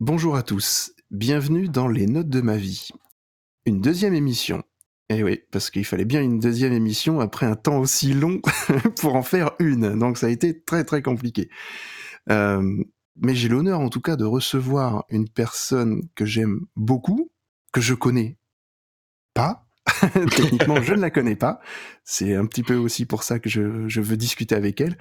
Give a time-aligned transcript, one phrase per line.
[0.00, 2.90] Bonjour à tous, bienvenue dans Les Notes de ma vie.
[3.66, 4.62] Une deuxième émission.
[5.08, 8.40] Eh oui, parce qu'il fallait bien une deuxième émission après un temps aussi long
[9.00, 11.50] pour en faire une, donc ça a été très très compliqué.
[12.30, 12.62] Euh,
[13.16, 17.32] mais j'ai l'honneur en tout cas de recevoir une personne que j'aime beaucoup,
[17.72, 18.38] que je connais
[19.34, 19.66] pas.
[20.12, 21.58] Techniquement, je ne la connais pas.
[22.04, 24.96] C'est un petit peu aussi pour ça que je, veux discuter avec elle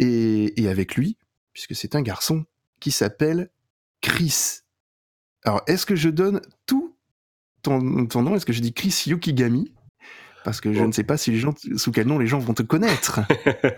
[0.00, 1.16] et, et avec lui,
[1.52, 2.44] puisque c'est un garçon
[2.80, 3.50] qui s'appelle
[4.00, 4.60] Chris.
[5.44, 6.96] Alors, est-ce que je donne tout
[7.62, 8.34] ton, nom?
[8.34, 9.72] Est-ce que je dis Chris Yukigami?
[10.44, 10.86] Parce que je oh.
[10.86, 13.20] ne sais pas si les gens, sous quel nom les gens vont te connaître.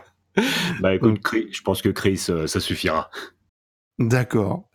[0.81, 3.11] bah écoute, je pense que Chris, euh, ça suffira.
[3.99, 4.69] D'accord.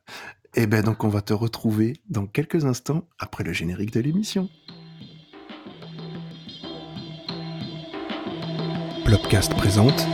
[0.55, 3.99] Et eh ben donc on va te retrouver dans quelques instants après le générique de
[3.99, 4.49] l'émission.
[9.03, 10.05] Plopcast présente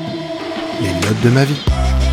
[0.81, 2.08] les notes de ma vie.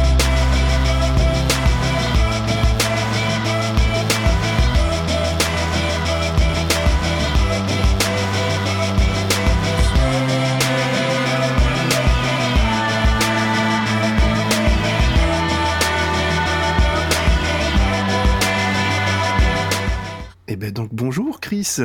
[21.47, 21.79] Chris.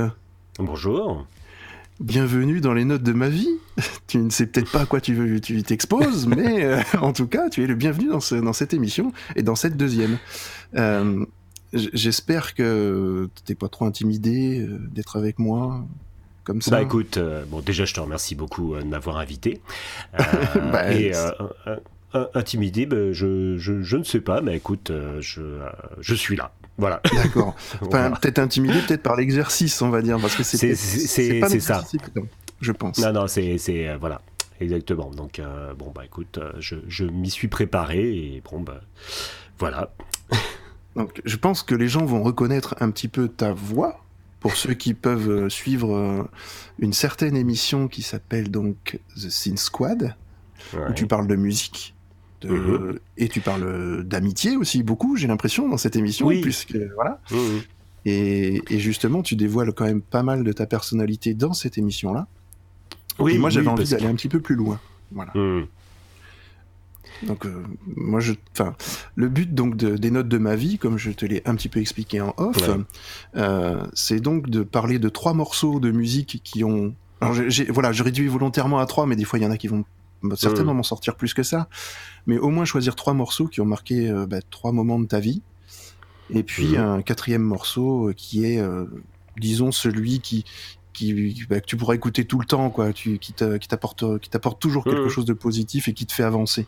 [0.57, 1.27] Bonjour.
[1.99, 3.59] Bienvenue dans les notes de ma vie.
[4.07, 7.27] Tu ne sais peut-être pas à quoi tu veux, tu t'exposes, mais euh, en tout
[7.27, 10.17] cas, tu es le bienvenu dans, dans cette émission et dans cette deuxième.
[10.75, 11.23] Euh,
[11.73, 15.85] j'espère que tu n'es pas trop intimidé euh, d'être avec moi
[16.43, 16.71] comme ça.
[16.71, 19.61] Bah écoute, bon déjà je te remercie beaucoup de m'avoir invité.
[20.71, 21.11] Bah, et
[22.33, 25.59] intimidé, bah, je, je, je, ne sais pas, mais écoute, je,
[25.99, 26.51] je suis là.
[26.77, 27.01] Voilà.
[27.13, 27.55] D'accord.
[27.89, 31.83] Peut-être intimidé, peut-être par l'exercice, on va dire, parce que c'est c'est ça.
[32.61, 32.99] Je pense.
[32.99, 34.21] Non, non, c'est euh, voilà,
[34.59, 35.09] exactement.
[35.09, 38.81] Donc euh, bon bah écoute, euh, je, je m'y suis préparé et bon bah
[39.57, 39.93] voilà.
[40.95, 44.03] Donc je pense que les gens vont reconnaître un petit peu ta voix
[44.39, 46.27] pour ceux qui peuvent suivre
[46.79, 50.15] une certaine émission qui s'appelle donc The Sin Squad,
[50.73, 51.95] où tu parles de musique.
[52.43, 52.99] Mhm.
[53.17, 56.27] Et tu parles d'amitié aussi beaucoup, j'ai l'impression, dans cette émission.
[56.27, 56.41] Oui.
[56.41, 57.19] Puisque, voilà.
[57.31, 57.61] Mhm.
[58.05, 62.27] Et, justement, tu dévoiles quand même pas mal de ta personnalité dans cette émission-là.
[63.19, 64.79] Oui, et moi, j'avais envie d'aller un petit peu plus loin.
[65.11, 65.31] Voilà.
[65.35, 65.67] Mhm.
[67.23, 68.75] Donc, euh, moi, je, enfin,
[69.15, 71.79] le but donc des notes de ma vie, comme je te l'ai un petit peu
[71.79, 72.57] expliqué en off,
[73.35, 76.95] euh, c'est donc de parler de trois morceaux de musique qui ont.
[77.19, 77.35] Alors,
[77.69, 79.85] voilà, je réduis volontairement à trois, mais des fois, il y en a qui vont
[80.35, 81.67] certainement m'en sortir plus que ça,
[82.27, 85.19] mais au moins choisir trois morceaux qui ont marqué euh, bah, trois moments de ta
[85.19, 85.41] vie,
[86.29, 88.85] et puis un quatrième morceau euh, qui est, euh,
[89.37, 90.45] disons, celui qui,
[90.93, 94.61] qui bah, que tu pourras écouter tout le temps, quoi, tu, qui t'apporte, qui t'apporte
[94.61, 96.67] toujours quelque chose de positif et qui te fait avancer.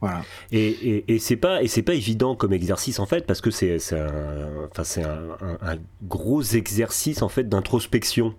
[0.00, 0.22] Voilà.
[0.52, 3.50] Et, et, et c'est pas et c'est pas évident comme exercice en fait parce que
[3.50, 8.32] c'est c'est un, enfin un, un, gros exercice en fait d'introspection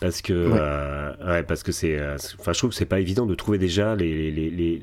[0.00, 1.42] parce que euh, ouais.
[1.44, 4.30] parce que c'est euh, enfin je trouve que c'est pas évident de trouver déjà les
[4.30, 4.82] les, les,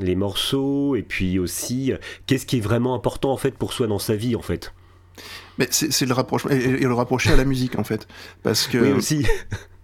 [0.00, 1.92] les morceaux et puis aussi
[2.26, 4.74] qu'est-ce qui est vraiment important en fait pour soi dans sa vie en fait.
[5.58, 8.06] Mais c'est le rapprochement et, le rapprocher à la musique en fait.
[8.42, 9.26] Parce que oui aussi.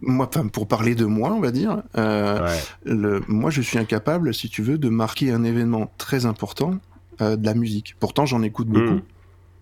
[0.07, 4.51] moi pour parler de moi on va dire euh, le, moi je suis incapable si
[4.51, 6.79] tu veux de marquer un événement très important
[7.21, 7.97] de la musique.
[8.01, 8.97] Pourtant j'en écoute beaucoup.
[8.97, 9.03] Hmm.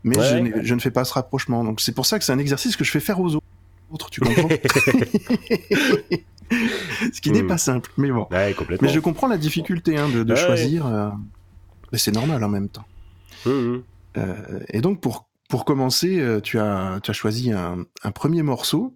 [0.02, 1.62] mais je, je, ne fais pas ce rapprochement.
[1.62, 3.41] Donc c'est pour ça que c'est un exercice que je fais faire aux autres
[4.10, 4.48] tu comprends
[7.12, 7.48] Ce qui n'est hmm.
[7.48, 8.26] pas simple, mais bon.
[8.30, 10.86] mais je comprends la difficulté hein, de, choisir.
[10.86, 11.08] Euh,
[11.90, 12.84] mais c'est normal en même temps.
[13.46, 13.82] Hmm, hmm.
[14.18, 18.94] Euh, et donc, pour, pour commencer, euh, tu as, tu as choisi un, premier morceau.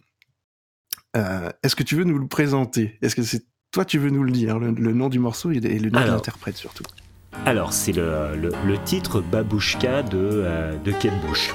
[1.14, 2.98] Est-ce que tu veux nous le présenter?
[3.00, 5.88] Est-ce que c'est toi tu veux nous le dire, le, nom du morceau et, le
[5.88, 6.84] nom de l'interprète surtout
[7.46, 11.54] Alors, c'est le, le, titre Babouchka de, de Kate Bush.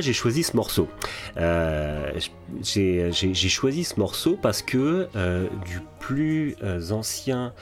[0.00, 0.88] J'ai choisi ce morceau
[1.36, 2.10] euh,
[2.62, 7.52] J'ai choisi ce morceau parce que euh, du plus euh, ancien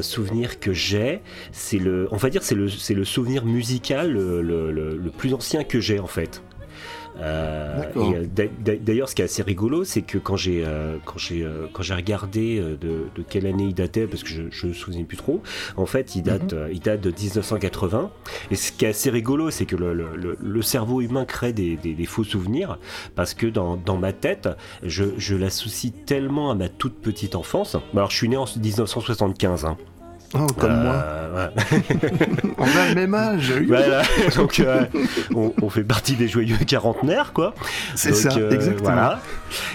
[0.00, 1.20] souvenir que j'ai,
[1.52, 6.06] c'est le, on va dire, c'est le, souvenir musical le plus ancien que j'ai en
[6.06, 6.42] fait.
[7.20, 8.26] Euh, euh,
[8.58, 11.94] d'ailleurs, ce qui est assez rigolo, c'est que quand j'ai euh, quand j'ai quand j'ai
[11.94, 15.42] regardé de, quelle année il datait, parce que je ne me souviens plus trop,
[15.76, 16.68] en fait, il date mhm.
[16.72, 18.10] il date de 1980.
[18.50, 22.06] Et ce qui est assez rigolo, c'est que le, le, cerveau humain crée des, des,
[22.06, 22.78] faux souvenirs,
[23.14, 24.48] parce que dans, dans ma tête,
[24.82, 27.76] je, je l'associe tellement à ma toute petite enfance.
[27.92, 29.64] Alors, je suis né en 1975.
[29.64, 29.76] Hein.
[30.34, 31.50] Oh, comme euh, moi.
[32.58, 33.52] on a le même âge.
[33.66, 34.02] Voilà.
[34.36, 34.84] Donc, euh,
[35.34, 37.54] on, fait partie des joyeux quarantenaires, quoi.
[37.94, 38.90] C'est ça, euh, exactement.
[38.90, 39.20] Voilà.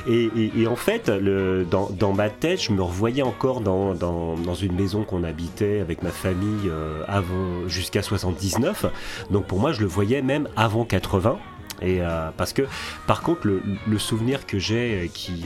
[0.07, 4.35] Et, et, en fait, le, dans, dans, ma tête, je me revoyais encore dans, dans,
[4.35, 6.69] dans une maison qu'on habitait avec ma famille
[7.07, 8.85] avant jusqu'à 79.
[9.31, 11.37] Donc pour moi, je le voyais même avant 80.
[11.81, 12.01] Et
[12.35, 12.63] parce que,
[13.07, 15.45] par contre, le, le souvenir que j'ai, qui,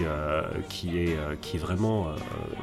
[0.70, 2.08] qui est, qui est vraiment,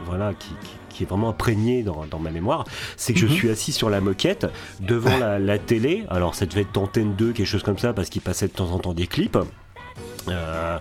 [0.06, 0.54] voilà, qui,
[0.90, 2.64] qui est vraiment imprégné dans, ma mémoire,
[2.96, 3.32] c'est que je mhm.
[3.32, 4.46] suis assis sur la moquette
[4.81, 6.04] devant la, télé.
[6.08, 8.72] Alors ça devait être Antenne 2, quelque chose comme ça, parce qu'il passait de temps
[8.72, 9.38] en temps des clips.
[10.28, 10.78] Euh,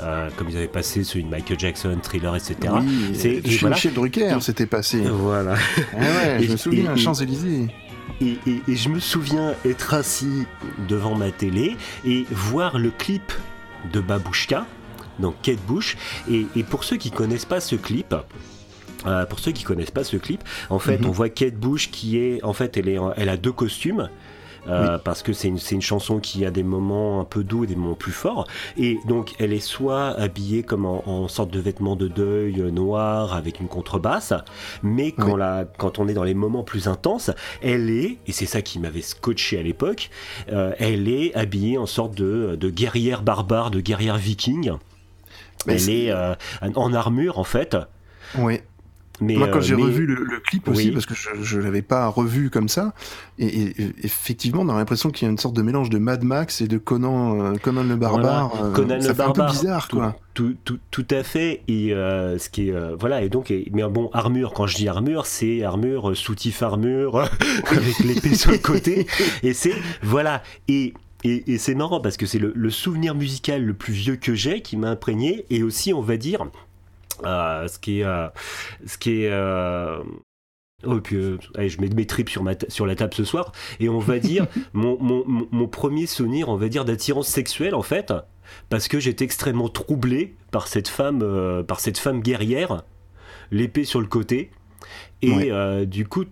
[0.00, 2.56] euh, comme ils avaient passé celui de Michael Jackson, Thriller, etc.
[2.80, 3.76] Oui, c'est chez voilà.
[3.76, 5.02] Michel Drucker, c'était passé.
[5.08, 5.56] Voilà.
[5.94, 7.68] Ah ouais, je me souviens, Champs-Élysées.
[8.20, 10.46] Et, et, je me souviens être assis
[10.88, 13.32] devant ma télé et voir le clip
[13.92, 14.66] de Babouchka,
[15.18, 15.96] donc Kate Bush.
[16.30, 18.14] Et, et pour ceux qui connaissent pas ce clip,
[19.06, 21.08] euh, pour ceux qui connaissent pas ce clip, en fait, mhm.
[21.08, 24.08] on voit Kate Bush qui est, en fait, elle, est, elle a deux costumes.
[24.66, 27.66] Euh, parce que c'est une, une, chanson qui a des moments un peu doux et
[27.66, 28.46] des moments plus forts.
[28.76, 33.34] Et donc elle est soit habillée comme en, sorte de vêtements de deuil euh, noir
[33.34, 34.34] avec une contrebasse,
[34.82, 37.30] mais quand, la, quand on est dans les moments plus intenses,
[37.62, 40.10] elle est, et c'est ça qui m'avait scotché à l'époque,
[40.48, 44.72] elle est habillée en sorte de, de guerrière barbare, de guerrière viking.
[45.66, 46.12] elle est,
[46.74, 47.74] en armure en fait.
[48.36, 48.60] Oui.
[49.20, 52.50] Moi, quand euh, j'ai revu le, clip aussi, parce que je ne l'avais pas revu
[52.50, 52.92] comme ça,
[53.38, 56.60] et, effectivement, on a l'impression qu'il y a une sorte de mélange de Mad Max
[56.60, 58.52] et de Conan, euh, Conan le barbare.
[58.62, 59.46] Euh, Conan ça le fait barbare.
[59.46, 60.16] un peu bizarre, quoi.
[60.34, 61.62] Tout, tout, tout, à fait.
[61.66, 63.22] Et ce qui est voilà.
[63.22, 64.52] Et donc, mais bon, armure.
[64.52, 67.28] Quand je dis armure, c'est armure, soutif armure,
[67.70, 69.06] avec l'épée sur le côté.
[69.42, 70.42] Et c'est voilà.
[70.68, 70.94] Et
[71.24, 74.34] et, et c'est marrant parce que c'est le, le, souvenir musical le plus vieux que
[74.34, 76.46] j'ai qui m'a imprégné et aussi on va dire
[77.24, 78.28] ce qui est, euh,
[78.86, 80.02] ce qui est euh,
[80.86, 81.18] Oh, puis,
[81.56, 83.50] allez, je mets mes tripes sur, ma sur la table ce soir,
[83.80, 87.82] et on va dire mon, mon, mon, premier souvenir, on va dire, d'attirance sexuelle en
[87.82, 88.12] fait,
[88.68, 92.84] parce que j'étais extrêmement troublé par cette femme, par cette femme guerrière,
[93.50, 94.50] l'épée sur le côté.
[95.20, 95.50] Et
[95.86, 96.26] du coup,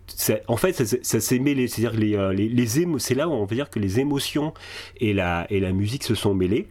[0.46, 0.72] en fait,
[1.02, 1.66] ça, s'est mêlé.
[1.66, 4.54] C'est-à-dire les, les, les c'est là où on va dire que les émotions
[4.98, 6.68] et la, et la musique se sont mêlées.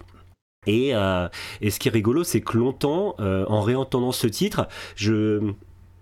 [0.68, 1.28] Et, euh,
[1.62, 5.54] et, ce qui est rigolo, c'est que longtemps, euh, en réentendant ce titre, je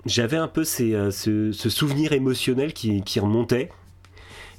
[0.06, 3.70] j'avais un peu euh, ce, ce, souvenir émotionnel qui, qui remontait.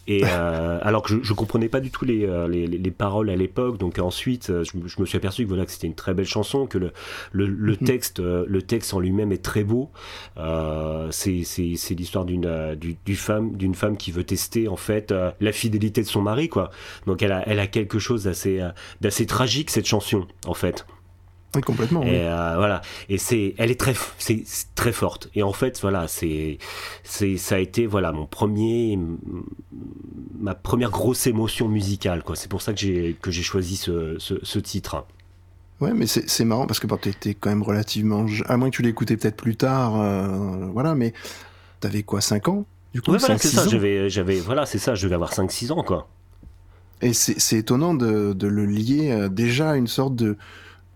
[0.06, 3.30] Et euh, alors que je, je comprenais pas du tout les, euh, les, les paroles
[3.30, 6.14] à l'époque, donc ensuite je, je, me suis aperçu que voilà que c'était une très
[6.14, 6.92] belle chanson, que le,
[7.32, 7.78] le, le mhm.
[7.78, 9.90] texte le texte en lui-même est très beau.
[10.36, 15.52] Euh, c'est c'est l'histoire d'une du, femme d'une femme qui veut tester en fait la
[15.52, 16.70] fidélité de son mari quoi.
[17.06, 18.60] Donc elle a elle a quelque chose d'assez
[19.00, 20.86] d'assez tragique cette chanson en fait.
[21.54, 22.02] Oui, complètement.
[22.02, 22.82] Et euh, voilà.
[23.08, 24.44] Et c'est, elle est très, c'est
[24.74, 25.28] très forte.
[25.34, 26.58] Et en fait, voilà, c'est,
[27.02, 28.98] c'est, ça a été, voilà, mon premier,
[30.38, 32.36] ma première grosse émotion musicale, quoi.
[32.36, 35.04] C'est pour ça que j'ai, que j'ai choisi ce, ce, titre.
[35.80, 38.82] Ouais, mais c'est marrant parce que bon, t'étais quand même relativement, à moins que tu
[38.82, 41.12] l'écoutais peut-être plus tard, euh, voilà, mais
[41.80, 43.66] t'avais quoi, 5 ans du coup, ouais, voilà, c'est ça.
[43.66, 44.94] J'avais, j'avais, voilà, c'est ça.
[44.94, 46.06] Je devais avoir 5-6 ans, quoi.
[47.02, 50.36] Et c'est étonnant de, de, le lier euh, déjà à une sorte de,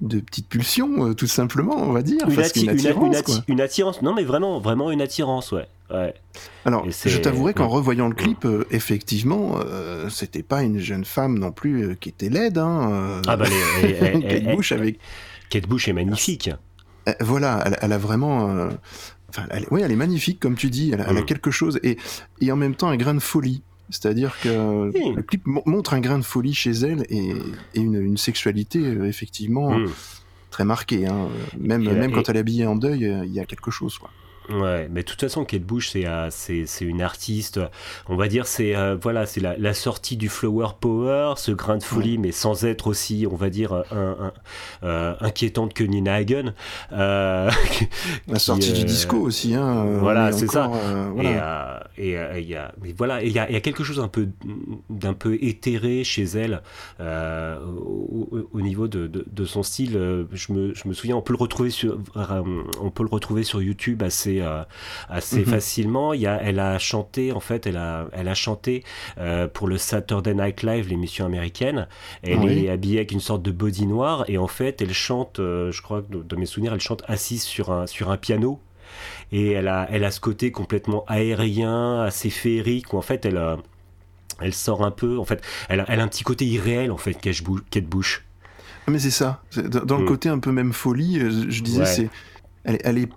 [0.01, 2.29] de petites pulsions, euh, tout simplement, on va dire.
[2.29, 5.67] Une, attirance, une, attirance, non mais vraiment, vraiment une attirance, ouais.
[5.91, 6.15] ouais.
[6.65, 11.39] Alors, je t'avouerai qu'en revoyant le clip, euh, effectivement, euh, c'était pas une jeune femme
[11.39, 12.59] non plus qui était laide.
[12.59, 13.47] Hein, ah bah,
[14.29, 14.99] Kate Bush avec.
[15.51, 16.51] Kate Bush est magnifique.
[17.21, 18.69] voilà, elle, a vraiment.
[19.31, 20.93] Enfin, oui, elle est magnifique, comme tu dis.
[20.93, 21.25] Elle, a mm.
[21.25, 21.99] quelque chose et,
[22.41, 23.63] et en même temps un grain de folie.
[23.91, 27.33] C'est-à-dire que le clip montre un grain de folie chez elle et,
[27.75, 29.91] une, sexualité euh, effectivement hmm.
[30.51, 31.07] très marquée.
[31.07, 31.29] Hein.
[31.59, 33.99] Même, même quand elle est habillée en deuil, euh, il y a quelque chose.
[33.99, 34.11] Quoi.
[34.51, 37.61] Ouais, mais de toute façon, Kate Bush, c'est euh, c'est une artiste,
[38.09, 41.77] on va dire, c'est euh, voilà, c'est la, la, sortie du flower power, ce grain
[41.77, 44.33] de folie, mais sans être aussi, on va dire, un, un,
[44.85, 46.55] euh, inquiétante que Nina Hagen.
[46.91, 47.51] la
[48.39, 49.85] sortie du disco aussi, hein.
[50.01, 50.71] Voilà, c'est ça.
[51.15, 51.87] Voilà.
[51.99, 54.29] Et il y a, mais voilà, il y a, y a, quelque chose un peu
[54.89, 56.63] d'un peu éthéré chez elle
[57.01, 59.93] au, au, niveau de, de, de, son style.
[60.33, 63.61] Je me, je me souviens, on peut le retrouver sur, on peut le retrouver sur
[63.61, 64.38] YouTube assez
[65.09, 65.47] assez, mhm.
[65.47, 66.13] facilement.
[66.13, 68.85] Il y a, elle a chanté, en fait, elle a, elle a chanté
[69.19, 71.89] euh, pour le Saturday Night Live, l'émission américaine.
[72.23, 75.71] Elle est habillée avec une sorte de body noir et en fait, elle chante, euh,
[75.73, 78.61] je crois, de, mes souvenirs, elle chante assise sur un, sur un piano.
[79.33, 83.41] Et elle a, elle a ce côté complètement aérien, assez féerique, où en fait, elle,
[84.41, 86.97] elle sort un peu, en fait, elle a, elle a un petit côté irréel, en
[86.97, 88.25] fait, Kate Bush.
[88.89, 89.43] Ah, mais c'est ça.
[89.55, 90.09] Dans, le mm.
[90.09, 92.09] côté un peu même folie, euh, je disais, c'est
[92.65, 93.09] elle, est,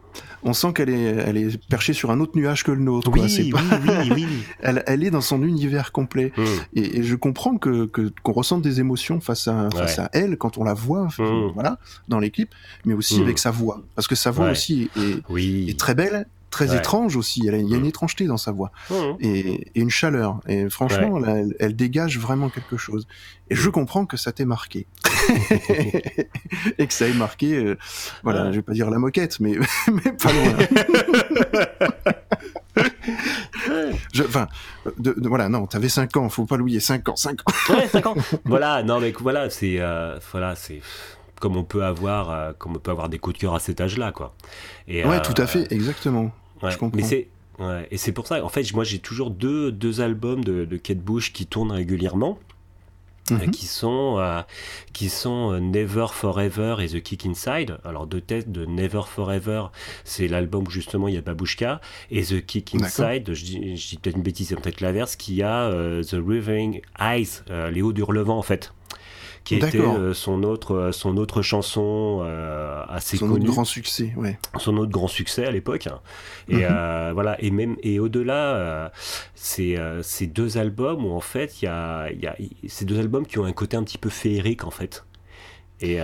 [0.43, 3.11] on sent qu'elle est, elle est perchée sur un autre nuage que le nôtre.
[3.11, 4.27] Oui, oui, oui, oui.
[4.61, 6.31] elle, elle, est dans son univers complet.
[6.37, 6.43] Mm.
[6.75, 7.85] Et, je comprends que
[8.23, 11.51] qu'on ressente des émotions face à face à elle quand on la voit, mm.
[11.53, 12.53] voilà, dans clips,
[12.85, 13.23] mais aussi mm.
[13.23, 17.41] avec sa voix, parce que sa voix aussi est, est très belle très étrange aussi.
[17.43, 18.93] il y a une étrangeté dans sa voix mmh.
[19.21, 20.39] et, une chaleur.
[20.47, 21.19] Et franchement,
[21.59, 23.07] elle, dégage vraiment quelque chose.
[23.49, 24.87] Et je comprends que ça t'ait marqué
[26.77, 27.55] et que ça ait marqué.
[27.55, 27.77] Euh,
[28.23, 29.57] voilà, je vais pas dire la moquette, mais
[29.91, 30.57] mais pas loin.
[34.25, 34.47] enfin,
[35.23, 37.73] voilà, non, t'avais 5 ans, faut pas l'oublier, 5 ans, 5 ans.
[37.73, 38.15] ouais, 5 ans.
[38.45, 40.81] Voilà, non, mais voilà, c'est, euh, voilà, c'est,
[41.39, 43.81] comme on peut avoir, euh, comme on peut avoir des coups de cœur à cet
[43.81, 44.33] âge-là, quoi.
[44.87, 46.31] Et, ouais, tout à fait, exactement.
[46.93, 47.27] Mais c'est
[47.91, 50.97] et c'est pour ça, en fait, moi j'ai toujours deux, deux albums de, de Kate
[50.97, 52.39] Bush qui tournent régulièrement.
[53.31, 53.51] Euh, mhm.
[53.51, 54.41] qui sont euh,
[54.93, 57.77] qui sont euh, Never Forever et The Kick Inside.
[57.85, 59.65] Alors deux têtes de Never Forever,
[60.03, 64.17] c'est l'album où justement il y a Babushka et The Kick Inside, je dis, peut-être
[64.17, 65.69] une bêtise, c'est peut-être l'inverse, qui a
[66.01, 68.73] The Rivering Eyes, les hauts hurlevent en fait
[69.43, 73.39] qui était euh, son autre euh, son autre chanson euh, assez son connue.
[73.39, 74.37] Son autre grand succès, ouais.
[74.57, 75.87] Son autre grand succès à l'époque.
[76.47, 77.11] Et mhm.
[77.13, 78.91] voilà, et même et au-delà,
[79.35, 82.35] c'est ces deux albums où en fait il y a, y a
[82.67, 85.05] ces deux albums qui ont un côté un petit peu féerique en fait.
[85.83, 85.97] Et,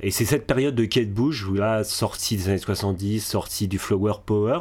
[0.00, 3.76] et c'est cette période de Kate Bush, où là, sortie des années 70, sortie du
[3.76, 4.60] Flower Power,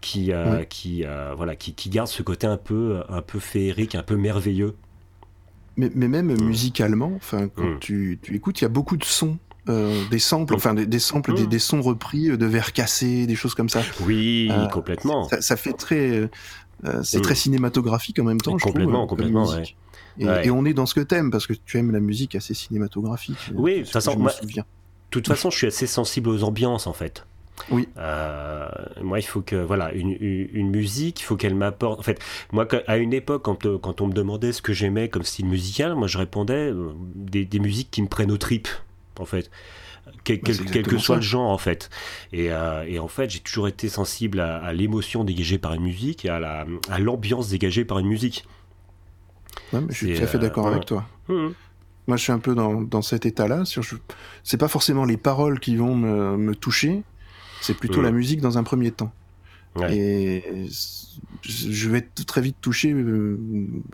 [0.00, 0.32] qui,
[0.70, 1.04] qui,
[1.36, 4.74] voilà, qui, qui, garde ce côté un peu, un peu féerique, un peu merveilleux
[5.94, 6.42] mais, même mm.
[6.42, 7.78] musicalement, enfin, quand mm.
[7.80, 9.38] tu, tu, écoutes, il y a beaucoup de sons.
[9.68, 10.56] Euh, des samples, mm.
[10.56, 13.82] enfin des, samples, des, sons repris euh, de verres cassés, des choses comme ça.
[14.00, 15.28] Oui, euh, complètement.
[15.40, 16.30] Ça, fait très,
[17.02, 18.56] c'est très cinématographique en même temps.
[18.56, 19.46] Complètement, je trouve, complètement.
[20.18, 22.54] Et, et, on est dans ce que t'aimes parce que tu aimes la musique assez
[22.54, 23.50] cinématographique.
[23.54, 24.62] Oui, de toute façon, de
[25.10, 27.26] toute façon, je suis assez sensible aux ambiances en fait.
[27.70, 27.88] Oui.
[27.98, 28.68] Euh,
[29.02, 31.98] moi, il faut que voilà une, une, musique, il faut qu'elle m'apporte.
[31.98, 32.20] En fait,
[32.52, 35.46] moi, à une époque, quand, euh, quand on me demandait ce que j'aimais comme style
[35.46, 38.68] musical, moi, je répondais euh, des, des musiques qui me prennent aux tripes,
[39.18, 39.50] en fait.
[40.24, 41.88] Quel, quel, que soit le genre en fait
[42.32, 46.28] et, et en fait j'ai toujours été sensible à, l'émotion dégagée par une musique et
[46.30, 48.44] à l'ambiance dégagée par une musique
[49.72, 51.48] je suis tout à fait d'accord avec toi mmh.
[52.08, 53.62] moi je suis un peu dans, dans cet état là
[54.42, 57.02] c'est pas forcément les paroles qui vont me, me toucher
[57.60, 59.12] c'est plutôt la musique dans un premier temps.
[59.88, 60.42] Et
[61.42, 62.92] je vais être très vite touché.
[62.92, 63.38] Euh,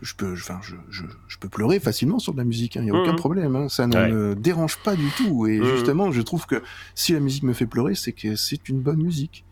[0.03, 2.77] je peux, enfin, je, je, peux pleurer facilement sur de la musique.
[2.77, 3.57] Il hein, n'y a aucun problème.
[3.57, 5.47] Hein, ça ne me dérange pas du tout.
[5.47, 6.63] Et justement, je trouve que
[6.95, 9.45] si la musique me fait pleurer, c'est que c'est une bonne musique.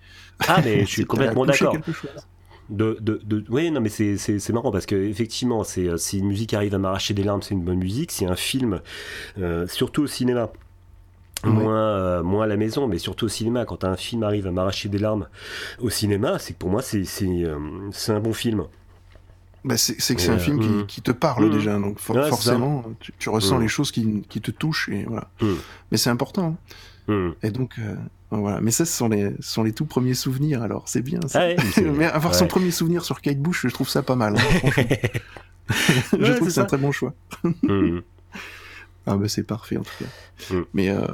[0.49, 1.77] Ah, mais je suis complètement d'accord.
[2.71, 6.55] De, de, de, oui, non, mais c'est marrant parce que effectivement, euh, si une musique
[6.55, 8.11] arrive à m'arracher des larmes, c'est une bonne musique.
[8.11, 8.81] Si un film,
[9.39, 10.51] euh, surtout au cinéma,
[11.51, 13.65] moins, euh, moins à la maison, mais surtout au cinéma.
[13.65, 15.29] Quand un film arrive à m'arracher des larmes
[15.81, 18.65] au cinéma, c'est que pour moi, c'est euh, un bon film.
[19.65, 20.87] Bah c'est que c'est un film qui, mm.
[20.87, 21.51] qui, te parle mm.
[21.51, 22.85] déjà, donc forcément,
[23.19, 23.63] tu, ressens mm.
[23.63, 25.31] les choses qui, qui, te touchent, et voilà.
[25.91, 26.57] Mais c'est important.
[27.09, 27.35] Hein.
[27.43, 27.95] Et donc, euh,
[28.31, 28.61] voilà.
[28.61, 31.21] Mais ça, ce sont les, sont les tout premiers souvenirs, alors c'est bien.
[31.35, 31.49] Ah
[31.97, 34.37] mais avoir son premier souvenir sur Kate Bush, je trouve ça pas mal.
[34.37, 34.71] Hein,
[36.13, 37.15] je trouve que c'est un très bon choix.
[39.07, 40.55] Ah bah c'est parfait en tout cas.
[40.55, 40.65] Mm.
[40.75, 41.07] Mais euh,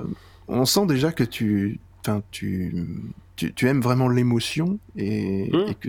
[0.48, 1.80] on sent déjà que tu,
[2.30, 2.74] tu,
[3.40, 5.70] tu, tu aimes vraiment l'émotion et, mm.
[5.70, 5.88] et, que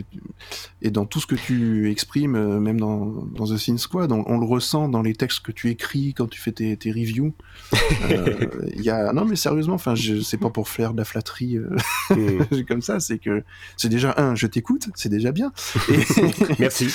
[0.81, 4.39] et dans tout ce que tu exprimes, euh, même dans, dans The Sin Squad, on,
[4.39, 7.33] le ressent dans les textes que tu écris quand tu fais tes, tes reviews.
[8.09, 9.13] Euh, y a...
[9.13, 11.69] Non, mais sérieusement, enfin, c'est pas pour faire de la flatterie euh,
[12.09, 12.63] mm.
[12.67, 13.43] comme ça, c'est que
[13.77, 15.53] c'est déjà un, je t'écoute, c'est déjà bien.
[16.59, 16.87] Merci.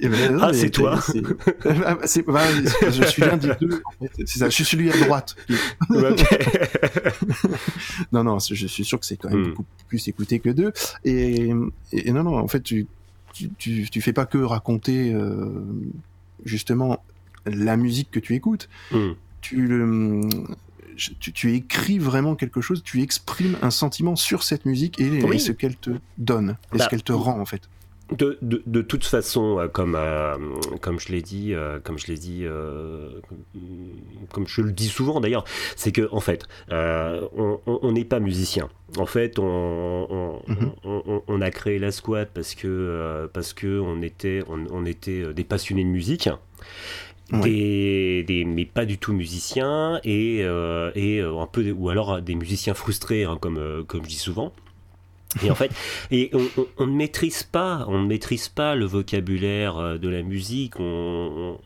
[0.00, 1.00] Ben, ah, c'est toi.
[1.64, 2.42] Ah, bah,
[2.90, 3.82] je suis l'un des deux.
[4.24, 5.36] C'est ça, je suis celui à droite.
[8.12, 9.48] non, non, je suis sûr que c'est quand même mm.
[9.48, 10.72] beaucoup plus écouté que deux.
[11.04, 11.50] Et,
[11.92, 12.86] et non, non, en fait, tu
[13.58, 15.62] tu, tu, fais pas que raconter euh,
[16.44, 17.02] justement
[17.46, 18.68] la musique que tu écoutes.
[18.90, 19.12] Hmm.
[19.40, 19.70] Tu,
[21.32, 25.76] tu, écris vraiment quelque chose, tu exprimes un sentiment sur cette musique et, ce qu'elle
[25.76, 27.68] te donne, et ce bah, qu'elle te rend en fait.
[28.10, 30.34] De, de, de, toute façon, euh, comme, euh,
[30.80, 32.44] comme je l'ai dit, euh, comme je l'ai dit,
[34.32, 35.44] comme je le dis souvent d'ailleurs,
[35.76, 38.70] c'est que en fait, on n'est pas musicien.
[38.96, 40.72] En fait, on, mhm.
[40.84, 45.44] on, on, a créé la squad parce que parce que on était on, était des
[45.44, 46.30] passionnés de musique.
[47.30, 52.72] Des, des, mais pas du tout musiciens et, et un peu ou alors des musiciens
[52.72, 54.50] frustrés hein, comme comme je dis souvent
[55.42, 55.70] et en fait,
[56.10, 56.30] et
[56.78, 60.74] on, ne maîtrise pas, on ne maîtrise pas le vocabulaire euh, de la musique.
[60.80, 61.58] On,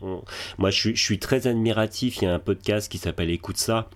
[0.58, 2.18] moi, je suis, je suis, très admiratif.
[2.18, 3.88] Il y a un podcast qui s'appelle Écoute ça.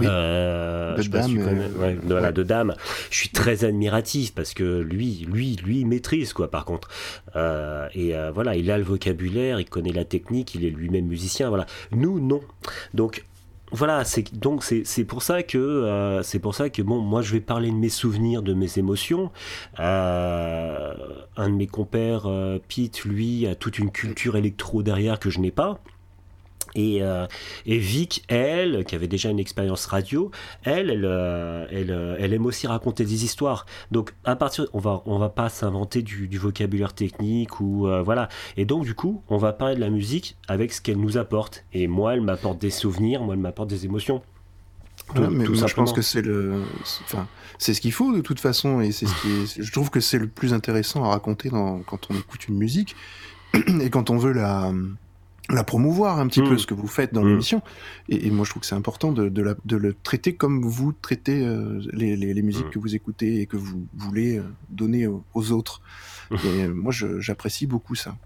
[0.00, 2.74] Euh, de, dame, euh, voilà, de dame.
[3.10, 6.50] Je suis très admiratif parce que lui, lui, lui, il maîtrise quoi.
[6.50, 6.88] Par contre,
[7.94, 11.50] et voilà, il a le vocabulaire, il connaît la technique, il est lui-même musicien.
[11.50, 11.66] Voilà.
[11.90, 12.40] Nous, non.
[12.94, 13.26] Donc,
[13.72, 17.32] voilà, c'est donc c'est pour ça que euh, c'est pour ça que bon, moi je
[17.32, 19.30] vais parler de mes souvenirs, de mes émotions.
[19.80, 20.94] Euh,
[21.36, 25.40] un de mes compères, euh, Pete, lui, a toute une culture électro derrière que je
[25.40, 25.80] n'ai pas.
[26.74, 27.26] Et, euh,
[27.66, 30.30] et, Vic, elle, qui avait déjà une expérience radio,
[30.64, 33.66] elle, elle, euh, elle, euh, elle, aime aussi raconter des histoires.
[33.90, 38.28] Donc, à partir, on va, on va pas s'inventer du, du, vocabulaire technique ou voilà.
[38.56, 41.64] Et donc, du coup, on va parler de la musique avec ce qu'elle nous apporte.
[41.72, 44.22] Et moi, elle m'apporte des souvenirs, moi, elle m'apporte des émotions.
[45.14, 46.62] Tout, mais moi, je pense que c'est le,
[47.04, 47.26] enfin,
[47.58, 50.18] c'est ce qu'il faut de toute façon, et c'est ce qui je trouve que c'est
[50.18, 52.96] le plus intéressant à raconter dans, quand on écoute une musique
[53.80, 54.72] et quand on veut la
[55.52, 56.58] la promouvoir un petit peu mm.
[56.58, 57.28] ce que vous faites dans mm.
[57.28, 57.62] l'émission.
[58.08, 61.80] Et, moi je trouve que c'est important de, de, le traiter comme vous traitez euh,
[61.92, 62.70] les, les, musiques mm.
[62.70, 65.82] que vous écoutez et que vous voulez euh, donner aux, autres.
[66.32, 68.16] Et euh, moi j'apprécie beaucoup ça.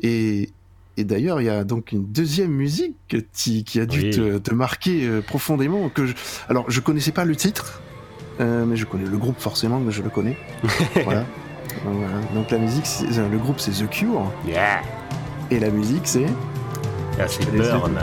[0.00, 0.50] Et,
[0.96, 5.20] et d'ailleurs il y a donc une deuxième musique qui, qui a dû te, marquer
[5.26, 6.14] profondément que je...
[6.48, 7.80] alors je connaissais pas le titre
[8.38, 10.36] mais je connais le groupe forcément je le connais.
[11.04, 11.24] Voilà.
[12.34, 14.30] donc la musique le groupe c'est The Cure.
[14.46, 14.82] Yeah
[15.50, 16.26] et la musique, c'est
[17.18, 17.98] Ah, c'est Burn.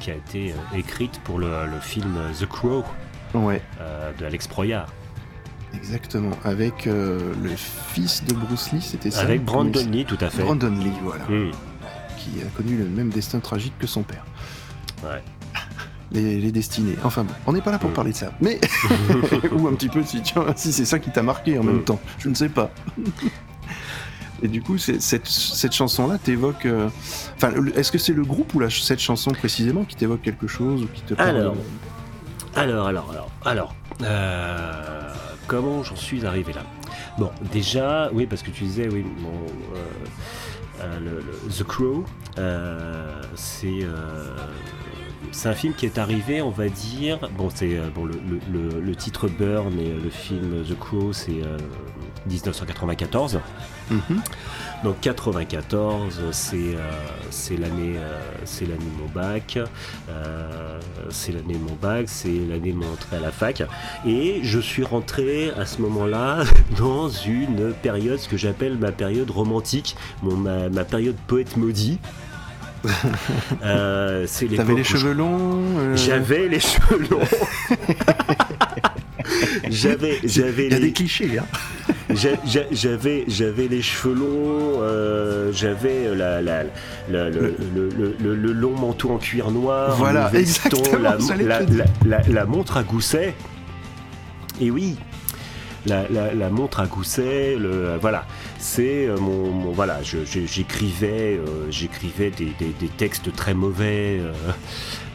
[0.00, 1.48] Qui a été euh, écrite pour le,
[1.80, 2.84] film The Crow
[3.34, 3.62] ouais.
[3.80, 4.88] Euh, de Alex Proyard.
[5.74, 10.42] Exactement, avec le fils de Bruce Lee, c'était ça Avec Brandon Lee, tout à fait.
[10.42, 11.24] Brandon Lee, voilà.
[12.16, 14.24] Qui a connu le même destin tragique que son père.
[15.02, 15.22] Ouais.
[16.12, 16.96] Les, destinées.
[17.04, 17.94] Enfin bon, on n'est pas là pour hmm.
[17.94, 18.32] parler de ça.
[18.40, 18.58] Mais.
[19.52, 20.22] Ou un petit peu si,
[20.56, 21.84] si c'est ça qui t'a marqué en même hmm.
[21.84, 22.00] temps.
[22.18, 22.70] Je ne sais pas.
[24.42, 26.66] Et du coup, cette, chanson-là t'évoque.
[26.66, 26.88] Euh,
[27.36, 30.82] enfin, est-ce que c'est le groupe ou la, cette chanson précisément qui t'évoque quelque chose
[30.84, 31.56] ou qui te alors,
[32.54, 35.12] alors, alors, alors, alors, euh,
[35.46, 36.62] comment j'en suis arrivé là?
[37.18, 39.04] Bon, déjà, oui, parce que tu disais, oui,
[40.80, 42.04] euh, le, The Crow,
[43.34, 43.86] c'est
[45.32, 47.28] c'est un film qui est arrivé, on va dire.
[47.36, 51.42] Bon, c'est bon le, le, titre Burn et le film The Crow, c'est
[52.26, 53.40] 1994.
[54.84, 56.90] Donc 94, c'est euh,
[57.30, 59.58] c'est l'année euh, c'est l'année de mon bac,
[60.08, 63.64] euh, c'est l'année de mon bac, c'est l'année de mon entrée à la fac,
[64.06, 66.44] et je suis rentré à ce moment-là
[66.78, 71.98] dans une période, ce que j'appelle ma période romantique, mon, ma, ma période poète maudit.
[73.64, 75.64] euh, T'avais les cheveux longs
[75.96, 77.18] J'avais les cheveux longs.
[79.68, 80.66] j'avais, j'avais.
[80.66, 86.64] Il y a des clichés, hein j'avais j'avais les cheveux longs, euh, j'avais la, la,
[87.10, 90.98] la, le, le, le, long manteau en cuir noir, voilà, exactement,
[92.06, 93.34] la, montre à gousset.
[94.60, 94.96] Et oui,
[95.86, 98.26] la, montre à gousset, le, voilà,
[98.58, 104.20] c'est euh, mon, voilà, j'écrivais, euh, j'écrivais des, des, des, textes très mauvais.
[104.20, 104.32] Euh,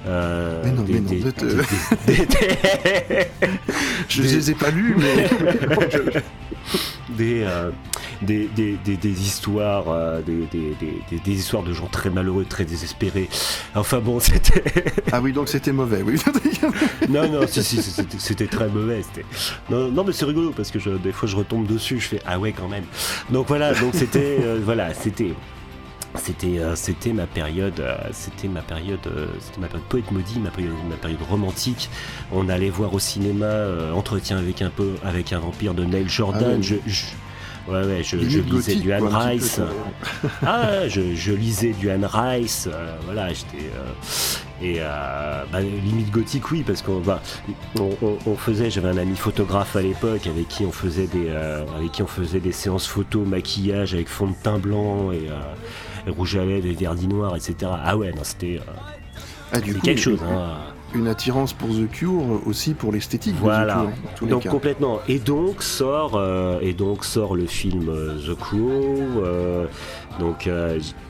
[0.05, 1.11] mais non, mais non,
[4.09, 5.29] je les ai pas lus, mais.
[7.19, 7.71] Euh,
[8.21, 10.47] des, des, des, des, histoires, euh, des,
[11.11, 13.29] des, histoires de gens très malheureux, très désespérés.
[13.75, 14.63] Enfin bon, c'était.
[15.11, 16.15] ah oui, donc c'était mauvais, oui.
[17.09, 17.81] non, non, si, si,
[18.17, 19.01] c'était très mauvais.
[19.69, 22.21] Non, non, mais c'est rigolo parce que je, des fois je retombe dessus, je fais
[22.25, 22.85] ah ouais quand même.
[23.29, 25.33] Donc voilà, donc c'était, voilà, c'était
[26.15, 30.39] c'était euh, c'était ma période euh, c'était ma période euh, c'était ma période poète maudit
[30.39, 31.89] ma période ma période romantique
[32.31, 36.59] on allait voir au cinéma entretien avec un peu avec un vampire de Neil Jordan
[36.59, 36.75] ah je,
[37.65, 39.61] Ouais, ouais, je, lisais du Anne Rice.
[40.45, 42.67] ah, je, je, lisais du Anne Rice.
[43.05, 43.69] voilà, j'étais.
[44.61, 47.21] et bah, limite gothique, oui, parce qu'on bah,
[47.79, 48.69] on, faisait.
[48.69, 52.41] J'avais un ami photographe à l'époque avec qui on faisait des, avec qui on faisait
[52.41, 55.29] des séances photo, maquillage avec fond de teint blanc et
[56.07, 57.71] rouge à lèvres et verdi noir, etc.
[57.83, 58.73] Ah ouais, non, c'était euh,
[59.51, 60.19] ah, quelque chose.
[60.23, 60.57] Hein.
[60.95, 63.33] Une attirance pour The Cure aussi pour l'esthétique.
[63.39, 63.87] Voilà.
[64.21, 64.99] donc complètement.
[65.07, 69.25] Et donc sort euh, et donc sort le film euh, The Crow.
[70.19, 70.47] donc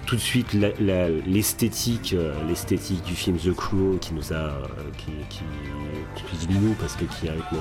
[0.06, 2.16] tout de suite l'esthétique
[2.48, 4.54] l'esthétique du film The Crow qui nous a
[4.98, 5.44] qui, qui,
[6.16, 7.60] qui, dit nous parce que qui avec mon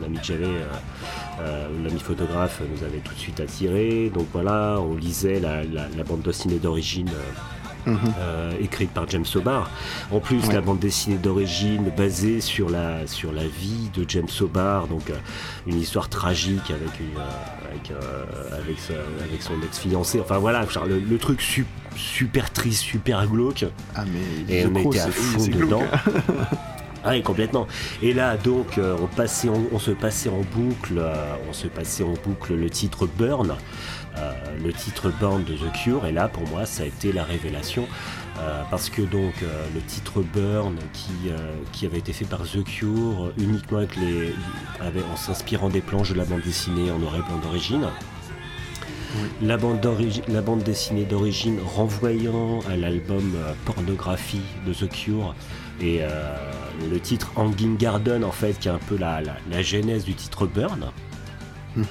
[0.00, 0.46] l'ami que j'avais,
[1.40, 4.10] euh, euh, l'ami photographe, nous avait tout de suite attiré.
[4.12, 5.64] Donc voilà, on lisait la,
[6.04, 7.10] bande dessinée d'origine.
[7.88, 8.64] Euh, mhm.
[8.64, 9.70] écrite par James Sobar.
[10.10, 14.88] En plus, la bande dessinée d'origine basée sur la, sur la vie de James Sobar,
[14.88, 15.12] donc
[15.68, 17.00] une histoire tragique avec,
[17.70, 17.92] avec,
[19.30, 20.20] avec, son ex-fiancé.
[20.20, 21.40] Enfin voilà, le, truc
[21.94, 23.66] super triste, super glauque.
[23.94, 25.84] Ah, mais et on était à fond dedans.
[27.08, 27.68] Ah complètement.
[28.02, 32.02] Et là, donc, euh, on, passait, on, se passait en boucle, euh, on se passait
[32.02, 33.54] en boucle le titre Burn,
[34.18, 36.06] euh, le titre Burn de The Cure.
[36.06, 37.86] Et là, pour moi, ça a été la révélation.
[38.70, 39.34] parce que donc
[39.74, 41.30] le titre Burn qui,
[41.72, 44.34] qui avait été fait par The Cure uniquement avec les,
[45.12, 47.86] en s'inspirant des planches de la bande dessinée en noir et blanc d'origine.
[49.40, 49.80] La, bande
[50.28, 55.34] la bande dessinée d'origine renvoyant à l'album Pornographie de The Cure
[55.80, 56.34] et euh,
[56.90, 60.46] le titre Hanging Garden, en fait, qui est un peu la, la, genèse du titre
[60.46, 60.86] Burn.
[61.76, 61.86] Mhm.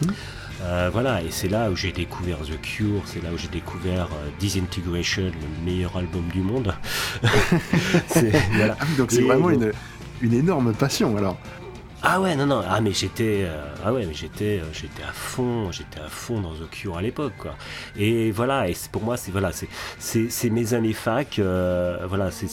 [0.64, 4.06] Euh, voilà, et c'est là où j'ai découvert The Cure, c'est là où j'ai découvert
[4.06, 6.74] euh, Disintegration, le meilleur album du monde.
[8.54, 8.78] voilà.
[8.98, 9.72] Donc c'est vraiment une,
[10.22, 11.38] une, énorme passion alors.
[12.02, 13.48] Ah ouais, non, non, ah mais j'étais,
[13.84, 17.34] ah ouais, mais j'étais, j'étais à fond, j'étais à fond dans The Cure à l'époque,
[17.38, 17.56] quoi.
[17.98, 19.68] Et voilà, et pour moi, c'est voilà, c'est,
[20.30, 22.48] c'est, mes années fac, voilà, c'est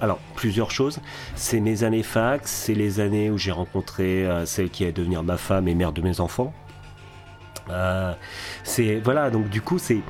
[0.00, 1.00] alors, plusieurs choses.
[1.36, 5.22] C'est mes années fac, c'est les années où j'ai rencontré euh, celle qui allait devenir
[5.22, 6.52] ma femme et mère de mes enfants.
[7.70, 8.12] Euh,
[8.64, 10.00] c'est voilà, donc du coup, c'est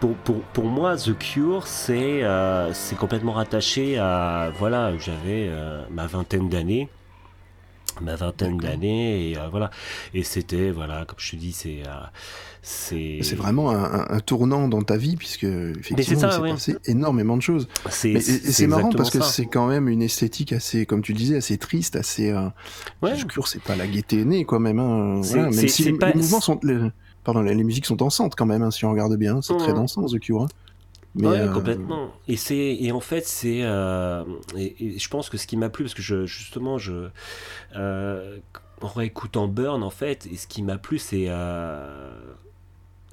[0.00, 5.50] pour, pour, moi, The Cure, c'est euh, c'est complètement rattaché à voilà, j'avais
[5.90, 6.88] ma vingtaine d'années
[8.00, 9.70] ma vingtaine d'années et voilà
[10.14, 11.82] et c'était voilà comme je te dis c'est
[12.62, 17.68] c'est vraiment un, tournant dans ta vie puisque effectivement il s'est passé énormément de choses.
[18.04, 21.58] Et c'est marrant parce que c'est quand même une esthétique assez, comme tu disais, assez
[21.58, 22.30] triste, assez.
[22.30, 22.48] Euh,
[23.02, 23.16] ouais.
[23.16, 24.78] Je c'est pas la gaieté née quoi même.
[24.78, 26.60] Hein, même si les, mouvements sont,
[27.24, 28.62] pardon, les, musiques sont dansantes quand même.
[28.62, 29.76] Hein, si on regarde bien, c'est très mmh.
[29.76, 30.42] dansant The Cure.
[30.42, 30.48] Hein.
[31.14, 32.10] Mais ouais, euh, complètement.
[32.26, 34.24] Et c'est et en fait c'est euh,
[34.56, 37.08] et, je pense que ce qui m'a plu parce que je justement je
[37.76, 38.38] euh,
[38.80, 42.10] en réécoutant Burn en fait et ce qui m'a plu c'est euh,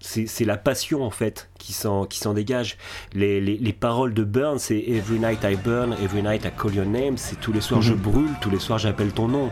[0.01, 2.77] c'est la passion en fait qui s'en dégage.
[3.13, 6.73] Les, les, les, paroles de Burn, c'est Every night I burn, every night I call
[6.73, 7.17] your name.
[7.17, 7.99] C'est tous les soirs je mhm.
[7.99, 9.51] brûle, tous les soirs j'appelle ton nom.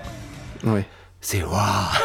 [0.63, 0.85] Ouais.
[1.19, 1.59] C'est waouh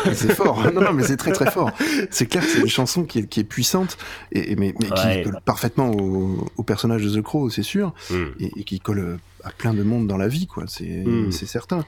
[0.15, 0.73] C'est fort.
[0.73, 1.71] non, non, mais c'est très très fort.
[2.11, 3.99] C'est clair, c'est une chanson qui est, qui est puissante,
[4.33, 8.17] et, mais, mais qui colle parfaitement au, au, personnage de The Crow, c'est sûr, mm.
[8.41, 10.65] et, qui colle à plein de monde dans la vie, quoi.
[10.67, 11.31] C'est mm.
[11.31, 11.85] certain.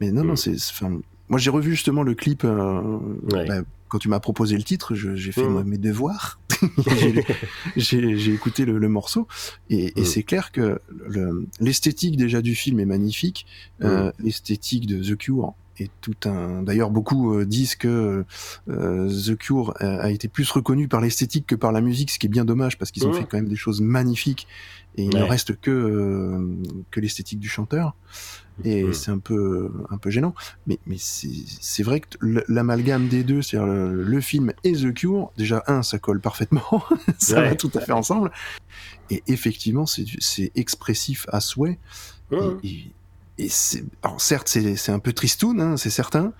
[0.00, 0.36] Mais non, non, mm.
[0.36, 0.82] c'est.
[1.28, 2.98] Moi, j'ai revu justement le clip euh,
[3.30, 5.64] bah, quand tu m'as proposé le titre, j'ai fait mmh.
[5.64, 6.40] mes devoirs.
[7.76, 9.26] j'ai écouté le, morceau
[9.68, 10.04] et, mmh.
[10.04, 10.80] c'est clair que
[11.60, 13.46] l'esthétique déjà du film est magnifique.
[13.82, 14.12] Euh, mmh.
[14.24, 16.62] l'esthétique de The Cure est tout un.
[16.62, 18.24] D'ailleurs, beaucoup euh, disent que
[18.68, 22.26] euh, The Cure a, été plus reconnu par l'esthétique que par la musique, ce qui
[22.26, 24.46] est bien dommage parce qu'ils ont fait quand même des choses magnifiques
[24.96, 26.40] et il ne reste que
[26.90, 27.94] que l'esthétique du chanteur
[28.64, 28.94] et mm.
[28.94, 30.34] c'est un peu un peu gênant.
[30.66, 32.06] Mais mais c'est vrai que
[32.48, 36.82] l'amalgame des deux c'est-à-dire le, film et The Cure déjà un ça colle parfaitement.
[37.18, 38.30] Ça va tout à fait ensemble.
[39.10, 41.78] Et effectivement c'est expressif à souhait.
[42.62, 42.92] Et,
[43.38, 46.32] et, c'est alors certes c'est un peu tristoun hein, c'est certain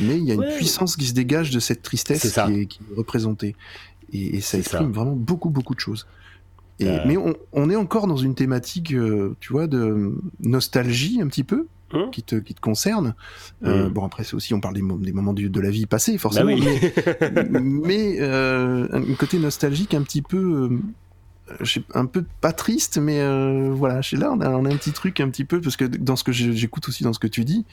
[0.00, 2.80] mais il y a une puissance qui se dégage de cette tristesse qui est, qui
[2.80, 3.56] est, représentée.
[4.12, 4.58] Et, ça.
[4.58, 6.06] exprime vraiment beaucoup beaucoup de choses
[6.82, 6.98] euh.
[7.06, 7.16] Mais
[7.52, 11.66] on, est encore dans une thématique, euh, tu vois, de nostalgie un petit peu.
[11.92, 13.14] Hein qui te, qui te concerne.
[13.62, 13.92] Euh, mmh.
[13.92, 16.50] bon, après, c'est aussi, on parle des, des moments de la vie passée, forcément.
[16.56, 20.70] Bah mais, un côté nostalgique un petit peu,
[21.92, 23.20] un peu pas triste, mais
[23.70, 25.84] voilà, chez là, on a, on a, un petit truc un petit peu, parce que
[25.84, 27.64] dans ce que j'écoute aussi dans ce que tu dis,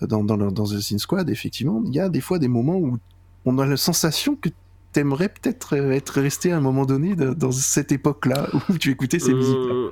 [0.00, 2.98] dans, dans, dans The Sin Squad, effectivement, il y a des fois des moments où
[3.44, 4.48] on a la sensation que
[4.92, 9.18] t'aimerais peut-être euh, être resté à un moment donné dans cette époque-là où tu écoutais
[9.18, 9.90] ces musiques-là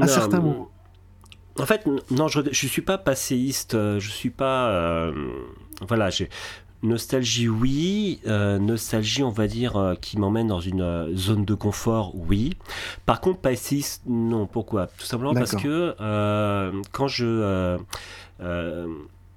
[0.00, 0.70] À certains moments.
[1.58, 4.70] En fait, non, je, je suis pas passéiste, euh, je suis pas.
[4.70, 5.12] Euh,
[5.86, 6.28] voilà, j'ai.
[6.82, 8.22] Nostalgie, oui.
[8.24, 12.56] nostalgie, on va dire, qui m'emmène dans une zone de confort, oui.
[13.04, 14.46] Par contre, passéiste, non.
[14.46, 14.86] Pourquoi?
[14.86, 15.94] Tout simplement parce que
[16.90, 17.76] quand je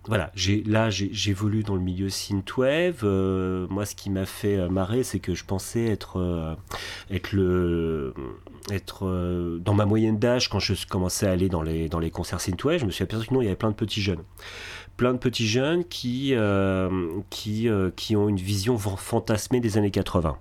[0.06, 3.02] voilà, j'ai là j'évolue dans le milieu synthwave.
[3.04, 6.56] Euh, moi, ce qui m'a fait euh, marrer, c'est que je pensais être euh,
[7.10, 8.14] être le
[8.72, 12.42] être dans ma moyenne d'âge quand je commençais à aller dans les dans les concerts
[12.42, 12.80] synthwave.
[12.80, 14.24] Je me suis aperçu que non, il y avait plein de petits jeunes,
[14.98, 16.34] plein de petits jeunes qui
[17.30, 20.38] qui qui ont une vision fantasmée des années 80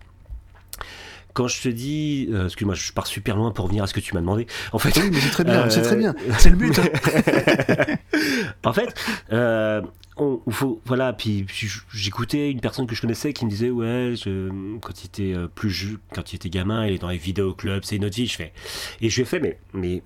[1.33, 4.01] quand je te dis, euh, excuse-moi, je pars super loin pour revenir à ce que
[4.01, 4.47] tu m'as demandé.
[4.73, 6.79] En fait, oui, mais c'est très bien, c'est très bien, euh, c'est le but.
[8.65, 8.95] en fait,
[9.33, 9.83] euh,
[10.17, 11.47] on, faut, voilà, puis
[11.93, 15.49] j'écoutais une personne que je connaissais qui me disait, ouais, je, quand il était euh,
[15.49, 18.27] plus quand il était gamin, il est dans les vidéoclubs, c'est une autre vie.
[18.27, 18.53] Je fais,
[19.01, 20.03] et je lui ai fait, mais, mais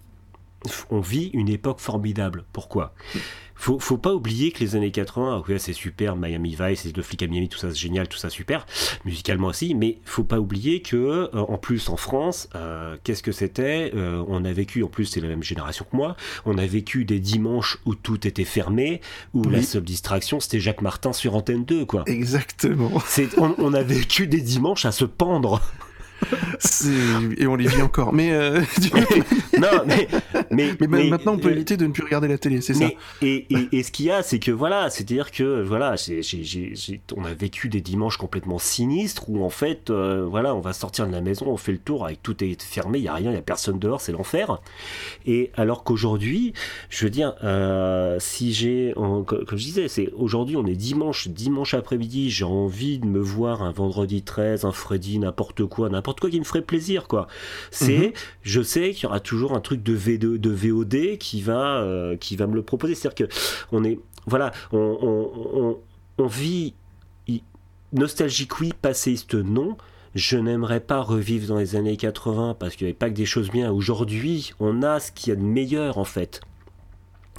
[0.91, 2.45] on vit une époque formidable.
[2.53, 2.95] Pourquoi?
[3.59, 7.23] Faut, faut pas oublier que les années 80, ouais, c'est super, Miami Vice, de flics
[7.23, 8.67] à Miami, tout ça c'est génial, tout ça super,
[9.07, 13.33] musicalement aussi, mais faut pas oublier que, euh, en plus en France, euh, qu'est-ce que
[13.33, 13.93] c'était?
[13.95, 17.07] Euh, On a vécu, en plus c'est la même génération que moi, on a vécu
[17.07, 19.01] des dimanches où tout était fermé,
[19.33, 22.05] où la seule distraction c'était Jacques Martin sur Antenne 2, quoi.
[22.07, 22.93] Exactement.
[23.39, 25.63] On, on a vécu des dimanches à se pendre.
[27.39, 28.13] Et on les vit encore.
[28.13, 28.61] Mais, euh,
[29.59, 30.09] non, mais,
[30.51, 32.87] mais, maintenant on peut éviter de ne plus regarder la télé, c'est ça.
[33.23, 35.95] Et, et, ce qu'il y a, c'est que voilà, c'est-à-dire que voilà,
[37.17, 41.07] on a vécu des dimanches complètement sinistres où en fait, euh, voilà, on va sortir
[41.07, 43.31] de la maison, on fait le tour, avec tout est fermé, il y a rien,
[43.31, 44.61] il y a personne dehors, c'est l'enfer.
[45.27, 46.53] Et alors qu'aujourd'hui,
[46.89, 51.75] je veux dire, euh, si j'ai, comme je disais, c'est aujourd'hui, on est dimanche, dimanche
[51.75, 56.31] après-midi, j'ai envie de me voir un vendredi 13, un Freddy, n'importe quoi, n'importe quoi
[56.31, 57.27] qui me ferait plaisir, quoi.
[57.71, 58.13] C'est, mhm.
[58.43, 62.17] je sais qu'il y aura toujours un truc de, v de VOD qui va, euh,
[62.17, 62.95] qui va me le proposer.
[62.95, 63.35] C'est-à-dire que
[63.73, 65.79] on est, voilà, on,
[66.19, 66.75] vit
[67.93, 69.77] nostalgique oui, passéiste non.
[70.15, 73.27] Je n'aimerais pas revivre dans les années 80 parce qu'il n'y avait pas que des
[73.27, 73.71] choses bien.
[73.71, 76.41] Aujourd'hui, on a ce qu'il y a de meilleur en fait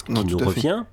[0.06, 0.84] qui nous revient.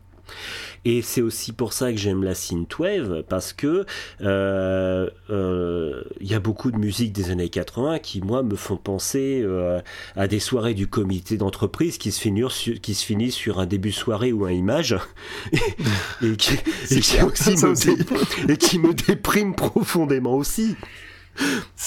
[0.86, 3.86] Et c'est aussi pour ça que j'aime la synthwave, parce que
[4.22, 8.78] euh, euh, il y a beaucoup de musique des années 80 qui, moi, me font
[8.78, 9.82] penser euh,
[10.16, 13.66] à des soirées du comité d'entreprise qui, se finissent sur, qui se finissent sur un
[13.66, 14.96] début de soirée ou un image,
[16.22, 20.76] et, qui, me, et qui me déprime profondément aussi.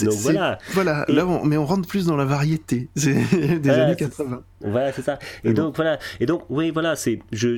[0.02, 0.58] Donc voilà.
[0.72, 4.42] Voilà, là, mais on rentre plus dans la variété des années 80.
[4.60, 5.18] Voilà, c'est ça.
[5.44, 5.98] Et donc, voilà.
[6.20, 7.56] Et donc, oui, voilà, c'est, je,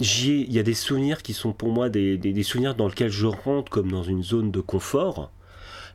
[0.00, 3.26] il y a des souvenirs qui sont pour moi des, des, souvenirs dans lesquels je
[3.26, 5.30] rentre comme dans une zone de confort,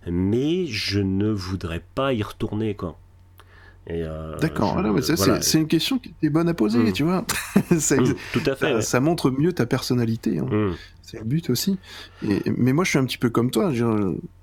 [0.08, 2.98] mais je ne voudrais pas y retourner, quoi.
[3.90, 4.78] Euh, D'accord,
[5.42, 6.94] c'est une question qui est bonne à poser, mm.
[6.94, 7.26] tu vois.
[7.72, 8.82] Mm, tout à fait.
[8.82, 10.40] Ça, montre mieux ta personnalité.
[10.40, 10.46] Hein.
[10.46, 10.76] Mm.
[11.02, 11.78] C'est le but aussi.
[12.28, 13.72] Et, mais moi, je suis un petit peu comme toi.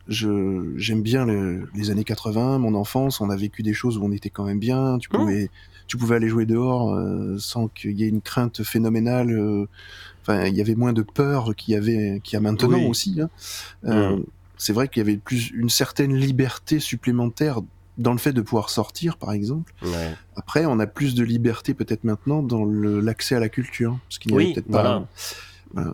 [0.09, 1.27] J'aime bien
[1.75, 3.21] les années 80, mon enfance.
[3.21, 4.99] On a vécu des choses où on était quand même bien.
[4.99, 5.51] Tu pouvais
[5.87, 9.31] tu pouvais aller jouer dehors euh, sans qu'il y ait une crainte phénoménale.
[9.31, 9.67] Euh,
[10.23, 13.21] enfin, il y avait moins de peur qu'il y avait, qu'il y a maintenant aussi.
[13.21, 13.31] Hein.
[13.85, 14.19] Euh,
[14.57, 17.61] c'est vrai qu'il y avait plus une certaine liberté supplémentaire
[17.99, 19.73] dans le fait de pouvoir sortir, par exemple.
[20.35, 24.33] Après, on a plus de liberté peut-être maintenant dans l'accès à la culture, ce qu'il
[24.33, 25.07] n'y avait peut-être pas.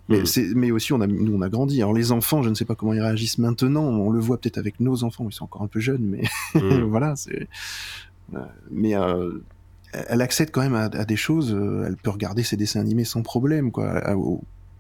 [0.09, 0.27] Mais, mm.
[0.27, 1.81] c'est, mais aussi, on a, nous, on a grandi.
[1.81, 3.85] Alors, les enfants, je ne sais pas comment ils réagissent maintenant.
[3.85, 6.23] On le voit peut-être avec nos enfants, ils sont encore un peu jeunes, mais
[6.55, 6.83] mm.
[6.89, 7.17] voilà.
[7.17, 7.49] C'est...
[8.35, 9.43] Euh, mais euh,
[9.93, 11.53] elle accède quand même à, des choses.
[11.53, 14.03] Euh, elle peut regarder ses dessins animés sans problème, quoi.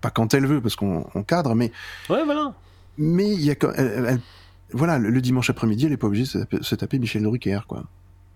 [0.01, 1.73] pas quand elle veut, parce qu'on cadre, mais.
[2.11, 2.55] Ouais, voilà.
[2.99, 4.21] Mais il y a, elle,
[4.73, 7.85] voilà, le, dimanche après-midi, elle n'est pas obligée de se taper, Michel Drucker, quoi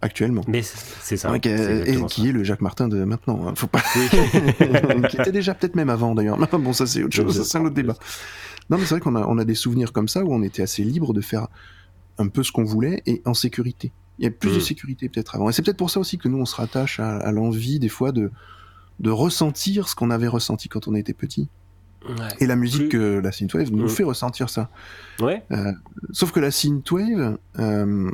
[0.03, 0.43] actuellement.
[0.47, 1.35] Mais c'est ça.
[1.35, 3.47] et qui est le Jacques Martin de maintenant.
[3.47, 3.81] Hein, faut pas.
[5.09, 6.39] qui était déjà peut-être même avant d'ailleurs.
[6.57, 7.97] Bon, ça c'est autre chose, c'est un autre débat.
[8.71, 10.63] Non, mais c'est vrai qu'on a, on a des souvenirs comme ça où on était
[10.63, 11.49] assez libre de faire
[12.19, 13.93] un peu ce qu'on voulait et en sécurité.
[14.19, 14.61] Il y a plus de mm.
[14.61, 15.49] sécurité peut-être avant.
[15.49, 18.13] Et c'est peut-être pour ça aussi que nous on se rattache à, l'envie des fois
[18.13, 18.31] de,
[19.01, 21.49] de ressentir ce qu'on avait ressenti quand on était petit.
[22.39, 23.89] Et la musique, la synthwave, nous mm.
[23.89, 24.71] fait ressentir ça.
[25.21, 25.43] Ouais.
[25.51, 25.73] Euh,
[26.13, 28.11] sauf que la synthwave, euh,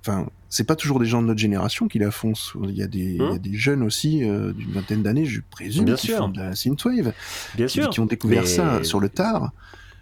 [0.00, 2.34] enfin, c'est pas toujours des gens de notre génération qui la font.
[2.62, 5.40] Il y a des, il y a des jeunes aussi euh, d'une vingtaine d'années, je
[5.50, 6.18] présume, Bien qui sûr.
[6.18, 7.12] font de la synthwave,
[7.54, 7.90] Bien sûr.
[7.90, 9.52] qui ont découvert ça sur le tard.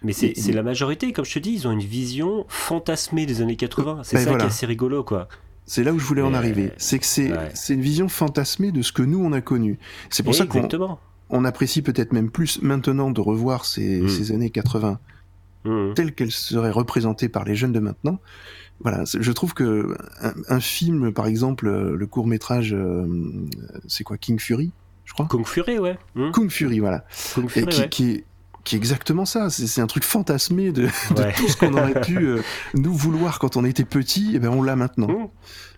[0.03, 3.55] Mais c'est la majorité, comme je te dis, ils ont une vision fantasmée des années
[3.55, 4.01] 80.
[4.03, 5.27] C'est ben ça qui est assez rigolo, quoi.
[5.65, 6.71] C'est là où je voulais en arriver.
[6.77, 9.79] C'est que c'est une vision fantasmée de ce que nous on a connu.
[10.09, 10.67] C'est pour ça qu'on
[11.33, 14.09] on apprécie peut-être même plus maintenant de revoir ces, hmm.
[14.09, 14.99] ces années 80
[15.63, 15.93] hmm.
[15.93, 18.19] telles qu'elles seraient représentées par les jeunes de maintenant
[18.83, 19.95] voilà, je trouve que
[20.47, 23.05] un, film, par exemple, euh, le court métrage, euh,
[23.87, 24.71] c'est quoi, King Fury,
[25.05, 25.27] je crois?
[25.29, 25.97] Kung Fury, ouais.
[26.15, 26.31] Hmm.
[26.31, 27.05] Kung Fury, voilà.
[27.35, 28.23] Kung Fury, qui,
[28.65, 29.49] est, exactement ça.
[29.49, 32.41] C'est un truc fantasmé de, de tout ce qu'on aurait pu euh,
[32.73, 34.35] nous vouloir quand on était petit.
[34.35, 35.31] Et ben on l'a maintenant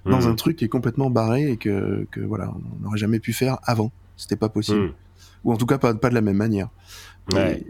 [0.05, 0.11] hmm.
[0.11, 0.31] dans hmm.
[0.31, 3.57] un truc qui est complètement barré et que, que voilà, on n'aurait jamais pu faire
[3.63, 3.91] avant.
[4.17, 4.93] C'était pas possible,
[5.43, 6.69] ou en tout cas pas, pas de la même manière.
[7.31, 7.63] Ouais.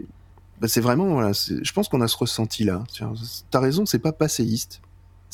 [0.60, 1.32] Ben, c'est vraiment voilà.
[1.32, 2.84] Je pense qu'on a ce ressenti là.
[3.50, 4.80] T'as raison, c'est pas passéiste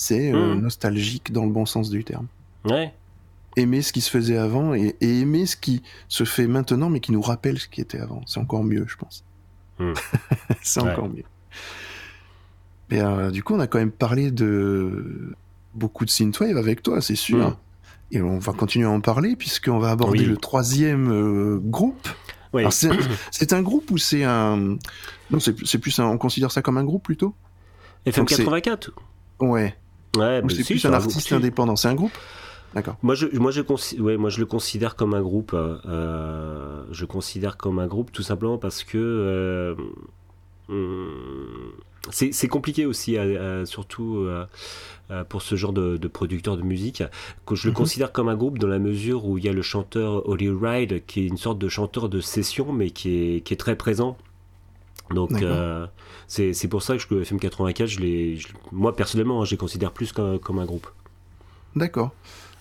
[0.01, 0.61] c'est euh, mmh.
[0.63, 2.27] nostalgique dans le bon sens du terme.
[2.65, 2.95] Ouais.
[3.57, 7.13] Aimer ce qui se faisait avant et, aimer ce qui se fait maintenant, mais qui
[7.13, 8.23] nous rappelle ce qui était avant.
[8.27, 9.25] C'est encore mieux, je pense.
[9.81, 9.95] Mmh.
[10.63, 11.25] c'est encore mieux.
[12.91, 15.35] Mais euh, du coup, on a quand même parlé de
[15.75, 17.51] beaucoup de synthwave avec toi, c'est sûr.
[17.51, 17.57] Mmh.
[18.13, 22.09] Et on va continuer à en parler puisqu'on va aborder le troisième euh, groupe.
[22.53, 22.65] Oui.
[23.31, 24.77] C'est un groupe ou c'est un
[25.31, 26.07] non c'est plus un...
[26.07, 27.35] on considère ça comme un groupe plutôt?
[28.07, 28.91] FM 84.
[29.41, 29.77] Ouais.
[30.17, 31.77] Ouais, c'est plus un artiste indépendant.
[31.77, 32.17] C'est un groupe?
[32.75, 32.97] D'accord.
[33.03, 33.63] Moi je, moi, je
[34.01, 35.53] ouais, moi, je le considère comme un groupe.
[35.55, 39.75] Euh, je considère comme un groupe tout simplement parce que euh,
[40.69, 41.73] hum,
[42.11, 43.17] c'est compliqué aussi,
[43.65, 44.27] surtout
[45.11, 47.03] euh, pour ce genre de, producteur de musique,
[47.45, 47.77] que je le mhm.
[47.77, 51.05] considère comme un groupe dans la mesure où il y a le chanteur Holly Ride,
[51.07, 54.17] qui est une sorte de chanteur de session, mais qui est, qui est très présent.
[55.11, 55.33] Donc
[56.29, 58.39] c'est pour ça que je, FM 84, je les,
[58.71, 60.87] moi personnellement, hein, je les considère plus comme, comme un groupe.
[61.77, 62.13] D'accord.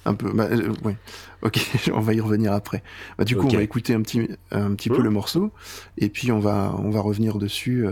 [0.10, 0.32] Un peu.
[0.34, 0.96] Bah, euh, ouais.
[1.44, 1.60] Ok,
[1.94, 2.82] on va y revenir après.
[3.18, 5.04] Bah, du coup, on va écouter un petit, un petit peu mmh.
[5.04, 5.52] le morceau,
[5.98, 7.92] et puis on va, on va revenir dessus, euh,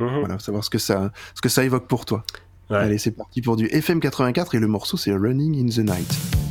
[0.00, 0.18] mmh.
[0.20, 2.24] voilà, savoir ce que ça, ce que ça évoque pour toi.
[2.70, 6.47] Allez, c'est parti pour du FM 84 et le morceau c'est Running in the Night.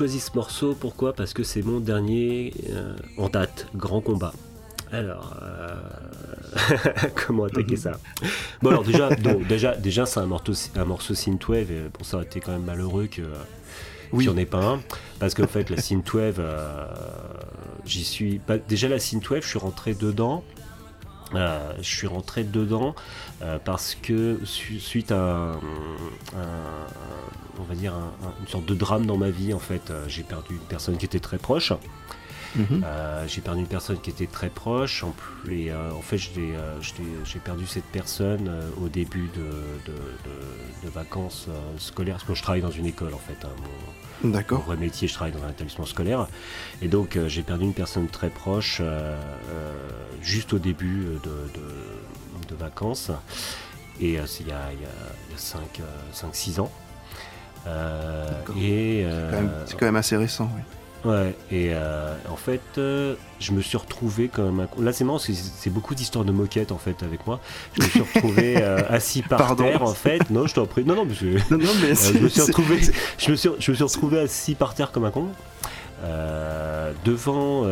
[0.00, 1.12] Choisi ce morceau, pourquoi?
[1.12, 4.32] Parce que c'est mon dernier euh, en date, Grand Combat.
[4.90, 5.74] Alors, euh,
[7.26, 7.92] comment attaquer ça?
[8.62, 9.10] Bon alors déjà,
[9.48, 11.70] déjà, déjà c'est un morceau, un morceau synthwave.
[11.70, 13.20] Et bon, ça aurait été quand même malheureux que
[14.14, 14.24] oui.
[14.24, 14.80] n'y en ait pas un,
[15.18, 16.86] parce qu'en fait la synthwave, euh,
[17.84, 18.40] j'y suis.
[18.70, 20.42] déjà la synthwave, je suis rentré dedans
[21.32, 22.96] je suis rentré dedans
[23.64, 25.52] parce que suite à,
[27.60, 27.94] on va dire
[28.40, 31.20] une sorte de drame dans ma vie en fait, j'ai perdu une personne qui était
[31.20, 31.72] très proche.
[32.56, 32.82] Mhm.
[32.84, 35.04] Euh, j'ai perdu une personne qui était très proche.
[35.04, 36.78] En, plus, et, euh, en fait, euh,
[37.24, 38.50] j'ai perdu cette personne
[38.80, 39.92] au début de,
[40.82, 41.46] de, vacances
[41.78, 42.16] scolaires.
[42.16, 43.44] Parce que je travaille dans une école, en fait.
[43.44, 43.50] Hein,
[44.24, 44.60] D'accord.
[44.60, 46.26] Mon vrai métier, je travaille dans un établissement scolaire.
[46.82, 48.82] Et donc, j'ai perdu une personne très proche
[50.20, 53.12] juste au début de, vacances.
[54.00, 54.70] Et c'est il y a,
[55.38, 56.70] 5-6 ans.
[58.56, 59.06] Et
[59.66, 60.62] c'est quand, même assez récent, oui.
[61.04, 64.68] Ouais, et euh, en fait, euh, je me suis retrouvé comme un.
[64.82, 67.40] Là, c'est marrant, c'est beaucoup d'histoires de moquettes en fait avec moi.
[67.72, 70.28] Je me suis retrouvé euh, assis par terre en fait.
[70.28, 70.84] Non, je t'en prie.
[70.84, 71.26] Non, non, mais, je...
[71.50, 72.80] non, non, mais je me suis retrouvé.
[73.16, 75.28] Je me suis, je me suis retrouvé assis par terre comme un con.
[77.06, 77.62] devant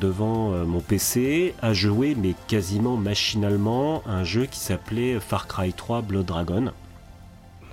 [0.00, 6.02] devant mon PC à jouer mais quasiment machinalement un jeu qui s'appelait Far Cry 3
[6.02, 6.72] Blood Dragon.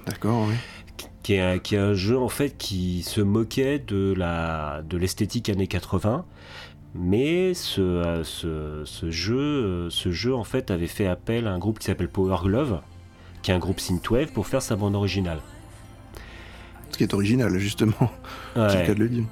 [0.06, 0.56] D'accord, oui
[1.26, 6.24] qui est, un, jeu en fait qui se moquait de la de l'esthétique années 80
[6.94, 11.88] mais ce, ce, jeu ce jeu en fait avait fait appel à un groupe qui
[11.88, 12.80] s'appelle Power Glove
[13.42, 15.40] qui est un groupe synthwave pour faire sa bande originale
[16.92, 18.12] ce qui est original justement
[18.54, 19.24] c'est le cas de le dire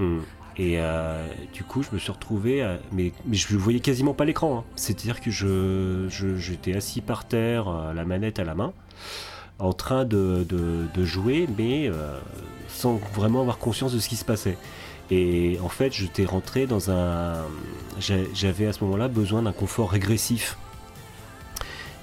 [0.00, 0.18] hmm.
[0.58, 4.26] et euh, du coup, je me suis retrouvé, mais, mais je ne voyais quasiment pas
[4.26, 4.58] l'écran.
[4.58, 4.64] Hein.
[4.76, 8.74] C'est-à-dire que je, j'étais assis par terre, euh, la manette à la main
[9.58, 10.46] en train de,
[10.98, 12.18] jouer, mais euh,
[12.68, 14.58] sans vraiment avoir conscience de ce qui se passait.
[15.10, 17.34] Et en fait, j'étais rentré dans un.
[18.34, 20.56] J'avais à ce moment-là besoin d'un confort régressif.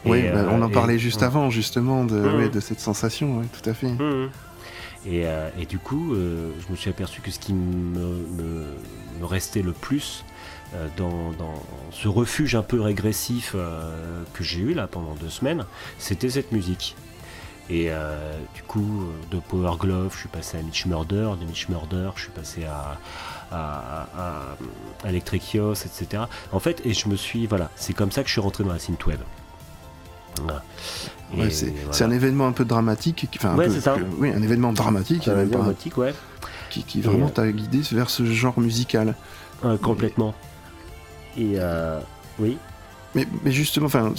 [0.06, 2.50] Oui, bah, on en euh, parlait juste avant, justement, de, mmh.
[2.50, 3.88] de cette sensation, oui, tout à fait.
[3.88, 4.30] Mmh.
[5.06, 8.26] Et, euh, et, du coup, je me suis aperçu que ce qui me,
[9.20, 10.24] me, restait le plus
[10.97, 13.56] dans, dans, ce refuge un peu régressif
[14.34, 15.66] que j'ai eu là pendant deux semaines,
[15.97, 16.95] c'était cette musique.
[17.70, 18.17] Et euh,
[18.55, 22.22] du coup, de Power Glove, je suis passé à Mitch Murder, de Mitch Murder, je
[22.22, 22.97] suis passé à,
[23.51, 26.24] à, à, Electric etc.
[26.51, 28.74] En fait, et je me suis, voilà, c'est comme ça que je suis rentré dans
[28.74, 29.20] la synthwave.
[31.38, 33.97] Ouais, c'est un événement un peu dramatique, enfin, ouais, c'est ça.
[34.17, 36.13] oui, un événement dramatique, un dramatique, ouais.
[36.72, 39.15] qui, qui vraiment euh, t'a guidé vers ce genre musical.
[39.82, 40.34] complètement.
[41.38, 41.99] Et euh,
[42.39, 42.57] oui.
[43.16, 44.14] Mais, justement, enfin,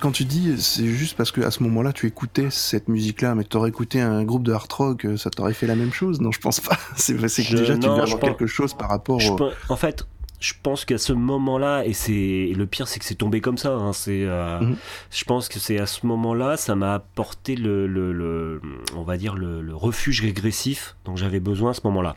[0.00, 3.56] quand tu dis, c'est juste parce qu'à ce moment-là, tu écoutais cette musique-là, mais tu
[3.56, 6.20] aurais écouté un groupe de hard rock, euh, ça t'aurait fait la même chose?
[6.20, 6.78] Non, je pense pas.
[6.96, 9.20] c'est que déjà, tu devais avoir quelque chose par rapport.
[9.68, 10.06] En fait,
[10.40, 13.74] je pense qu'à ce moment-là, et c'est le pire, c'est que c'est tombé comme ça.
[13.74, 14.76] Hein, c'est, euh, mhm.
[15.10, 18.62] je pense que c'est à ce moment-là, ça m'a apporté le, le,
[18.96, 22.16] on va dire le refuge régressif dont j'avais besoin à ce moment-là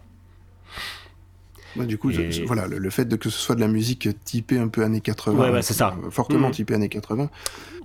[1.78, 2.12] du coup,
[2.46, 5.62] voilà, le, fait de que ce soit de la musique typée un peu années 80,
[5.62, 5.96] c'est ça.
[6.04, 6.52] Euh, fortement mmh.
[6.52, 7.30] typée années 80,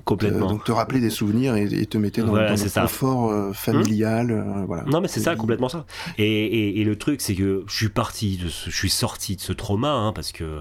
[0.04, 0.46] complètement.
[0.46, 4.30] donc te rappeler des souvenirs et, te mettre dans, le confort euh, familial, mmh.
[4.30, 4.84] euh, voilà.
[4.84, 5.86] Non, mais c'est ça, complètement ça.
[6.18, 9.92] Et, le truc, c'est que je suis parti, de je suis sorti de ce trauma,
[9.92, 10.60] hein, parce que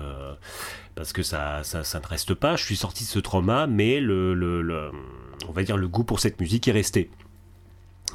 [0.95, 2.55] parce que ça, ça, ça, ne reste pas.
[2.55, 4.91] Je suis sorti de ce trauma, mais le, le,
[5.47, 7.09] on va dire le goût pour cette musique est resté.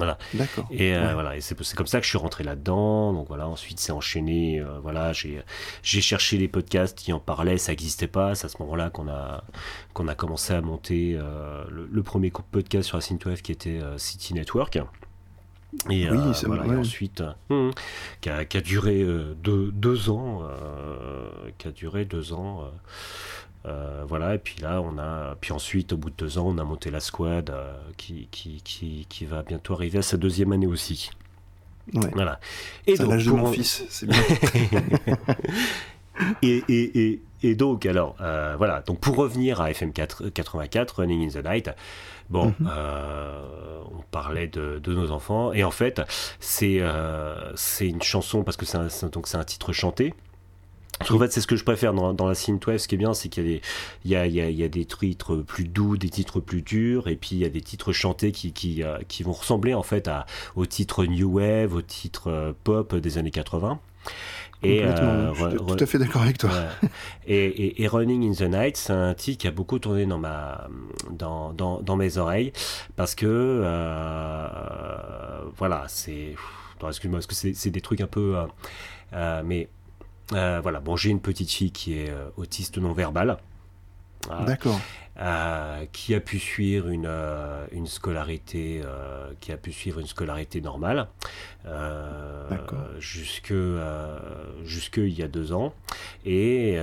[0.00, 0.16] Voilà.
[0.32, 0.66] D'accord.
[0.70, 3.12] Et euh, voilà, et c'est comme ça que je suis rentré là-dedans.
[3.12, 4.58] Donc voilà, ensuite c'est enchaîné.
[4.58, 5.42] Euh, voilà, j'ai
[5.82, 8.34] j'ai cherché les podcasts qui en parlaient, ça n'existait pas.
[8.34, 9.44] C'est à ce moment-là qu'on a
[9.92, 14.32] qu'on a commencé à monter euh, le, premier podcast sur la Synthwave qui était City
[14.32, 14.78] Network.
[15.90, 17.22] Et, oui, voilà, et ensuite,
[18.22, 19.04] qui, a, qui, a, duré
[19.40, 20.48] deux, deux ans,
[21.58, 22.72] qui a duré deux ans.
[23.66, 25.36] Euh, voilà, et puis là, on a.
[25.40, 28.62] Puis ensuite, au bout de deux ans, on a monté la squad euh, qui, qui,
[28.64, 31.10] qui, qui, va bientôt arriver à sa deuxième année aussi.
[31.92, 32.40] Voilà.
[32.86, 34.18] Et donc, l'âge de mon fils, c'est bien.
[36.42, 38.80] et, et, et, et, donc, alors, euh, voilà.
[38.80, 41.70] Donc, pour revenir à FM4, 84, Running in the Night,
[42.30, 42.70] bon, mhm.
[43.92, 46.00] on parlait de, de, nos enfants, et en fait,
[46.38, 46.80] c'est
[47.56, 48.88] c'est une chanson, parce que c'est un,
[49.34, 50.14] un titre chanté.
[51.08, 52.78] En fait, c'est ce que je préfère dans, dans la synthwave.
[52.78, 53.60] Ce qui est bien, c'est qu'il
[54.04, 57.16] y a des, y y y a titres plus doux, des titres plus durs, et
[57.16, 60.08] puis il y a des titres chantés qui, qui, euh, qui vont ressembler en fait
[60.08, 60.26] à,
[60.56, 63.80] aux titres new wave, aux titres euh, pop des années 80.
[64.62, 66.50] Et, euh, je suis tout à fait d'accord avec toi.
[67.26, 70.68] et, et, Running in the Night, c'est un titre qui a beaucoup tourné dans, ma,
[71.10, 72.52] dans, dans, dans mes oreilles
[72.96, 74.48] parce que, euh,
[75.56, 76.34] voilà, c'est.
[76.86, 78.36] Excuse-moi, parce que c'est des trucs un peu.
[79.12, 79.68] Euh, mais
[80.30, 83.38] voilà, bon, j'ai une petite fille qui est euh, autiste non verbal.
[84.46, 84.80] D'accord.
[85.20, 90.06] Euh, qui a pu suivre une, euh, une scolarité euh, qui a pu suivre une
[90.06, 91.08] scolarité normale
[92.98, 93.52] jusque
[94.64, 95.74] jusque il y a deux ans
[96.24, 96.78] et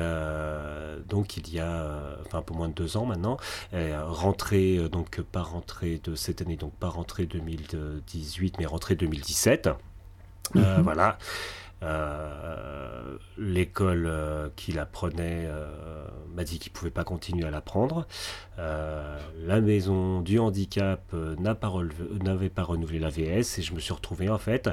[1.09, 1.87] donc il y a
[2.25, 3.37] enfin un peu moins de deux ans maintenant
[4.05, 9.69] rentrée donc pas rentrée de cette année donc pas rentrée 2018 mais rentrée 2017
[10.53, 10.81] mhm.
[10.83, 11.17] voilà
[11.83, 15.67] euh, l'école euh, qu'il apprenait euh,
[16.35, 18.07] m'a dit qu'il pouvait pas continuer à l'apprendre.
[18.57, 24.37] la maison du handicap n'avait pas, renouvelé la VS et je me suis retrouvé en
[24.37, 24.69] fait.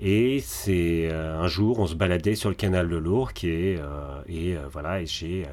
[0.00, 3.80] Et c'est un jour, on se baladait sur le canal de Lourdes qui est
[4.28, 5.46] et voilà et j'ai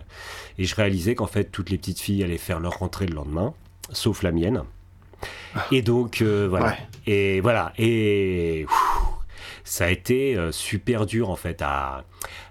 [0.57, 3.53] et je réalisais qu'en fait toutes les petites filles allaient faire leur rentrée le lendemain,
[3.91, 4.63] sauf la mienne.
[5.53, 5.65] Ah.
[5.71, 6.75] Et donc voilà.
[7.05, 8.65] Et voilà et
[9.71, 12.03] ça a été euh, super dur en fait à,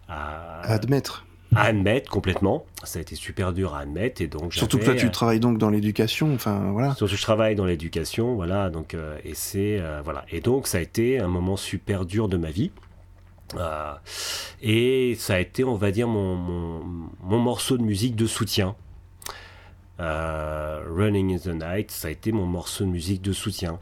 [0.08, 1.26] admettre.
[1.54, 2.64] À admettre complètement.
[2.82, 5.58] Ça a été super dur à admettre et donc surtout que toi tu travailles donc
[5.58, 6.94] dans l'éducation, enfin voilà.
[6.94, 10.66] Surtout que je travaille dans l'éducation, voilà donc euh, et c'est euh, voilà et donc
[10.66, 12.70] ça a été un moment super dur de ma vie.
[14.62, 18.76] et ça a été, on va dire, mon, mon, morceau de musique de soutien.
[19.98, 23.78] Running in the Night, ça a été mon morceau de musique de soutien.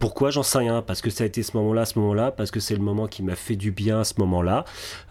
[0.00, 0.82] Pourquoi J'en sais rien.
[0.82, 3.22] Parce que ça a été ce moment-là, ce moment-là, parce que c'est le moment qui
[3.22, 4.64] m'a fait du bien à ce moment-là,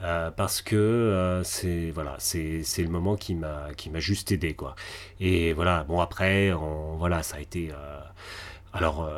[0.04, 4.56] euh, parce que euh, c'est voilà, c'est le moment qui m'a qui m'a juste aidé
[4.56, 4.76] quoi.
[5.22, 5.86] Et voilà.
[5.86, 6.52] Bon après,
[6.98, 7.72] voilà, ça a été.
[8.76, 9.10] Euh, alors,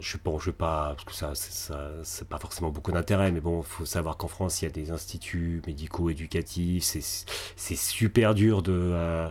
[0.00, 3.40] je sais pas, je vais pas, parce que ça, c'est pas forcément beaucoup d'intérêt, mais
[3.40, 8.62] bon, faut savoir qu'en France, il y a des instituts médicaux éducatifs, c'est super dur
[8.62, 9.26] de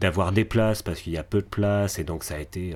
[0.00, 2.74] d'avoir des places parce qu'il y a peu de places, et donc ça a été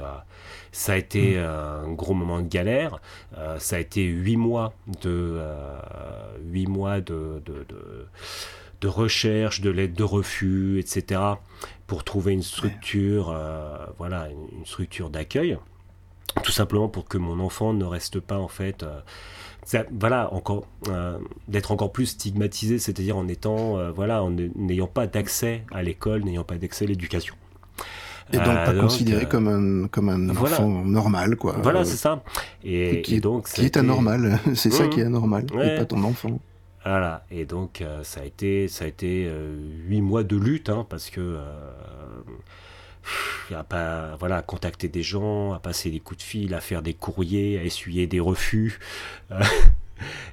[0.72, 1.44] ça a été mm.
[1.44, 2.98] un gros moment de galère.
[3.38, 5.78] Euh, ça a été huit mois de, euh,
[6.44, 11.20] huit mois de, de, recherche, de l'aide de refus, etc.
[11.86, 15.56] pour trouver une structure, euh, voilà, une, structure d'accueil.
[16.42, 18.84] Tout simplement pour que mon enfant ne reste pas en fait
[19.92, 20.66] voilà encore
[21.48, 26.44] d'être encore plus stigmatisé c'est-à-dire en étant voilà en n'ayant pas d'accès à l'école n'ayant
[26.44, 27.34] pas d'accès à l'éducation
[28.32, 31.56] et donc pas euh, considéré euh, comme un, comme un enfant normal, quoi.
[31.62, 32.22] Voilà, euh, c'est ça.
[32.64, 35.08] Et, qui, donc, qui est anormal, c'est ça qui est mmh.
[35.08, 36.40] anormal, et pas ton enfant.
[36.84, 39.30] Voilà, et donc ça a été, ça a été
[39.86, 41.38] huit mois de lutte, hein, parce que
[43.54, 46.82] a pas, voilà, à contacter des gens, à passer des coups de fil, à faire
[46.82, 48.78] des courriers, à essuyer des refus.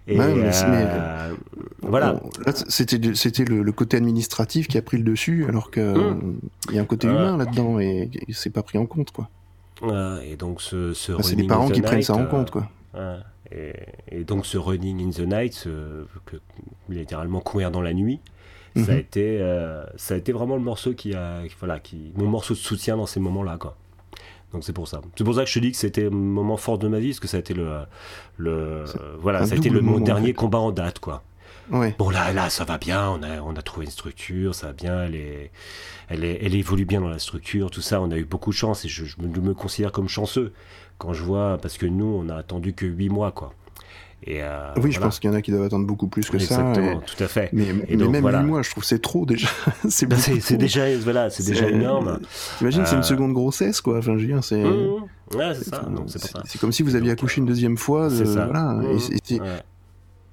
[0.08, 1.34] Et euh,
[1.82, 2.20] voilà.
[2.68, 6.40] C'était c'était le, côté administratif qui a pris le dessus, alors qu'il mmh.
[6.70, 9.30] il y a un côté humain là-dedans et, c'est pas pris en compte, quoi.
[10.26, 12.70] et donc ce, ce c'est les parents qui prennent ça en compte, quoi.
[12.96, 13.20] Euh,
[14.12, 15.68] et, donc ce running in the night,
[16.26, 16.38] que,
[16.90, 18.20] littéralement courir dans la nuit,
[18.76, 19.00] ça a mmh.
[19.00, 22.60] été euh, ça a été vraiment le morceau qui a voilà qui mon morceau de
[22.60, 23.76] soutien dans ces moments-là, quoi.
[24.54, 25.02] Donc c'est pour ça.
[25.16, 27.10] C'est pour ça que je te dis que c'était un moment fort de ma vie,
[27.10, 27.80] parce que ça a été le,
[28.38, 28.84] le
[29.20, 31.24] voilà, ça a été le, mon dernier combat en date, quoi.
[31.98, 33.10] Bon là, là, ça va bien.
[33.10, 35.04] On a, on a trouvé une structure, ça va bien.
[35.04, 35.52] Elle est,
[36.10, 38.02] elle est, elle évolue bien dans la structure, tout ça.
[38.02, 40.52] On a eu beaucoup de chance et je, je me, considère comme chanceux
[40.98, 43.54] quand je vois, parce que nous, on a attendu que 8 mois, quoi.
[44.28, 46.60] Euh, oui, je pense qu'il y en a qui doivent attendre beaucoup plus que ça.
[46.60, 47.50] Exactement, tout à fait.
[47.54, 48.42] Mais, même voilà.
[48.42, 49.48] 8 mois, je trouve c'est trop déjà.
[49.90, 50.16] c'est bah,
[50.58, 52.20] déjà, voilà, c'est déjà énorme.
[52.60, 53.98] T'imagines, c'est une euh, seconde grossesse, quoi.
[53.98, 54.64] Enfin, je veux dire, c'est.
[54.64, 55.36] Mmh, mmh.
[55.38, 55.84] ouais, c'est ça.
[56.46, 58.10] C'est comme si vous aviez accouché une deuxième fois.
[58.12, 58.46] C'est ça.
[58.46, 58.74] Voilà.
[58.74, 59.40] Mmh,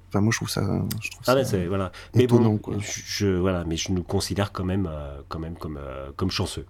[0.09, 0.61] enfin, moi, je trouve ça.
[1.01, 1.91] Je trouve ah, ça voilà.
[2.13, 2.75] Mais étonnant, bon, quoi.
[2.79, 5.79] Je, voilà, mais je nous considère quand même, euh, quand même comme,
[6.15, 6.67] comme chanceux.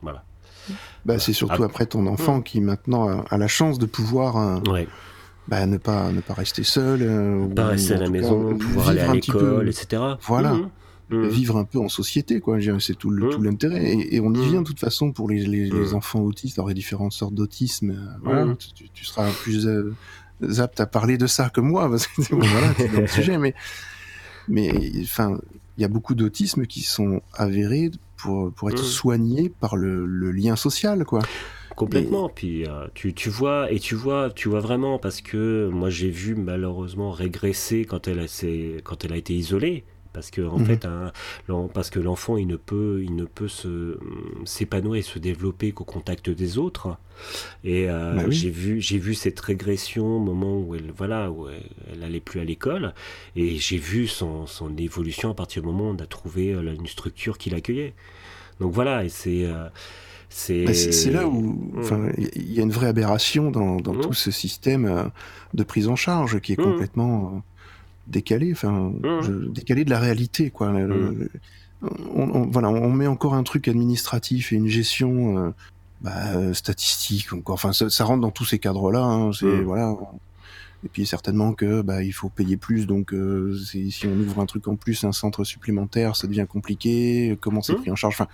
[0.00, 0.22] Voilà.
[1.04, 4.62] Bah, c'est surtout après ton enfant qui maintenant a, la chance de pouvoir.
[4.68, 4.86] Ouais
[5.48, 9.00] bah, ne pas ne pas rester seul euh, pas rester à la maison pouvoir aller
[9.00, 10.54] à l'école etc voilà.
[10.54, 10.70] Mmh.
[11.08, 11.28] Mmh.
[11.28, 12.58] vivre un peu en société quoi.
[12.80, 13.44] C'est tout mmh.
[13.44, 13.96] l'intérêt.
[14.10, 16.58] Et, on y vient de toute façon pour les, les, enfants autistes.
[16.58, 17.90] Alors a différentes sortes d'autisme.
[17.90, 18.56] Euh, voilà
[18.92, 19.94] tu, seras plus euh,
[20.58, 23.54] apte à parler de ça que moi parce que voilà c'est le sujet mais
[24.48, 24.72] mais
[25.02, 25.38] enfin
[25.78, 30.32] il y a beaucoup d'autisme qui sont avérés pour, pour être soignés par le, le
[30.32, 31.20] lien social quoi
[31.76, 32.30] Complètement.
[32.30, 36.08] Puis euh, tu, tu, vois et tu vois tu vois vraiment parce que moi j'ai
[36.08, 38.26] vu malheureusement régresser quand elle a
[38.82, 39.84] quand elle a été isolée.
[40.14, 40.64] Parce que en mhm.
[40.64, 40.88] fait
[41.74, 43.98] parce que l'enfant il ne peut il ne peut se
[44.46, 46.96] s'épanouir et se développer qu'au contact des autres.
[47.62, 51.46] Et euh, bah j'ai vu j'ai vu cette régression au moment où elle voilà où
[51.50, 52.94] elle, allait plus à l'école.
[53.36, 56.74] Et j'ai vu son, son évolution à partir du moment où on a trouvé euh,
[56.74, 57.92] une structure qui l'accueillait.
[58.60, 59.44] Donc voilà et c'est
[60.28, 62.12] c'est là où mm.
[62.34, 64.00] il y a une vraie aberration dans, dans mm.
[64.00, 65.04] tout ce système euh,
[65.54, 66.64] de prise en charge qui est mm.
[66.64, 67.38] complètement euh,
[68.08, 68.92] décalé, enfin
[69.48, 70.72] décalé de la réalité quoi.
[72.14, 75.52] on, voilà, on met encore un truc administratif et une gestion
[76.00, 77.32] bah, statistique.
[77.32, 77.54] Encore.
[77.54, 79.02] Enfin, ça, rentre dans tous ces cadres-là.
[79.02, 79.30] Hein,
[79.64, 79.96] voilà.
[80.84, 83.12] Et puis certainement que bah, il faut payer plus, donc
[83.64, 87.36] si on ouvre un truc en plus, un centre supplémentaire, ça devient compliqué.
[87.40, 88.14] Comment c'est pris en charge?
[88.14, 88.28] Enfin,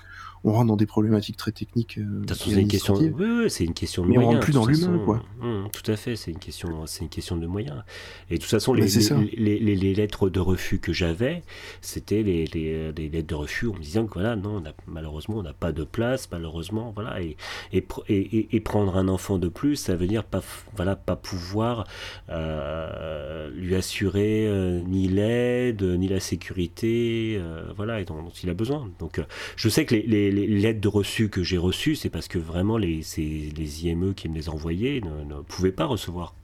[0.44, 1.98] on rentre dans des problématiques très techniques.
[1.98, 2.94] Euh, c'est une question.
[2.94, 4.30] Oui, oui, c'est une question de Mais moyens.
[4.30, 5.22] on rentre plus dans l'humain, quoi.
[5.40, 7.82] Hum, tout à fait, c'est une question, c'est une question de moyens.
[8.28, 8.88] Et de toute façon, les,
[9.36, 11.42] les, les, lettres de refus que j'avais,
[11.80, 13.68] c'était les, lettres de refus.
[13.68, 17.36] On me disait que voilà, non, malheureusement, on n'a pas de place, malheureusement, voilà, et
[17.72, 20.42] et, et, prendre un enfant de plus, ça veut dire pas,
[20.76, 21.86] voilà, pas pouvoir
[22.30, 27.40] euh, lui assurer euh, ni l'aide, ni la sécurité,
[27.76, 28.90] voilà, et dont, dont, il a besoin.
[28.98, 29.20] Donc,
[29.56, 32.78] je sais que les les, lettres de reçu que j'ai reçues, c'est parce que vraiment
[32.78, 36.34] les, les IME qui me les envoyaient ne, ne pouvaient pas recevoir.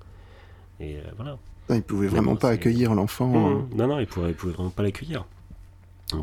[0.80, 1.38] Et euh, voilà.
[1.70, 3.28] ils ne pouvaient vraiment pas accueillir l'enfant.
[3.28, 3.56] Mmh.
[3.56, 3.76] Euh.
[3.76, 5.26] Non, non, ils ne pouvaient, vraiment pas l'accueillir.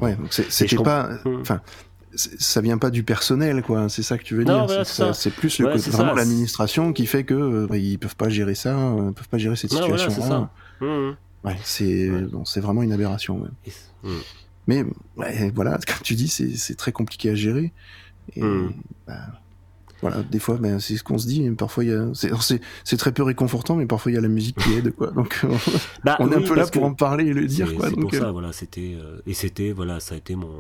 [0.01, 1.09] Ouais, donc c'était pas.
[1.25, 1.41] Mmh.
[1.41, 1.61] Enfin,
[2.15, 3.89] ça vient pas du personnel, quoi.
[3.89, 4.67] C'est ça que tu veux dire.
[5.13, 8.75] c'est plus le vraiment l'administration qui fait que euh, bah, ils peuvent pas gérer ça,
[8.97, 9.73] ils peuvent pas gérer cette.
[10.81, 11.11] Mmh,
[11.43, 13.47] ouais, c'est bon, c'est vraiment une aberration.
[14.67, 14.85] Mais
[15.53, 17.73] voilà, comme tu dis, c'est très compliqué à gérer.
[18.35, 18.73] Et, hmm.
[19.05, 19.19] bah,
[20.01, 21.49] voilà, des fois, ben, c'est ce qu'on se dit.
[21.51, 24.57] Parfois, il y a, c'est très peu réconfortant, mais parfois il y a la musique
[24.57, 25.11] qui aide, quoi.
[25.11, 25.43] Donc,
[26.03, 27.89] bah on est un peu là pour en parler et le dire, quoi.
[27.89, 30.51] C'est pour ça, euh, voilà, c'était euh, et c'était, voilà, ça a été mon,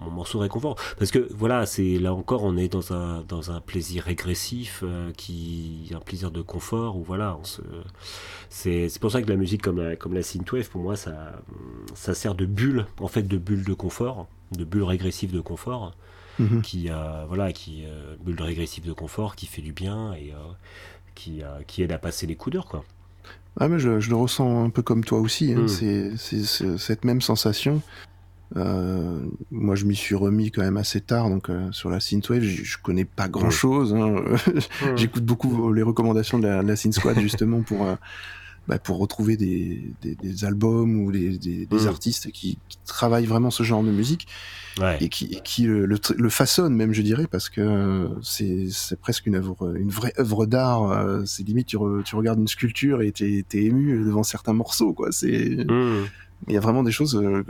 [0.00, 3.60] mon, morceau réconfort, parce que voilà, c'est là encore, on est dans un dans un
[3.60, 7.62] plaisir régressif, euh, qui un plaisir de confort, où voilà, se,
[8.48, 11.42] c'est pour ça que la musique comme la, comme la synthwave, pour moi, ça
[11.94, 15.94] ça sert de bulle, en fait, de bulle de confort, de bulle régressive de confort.
[16.38, 16.62] Mhm.
[16.62, 16.90] qui
[17.28, 20.52] voilà qui euh, bulle régressive de confort qui fait du bien et euh,
[21.14, 22.84] qui, qui aide à passer les coups durs quoi.
[23.60, 25.52] Ah mais je, le ressens un peu comme toi aussi.
[25.52, 25.66] Hein.
[25.66, 26.16] Mm.
[26.16, 27.82] C'est cette même sensation.
[28.56, 29.20] Euh,
[29.52, 33.04] moi, je m'y suis remis quand même assez tard, donc sur la synthwave, je, connais
[33.04, 33.94] pas grand chose.
[33.94, 34.10] Hein.
[34.10, 34.96] Mm.
[34.96, 37.86] J'écoute beaucoup les recommandations de la, de Synth Squad justement pour
[38.66, 41.86] bah, pour retrouver des, des, albums ou des, des mm.
[41.86, 44.26] artistes qui, qui, travaillent vraiment ce genre de musique
[45.00, 49.76] et qui, qui le, le, façonnent même, je dirais, parce que c'est presque une œuvre,
[49.76, 50.90] une vraie œuvre d'art.
[50.90, 54.94] Euh, c'est limite tu, tu, regardes une sculpture et t'es es ému devant certains morceaux,
[54.94, 55.12] quoi.
[55.12, 56.04] C'est mm.
[56.48, 57.16] il y a vraiment des choses.
[57.16, 57.44] Euh,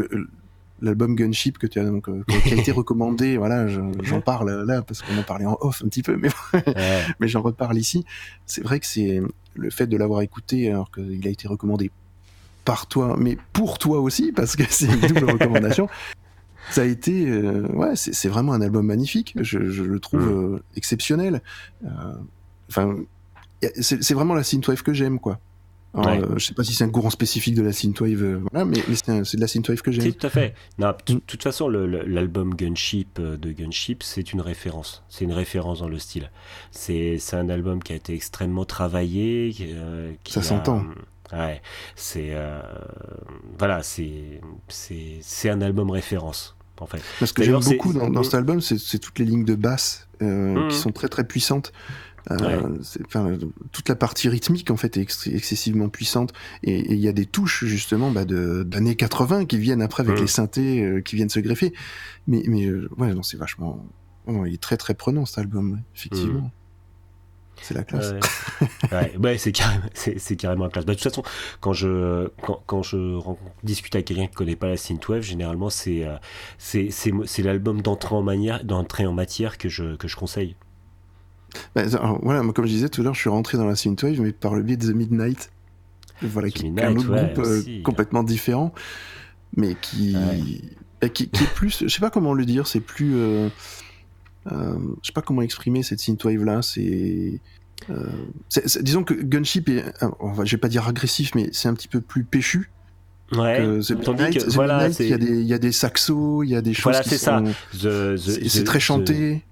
[0.83, 4.83] l'album Gunship que tu as donc euh, qui a été recommandé voilà j'en parle là
[4.83, 6.29] parce qu'on en parlait en off un petit peu mais
[7.21, 8.05] mais j'en reparle ici
[8.45, 9.23] c'est vrai que c'est
[9.55, 11.91] le fait de l'avoir écouté alors qu'il a été recommandé
[12.65, 15.89] par toi, mais pour toi aussi, parce que c'est une double recommandation,
[16.71, 19.37] ça a été, euh, ouais, c'est vraiment un album magnifique.
[19.41, 20.55] Je, le trouve mm.
[20.55, 21.43] euh, exceptionnel.
[21.85, 21.89] Euh,
[22.69, 22.97] enfin,
[23.81, 25.39] c'est vraiment la synthwave que j'aime, quoi.
[25.95, 29.41] Je sais pas si c'est un courant spécifique de la synthwave, voilà, mais, c'est de
[29.41, 30.13] la synthwave que j'aime.
[30.13, 30.55] Tout à fait.
[30.79, 31.21] De mm.
[31.27, 35.03] toute façon, l'album Gunship de Gunship, c'est une référence.
[35.09, 36.31] C'est une référence dans le style.
[36.71, 39.55] C'est un album qui a été extrêmement travaillé.
[40.25, 40.85] Qui Ça s'entend.
[41.33, 41.63] Ouais,
[41.97, 42.35] c'est
[43.59, 46.57] voilà, c'est c'est un album référence.
[46.81, 47.01] En fait.
[47.25, 50.69] Ce que j'aime beaucoup dans, dans, cet album, c'est toutes les lignes de basse euh,
[50.69, 50.79] qui mmh.
[50.79, 51.73] sont très très puissantes.
[52.31, 52.79] Euh,
[53.73, 57.65] toute la partie rythmique en fait est excessivement puissante et il y a des touches
[57.65, 60.23] justement bah, d'années 80 qui viennent après avec mmh.
[60.23, 61.75] les synthés euh, qui viennent se greffer.
[62.27, 63.87] Mais, mais ouais, non, c'est vachement.
[64.27, 66.41] il est très très prenant cet album, effectivement.
[66.41, 66.51] Mmh.
[67.61, 68.15] C'est la classe.
[69.23, 70.85] ouais, c'est carrément, c'est, carrément la classe.
[70.85, 71.23] Bah, de toute façon,
[71.61, 73.19] quand je, quand, quand je
[73.63, 76.17] discute avec quelqu'un qui connaît pas la synthwave, généralement c'est, euh,
[76.59, 80.57] c'est, c'est, c'est l'album d'entrée en, manière, d'entrée en matière que je, que je conseille.
[81.75, 81.83] Bah,
[82.23, 84.55] voilà, comme je disais tout à l'heure, je suis rentré dans la synthwave, mais par
[84.55, 85.51] le biais de The Midnight.
[86.23, 88.73] Voilà, qui est un autre groupe euh, complètement différent,
[89.57, 90.17] mais qui,
[91.01, 93.17] bah, qui, qui, est plus, je sais pas comment le dire, c'est plus.
[93.17, 93.49] Euh,
[94.53, 96.63] euh, je sais pas comment exprimer cette synthwave là.
[96.63, 97.41] C'est
[97.91, 98.07] euh,
[98.81, 100.09] disons que Gunship est, euh,
[100.45, 102.71] je vais pas dire agressif, mais c'est un petit peu plus péchu.
[103.33, 103.59] Ouais.
[103.59, 106.75] Que voilà, il y a des, il y a des saxos, il y a des
[106.75, 107.45] choses voilà, qui sont.
[107.73, 109.43] C'est très chanté.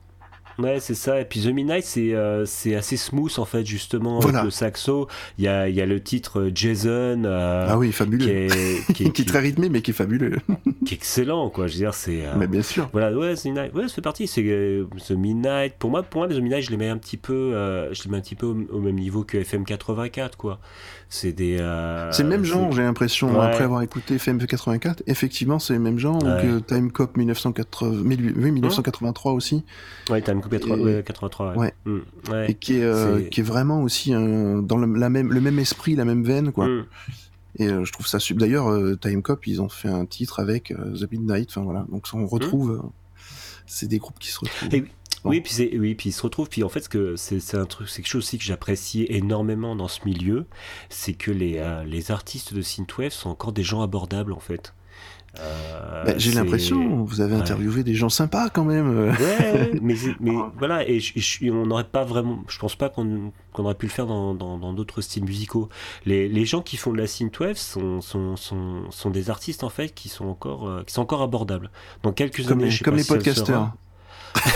[0.63, 1.21] Ouais, c'est ça.
[1.21, 5.09] Et puis The Midnight, c'est euh, c'est assez smooth en fait, justement, avec le saxo.
[5.39, 7.25] Il y a, il y a le titre euh, Jason.
[7.25, 8.25] Euh, ah oui, fabuleux.
[8.25, 10.39] Qui est, qui est, très rythmé, mais qui est fabuleux.
[10.85, 11.67] Qui est excellent, quoi.
[11.67, 12.25] Je veux dire, c'est.
[12.37, 12.89] mais bien sûr.
[12.93, 13.75] Voilà, ouais, The Midnight.
[13.75, 14.27] Ouais, ça fait partie.
[14.27, 15.75] C'est The Midnight.
[15.79, 17.53] Pour moi, pour moi, The Midnight, je les mets un petit peu,
[17.93, 20.61] je les mets un petit peu au, même niveau que FM 84, quoi.
[21.09, 21.59] C'est des.
[22.11, 23.41] c'est le même genre, j'ai l'impression.
[23.41, 26.21] Après avoir écouté FM 84, effectivement, c'est le même genre.
[26.21, 29.65] que Time Cop 1980, oui, 1983 aussi.
[30.11, 31.75] Ouais, Time 83, ouais.
[31.85, 31.99] Mm.
[32.31, 32.51] ouais.
[32.51, 35.95] Et qui est, euh, qui est vraiment aussi dans le, la même, le même esprit,
[35.95, 36.67] la même veine, quoi.
[36.67, 36.85] Mm.
[37.59, 38.47] Et je trouve ça super.
[38.47, 41.51] D'ailleurs, Time Cop, ils ont fait un titre avec The Midnight.
[41.51, 42.73] Enfin voilà, donc on retrouve.
[42.73, 42.91] Mmh.
[43.67, 44.87] c'est des groupes qui se retrouvent.
[45.25, 46.49] Oui, puis oui, puis ils se retrouvent.
[46.49, 49.89] Puis en fait, que c'est un truc, c'est quelque chose aussi que j'apprécie énormément dans
[49.89, 50.47] ce milieu,
[50.89, 54.75] c'est que les, euh, les artistes de synthwave sont encore des gens abordables en fait.
[55.41, 59.09] Euh, bah, j'ai l'impression, vous avez interviewé des gens sympas quand même.
[59.09, 61.01] Ouais, mais, mais voilà, et,
[61.45, 65.25] on n'aurait pas vraiment, je pense pas qu'on aurait pu le faire dans d'autres styles
[65.25, 65.71] musicaux.
[66.05, 69.71] Les, les, gens qui font de la synthwave sont, sont, sont, sont, des artistes en
[69.71, 71.71] fait qui sont encore, euh, qui sont encore abordables.
[72.03, 73.73] Dans quelques comme années, les, comme les podcasteurs.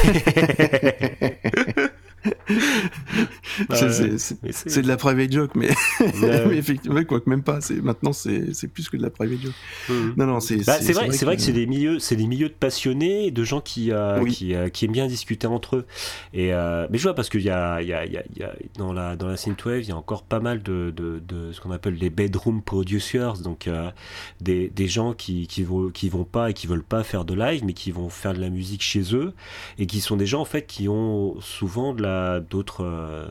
[3.70, 5.70] c'est de la private joke, mais,
[6.20, 7.58] mais effectivement, quoi que même pas.
[7.82, 9.54] Maintenant, c'est plus que de la private joke.
[9.88, 10.14] Mhm.
[10.16, 10.82] Non, non, c'est bah, vrai,
[11.12, 14.24] c'est vrai, que, c'est des milieux, c'est des milieux de passionnés, de gens qui euh,
[14.26, 15.86] qui, euh, qui, aiment bien discuter entre eux.
[16.32, 18.44] Et euh, mais je vois parce qu'il y a, y, y,
[18.78, 21.60] dans la dans la synthwave, il y a encore pas mal de, de, de ce
[21.60, 23.68] qu'on appelle les bedroom producers, donc
[24.40, 27.34] des, des gens qui qui vont qui vont pas et qui veulent pas faire de
[27.34, 29.32] live, mais qui vont faire de la musique chez eux
[29.78, 33.28] et qui sont des gens en fait qui ont souvent de la d'autres euh,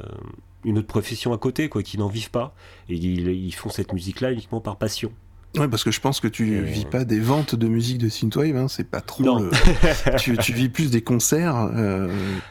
[0.65, 2.53] une autre profession à côté, quoi, qui n'en vivent pas.
[2.89, 5.11] Et ils, font cette musique-là uniquement par passion.
[5.57, 8.57] Ouais, parce que je pense que tu vis pas des ventes de musique de synthwave,
[8.57, 9.23] hein, c'est pas trop.
[10.17, 12.09] tu, vis plus des concerts, euh,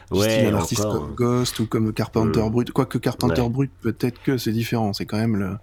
[0.09, 2.71] ouais, un artiste comme Ghost ou comme Carpenter euh, Brut.
[2.71, 5.57] Quoique Carpenter Brut, peut-être que c'est différent, c'est quand même le.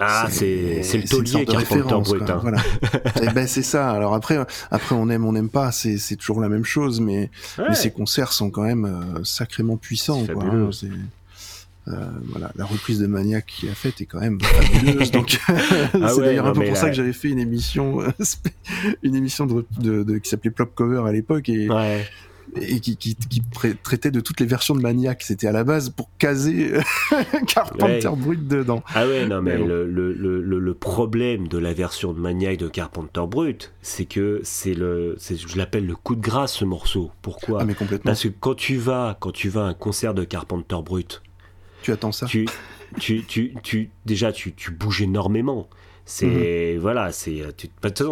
[0.00, 2.22] Ah, c'est le taulier qui référence, brut.
[2.28, 2.38] Hein.
[2.40, 2.58] Voilà.
[2.58, 3.90] et eh ben c'est ça.
[3.90, 4.38] Alors après,
[4.70, 5.72] après on aime, on n'aime pas.
[5.72, 10.24] C'est toujours la même chose, mais, mais ces concerts sont quand même euh, sacrément puissants.
[10.26, 10.70] Quoi, hein.
[11.88, 15.10] euh, voilà, la reprise de Maniac qu'il a faite est quand même fabuleuse.
[15.10, 18.10] donc ah c'est d'ailleurs un peu pour ça que j'avais fait une émission, euh,
[19.02, 22.06] une émission de, de, de qui s'appelait Plop Cover à l'époque et ouais
[22.56, 23.42] et qui, qui, qui,
[23.82, 25.22] traitait de toutes les versions de Maniac.
[25.22, 26.72] C'était à la base pour caser
[27.46, 28.82] Carpenter Brut dedans.
[28.94, 32.68] Ah ouais, non, mais, le, le, le, le, problème de la version de Maniac de
[32.68, 37.10] Carpenter Brut, c'est que c'est le, je l'appelle le coup de grâce ce morceau.
[37.22, 38.10] Pourquoi ah, mais complètement.
[38.10, 41.22] Parce que quand tu vas, quand tu vas à un concert de Carpenter Brut,
[41.82, 42.26] tu attends ça.
[42.26, 42.46] Tu,
[42.98, 45.68] tu, tu, tu déjà, tu, tu bouges énormément.
[46.10, 46.80] C'est mhm.
[46.80, 47.52] voilà, c'est euh,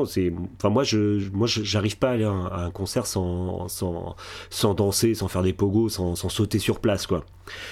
[0.06, 4.14] c'est enfin moi je moi j'arrive pas à aller à un, concert sans, sans,
[4.50, 7.24] sans danser, sans faire des pogos, sans, sans sauter sur place quoi.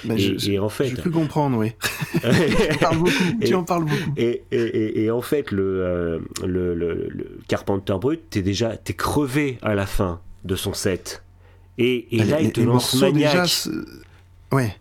[0.02, 1.74] Bah, et, en fait, j'ai cru comprendre, oui.
[3.44, 4.12] tu en parles beaucoup.
[4.16, 9.58] Et, et, et en fait, le, euh, le, le, Carpenter Brut, t'es déjà t'es crevé
[9.62, 11.22] à la fin de son set.
[11.78, 13.68] Et, et là, il te lance Maniac.
[14.50, 14.76] ouais.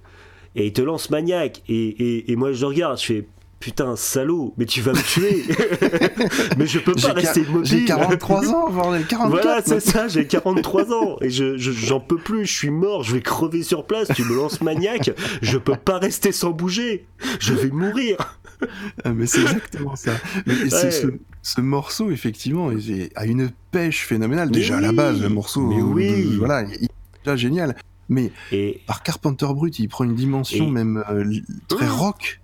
[0.56, 1.62] Et il te lance Maniac.
[1.68, 3.28] Et, et, moi, je regarde, je fais
[3.66, 5.44] putain, salaud, mais tu vas me tuer.
[6.60, 7.66] mais je peux pas rester immobile.
[7.66, 9.30] J'ai 43 ans, voire 44.
[9.32, 11.18] Voilà, c'est ça, j'ai 43 ans.
[11.22, 14.36] Et je, j'en peux plus, je suis mort, je vais crever sur place, tu me
[14.36, 15.10] lances maniaque,
[15.42, 17.08] je peux pas rester sans bouger.
[17.40, 18.38] Je vais mourir.
[19.04, 20.12] Ah, mais c'est exactement ça.
[21.42, 22.70] ce, morceau, effectivement,
[23.16, 24.52] a une pêche phénoménale.
[24.52, 25.62] déjà à la base, le morceau.
[25.62, 26.36] Mais oui.
[26.38, 26.90] voilà, il est
[27.24, 27.76] déjà génial.
[28.10, 28.32] Mais
[28.86, 31.26] par Carpenter Brut, il prend une dimension même euh,
[31.68, 31.96] très oh.
[31.96, 32.42] rock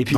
[0.00, 0.16] et puis,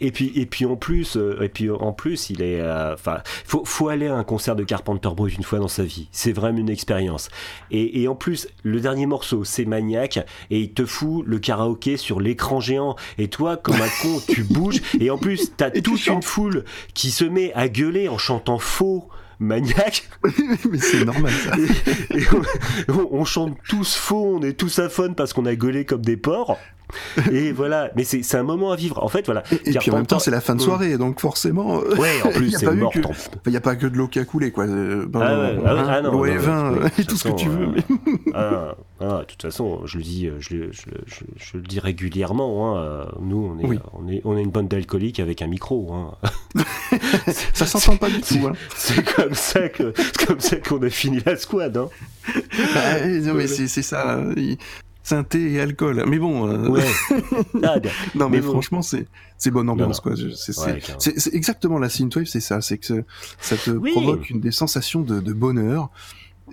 [0.00, 3.18] et puis et puis en plus euh, et puis en plus il est euh, enfin
[3.44, 6.32] faut faut aller à un concert de Carpenter Brut une fois dans sa vie c'est
[6.32, 7.28] vraiment une expérience
[7.70, 10.18] et, et, en plus le dernier morceau c'est maniaque
[10.50, 14.44] et il te fout le karaoké sur l'écran géant et toi comme un con tu
[14.44, 18.58] bouges et en plus t'as toute une foule qui se met à gueuler en chantant
[18.58, 19.08] faux
[19.40, 20.08] maniaque.
[20.70, 21.56] mais c'est normal ça.
[23.10, 26.18] on, chante tous faux, on est tous à fun parce qu'on a gueulé comme des
[26.18, 26.58] porcs.
[27.32, 29.02] et voilà, mais c'est un moment à vivre.
[29.02, 29.42] En fait, voilà.
[29.64, 31.78] Et, puis en même temps, c'est la fin de soirée, donc forcément.
[31.78, 32.92] Ouais, en plus, c'est mort.
[33.46, 34.64] Il n'y a pas que de l'eau qui a coulé, quoi.
[34.64, 37.68] Euh, ah, ah, ah l'eau et vin, et tout ce que tu veux.
[38.34, 42.76] Euh, ah, de toute façon, je le dis, je, je, le dis régulièrement.
[42.76, 43.06] Hein.
[43.20, 45.92] Nous, on est, on est, on est une bande d'alcooliques avec un micro.
[45.92, 46.12] Hein.
[47.54, 48.46] ça s'entend pas du tout.
[48.46, 48.52] Hein.
[48.74, 49.94] C'est comme ça que,
[50.26, 51.76] comme ça qu'on a fini la squad.
[51.76, 51.88] Hein.
[52.74, 54.18] Bah, non, mais c'est ça
[55.10, 56.04] synthé et alcool.
[56.06, 56.48] Mais bon.
[56.48, 56.80] Euh,
[57.62, 57.76] ah,
[58.14, 59.06] non, mais, franchement, c'est
[59.38, 60.14] c'est bonne ambiance quoi.
[60.36, 62.60] C'est exactement la synthwave, c'est ça.
[62.60, 63.04] C'est que
[63.40, 65.90] ça te provoque une des sensations de, bonheur.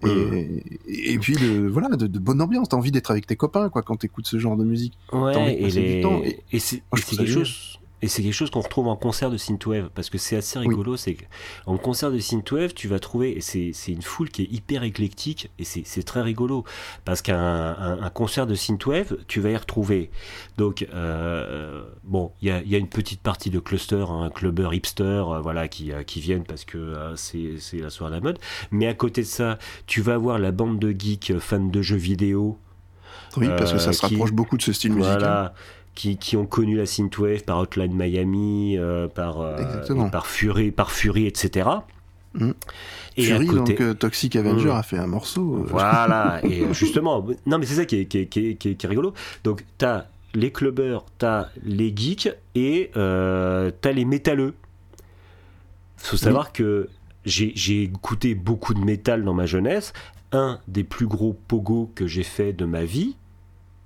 [0.06, 3.82] Et, et, puis de, voilà de, bonne ambiance t'as envie d'être avec tes copains quoi
[3.82, 8.22] quand t'écoutes ce genre de musique ouais et, et, et c'est quelque chose et c'est
[8.22, 10.98] quelque chose qu'on retrouve en concert de synthwave parce que c'est assez rigolo.
[10.98, 11.18] C'est
[11.66, 15.64] en concert de synthwave, tu vas trouver, c'est une foule qui est hyper éclectique et
[15.64, 16.64] c'est très rigolo
[17.06, 20.12] parce qu'un un, concert de synthwave, tu vas y retrouver.
[20.58, 24.30] Donc euh, bon, il y a, y a, une petite partie de cluster, un hein,
[24.30, 28.22] clubber hipster, euh, voilà, qui, euh, qui viennent parce que c'est la soirée de la
[28.22, 28.40] mode.
[28.70, 31.98] Mais à côté de ça, tu vas avoir la bande de geeks fans de jeux
[31.98, 32.60] vidéo.
[33.36, 35.52] Oui, parce que ça se rapproche beaucoup de ce style musical
[35.98, 38.78] qui, qui, ont connu la synthwave par Hotline Miami,
[39.16, 39.56] par,
[40.12, 41.70] par Fury, par Fury, etc.
[42.34, 42.52] Mm.
[43.18, 43.74] Et Fury, côté...
[43.76, 44.72] donc Toxic Avenger mm.
[44.72, 45.66] a fait un morceau.
[45.68, 49.14] Voilà, et justement, non mais c'est ça qui est, qui, est, qui, qui est, rigolo.
[49.44, 54.54] Donc t'as les clubbers, t'as les geeks et t'as les métalleux.
[55.98, 56.90] Faut savoir que
[57.26, 59.94] j'ai écouté beaucoup de métal dans ma jeunesse.
[60.32, 63.16] Un des plus gros pogos que j'ai fait de ma vie,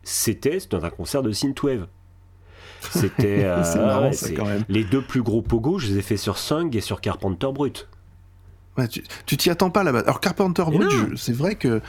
[0.04, 1.88] c'était dans un concert de synthwave.
[2.90, 7.02] C'était euh, les deux plus gros pogos, je les ai fait sur Sung et sur
[7.02, 7.88] Carpenter Brut
[9.26, 10.00] tu t'y attends pas là-bas.
[10.00, 11.82] Alors Carpenter Brut, c'est vrai que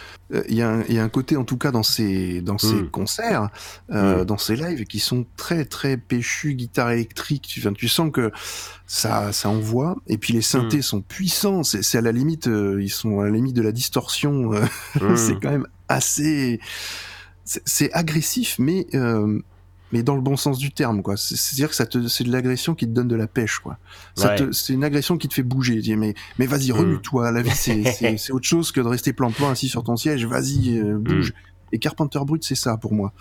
[0.48, 2.90] il euh, y, a un côté en tout cas dans ses dans ses hmm.
[2.90, 3.48] concerts,
[3.90, 4.24] euh, hmm.
[4.24, 7.46] dans ses lives qui sont très très péchus, guitare électrique.
[7.46, 8.32] Tu, tu sens que
[8.86, 9.96] ça ça envoie.
[10.08, 10.82] Et puis les synthés hmm.
[10.82, 11.62] sont puissants.
[11.62, 14.50] C'est à la limite, ils sont à la limite de la distorsion.
[15.16, 16.60] c'est quand même assez.
[17.44, 18.86] C'est agressif, mais
[19.92, 21.16] mais dans le bon sens du terme, quoi.
[21.16, 23.78] C'est-à-dire que ça te, c'est de l'agression qui te donne de la pêche, quoi.
[24.16, 25.80] c'est une agression qui te fait bouger.
[25.80, 26.76] Dis, mais, mais vas-y, mm.
[26.76, 27.30] remue-toi.
[27.30, 30.26] La vie, c'est, autre chose que de rester plan-plan assis sur ton siège.
[30.26, 31.30] Vas-y, euh, bouge.
[31.30, 31.74] Mm.
[31.74, 33.12] Et Carpenter Brut, c'est ça pour moi.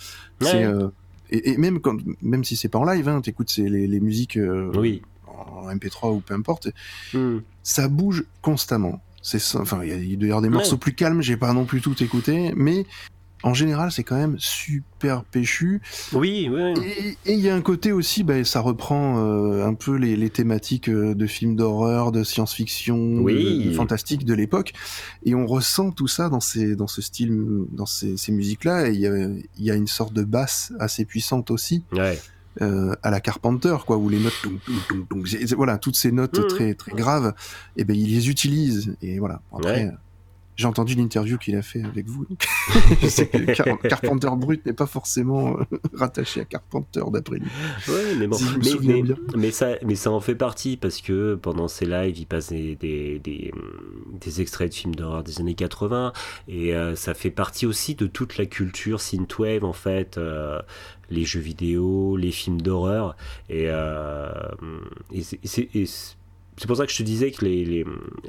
[0.44, 0.90] Euh,
[1.30, 4.72] et, même quand, même si c'est pas en live, hein, t'écoutes les, les musiques euh,
[4.76, 5.02] oui.
[5.28, 6.70] en MP3 ou peu importe,
[7.14, 7.38] mm.
[7.64, 9.02] ça bouge constamment.
[9.22, 11.22] C'est enfin, il doit y avoir des morceaux plus calmes.
[11.22, 12.86] J'ai pas non plus tout écouté, mais
[13.44, 15.82] en général, c'est quand même super péchu.
[16.14, 17.18] Oui, oui.
[17.26, 20.90] Et il y a un côté aussi, bah, ça reprend euh, un peu les, thématiques
[20.90, 23.74] euh, de films d'horreur, de science-fiction, oui.
[23.74, 24.74] fantastique de l'époque.
[25.24, 28.90] Et on ressent tout ça dans ces, dans ce style, dans ces, musiques-là.
[28.90, 29.28] Et il y a,
[29.58, 31.84] y a, une sorte de basse assez puissante aussi.
[31.92, 32.20] Ouais.
[32.62, 34.34] Euh, à la Carpenter, quoi, où les notes,
[35.56, 36.48] voilà, toutes ces notes mmh.
[36.48, 37.34] très très graves,
[37.78, 39.42] et eh ben ils les utilisent et voilà.
[39.54, 39.90] Après,
[40.56, 42.26] j'ai entendu l'interview qu'il a fait avec vous.
[43.02, 47.48] je sais que Carpenter Brut n'est pas forcément euh, rattaché à Carpenter d'après lui.
[47.88, 48.38] Ouais, mais bon,
[48.84, 49.04] mais,
[49.36, 52.76] mais, ça, mais ça en fait partie parce que pendant ses lives, il passe des,
[52.76, 56.14] des, des, extraits de films d'horreur des années 80
[56.48, 60.18] et euh, ça fait partie aussi de toute la culture synthwave en fait.
[60.18, 60.62] Euh,
[61.10, 63.18] les jeux vidéo, les films d'horreur
[63.50, 63.66] et,
[65.12, 66.16] et c'est
[66.62, 67.66] c'est pour ça que je te disais que les,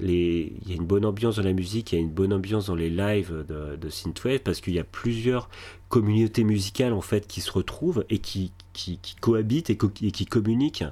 [0.00, 2.32] les, il y a une bonne ambiance dans la musique, il y a une bonne
[2.32, 5.50] ambiance dans les lives de, de Synthwave parce qu'il y a plusieurs
[5.90, 10.86] communautés musicales en fait qui se retrouvent et qui, qui, cohabitent et, qui communiquent.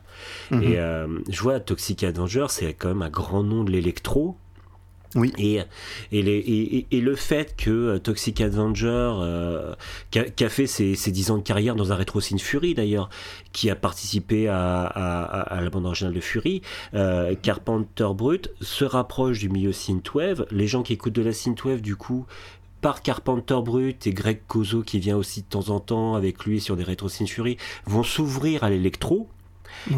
[0.51, 0.63] Mhm.
[0.63, 4.37] Et euh, je vois Toxic Avenger, c'est quand même un grand nom de l'électro.
[5.17, 5.33] Oui.
[5.39, 5.61] Et,
[6.13, 9.75] et, le fait que euh, Toxic Avenger, euh,
[10.13, 13.11] qui, a, fait ses, ses 10 ans de carrière dans un rétro Sin Fury d'ailleurs,
[13.53, 16.63] qui a participé à, la bande originale de Fury,
[16.95, 20.47] euh, Carpenter Brut se rapproche du milieu synthwave.
[20.53, 22.27] Les gens qui écoutent de la synthwave, du coup,
[22.81, 26.61] par Carpenter Brut et Greg Kozo qui vient aussi de temps en temps avec lui
[26.61, 29.29] sur des rétro Fury, vont s'ouvrir à l'électro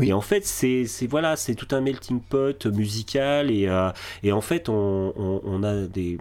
[0.01, 3.91] et en fait, c'est voilà, c'est tout un melting pot musical et, euh,
[4.23, 6.19] et en fait, on, on, a des,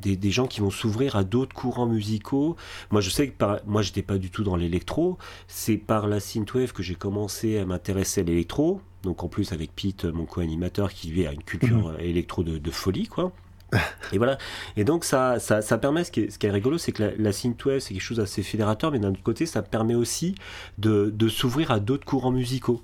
[0.00, 2.56] des, des, gens qui vont s'ouvrir à d'autres courants musicaux.
[2.90, 5.18] Moi, je sais que par, moi, j'étais pas du tout dans l'électro.
[5.48, 8.80] C'est par la synthwave que j'ai commencé à m'intéresser à l'électro.
[9.02, 12.00] Donc en plus avec Pete, mon co-animateur, qui lui a une culture mhm.
[12.00, 13.32] électro de, de folie, quoi.
[14.12, 14.38] et voilà.
[14.76, 17.02] Et donc ça, ça, ça permet, ce qui est, ce qui est rigolo, c'est que
[17.02, 20.34] la, la synthwave, c'est quelque chose d'assez fédérateur, mais d'un autre côté, ça permet aussi
[20.78, 22.82] de, de s'ouvrir à d'autres courants musicaux.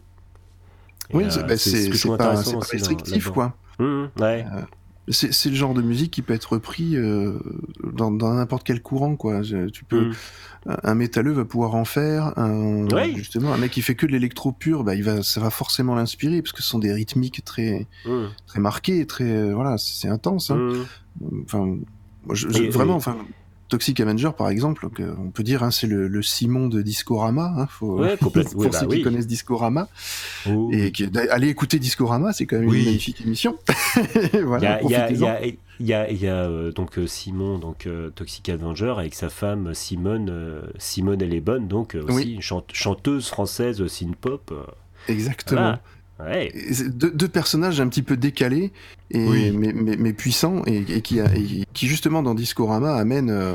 [1.12, 2.34] Oui, euh, bah, c'est pas,
[2.70, 3.54] restrictif, quoi.
[3.78, 4.46] Mmh, ouais.
[4.52, 4.62] Euh,
[5.10, 7.38] c'est le genre de musique qui peut être repris euh,
[7.94, 9.40] dans n'importe quel courant, quoi.
[9.72, 10.14] Tu peux, mmh.
[10.82, 12.38] un métalleux va pouvoir en faire.
[12.38, 15.48] Un, Justement, un mec qui fait que de l'électro pur, bah, il va, ça va
[15.48, 18.26] forcément l'inspirer parce que ce sont des rythmiques très, mmh.
[18.46, 20.50] très marquées, très, voilà, c'est intense.
[20.50, 20.84] Hein.
[21.44, 21.78] Enfin,
[22.30, 23.16] je, vraiment, enfin,
[23.68, 24.88] Toxic Avenger, par exemple,
[25.18, 27.52] on peut dire, hein, c'est le, Simon de Discorama.
[27.56, 29.88] Hein, faut, pour ceux bah qui connaissent Discorama.
[30.72, 33.58] Et qui, allez écouter Discorama, c'est quand même une magnifique émission.
[34.44, 35.10] voilà, il y a,
[35.80, 39.28] il y a, y a euh, donc euh, Simon, donc euh, Toxic Avenger, avec sa
[39.28, 40.62] femme Simone.
[40.78, 44.52] Simone, elle est bonne, donc aussi une chanteuse française synth-pop.
[45.08, 45.78] Exactement.
[46.18, 48.72] Deux, personnages un petit peu décalés,
[49.10, 51.20] et, mais, mais, puissants, et, qui,
[51.72, 53.54] qui justement dans Discorama amènent euh,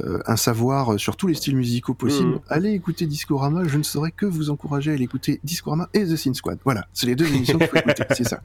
[0.00, 2.36] euh, un savoir sur tous les styles musicaux possibles.
[2.36, 2.40] Mm.
[2.48, 6.16] Allez écouter Discorama, je ne saurais que vous encourager à aller écouter Discorama et The
[6.16, 6.58] Sin Squad.
[6.64, 8.40] Voilà, c'est les deux émissions qu'il faut écouter, c'est ça.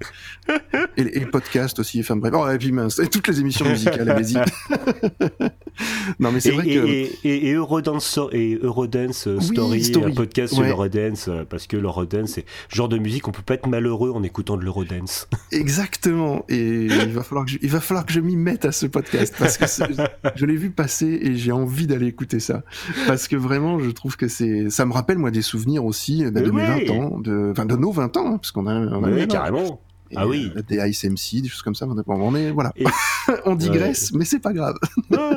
[0.97, 4.10] Et, le podcast aussi, enfin bref, oh, et puis mince, et toutes les émissions musicales,
[4.10, 4.36] allez-y.
[6.20, 7.28] non, mais c'est vrai que.
[7.28, 12.45] Et, Eurodance, et Eurodance euh, Story, un podcast sur l'Eurodance, euh, parce que l'Eurodance, c'est
[12.72, 15.28] le genre de musique, on peut pas être malheureux en écoutant de l'Eurodance.
[15.52, 16.41] Exactement.
[16.50, 18.86] Et il va falloir que je, il va falloir que je m'y mette à ce
[18.86, 19.66] podcast, parce que
[20.36, 22.64] je l'ai vu passer et j'ai envie d'aller écouter ça.
[23.08, 26.42] Parce que vraiment, je trouve que c'est, ça me rappelle, moi, des souvenirs aussi bah,
[26.42, 29.04] de mes 20 ans, de, enfin, de nos 20 ans, hein, parce qu'on a, on
[29.04, 29.82] a oui, carrément
[30.16, 30.52] ah oui.
[30.56, 31.88] Euh, des Ice MC, des choses comme ça.
[32.08, 32.74] On est, voilà.
[33.46, 34.76] on digresse, mais c'est pas grave.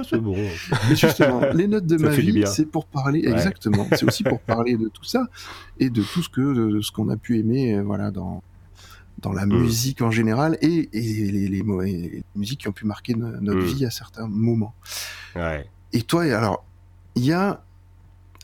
[0.08, 0.34] c'est bon.
[0.88, 3.86] mais justement, les notes de ma vie, c'est pour parler, exactement.
[3.92, 5.26] C'est aussi pour parler de tout ça
[5.78, 8.42] et de tout ce que, de ce qu'on a pu aimer, euh, voilà, dans,
[9.18, 9.56] dans la mm.
[9.56, 11.00] musique en général et, et
[11.30, 13.64] les, les, les, musiques qui ont pu marquer notre mm.
[13.64, 14.74] vie à certains moments.
[15.36, 15.66] Ouais.
[15.92, 16.64] Et toi, alors,
[17.14, 17.62] il y a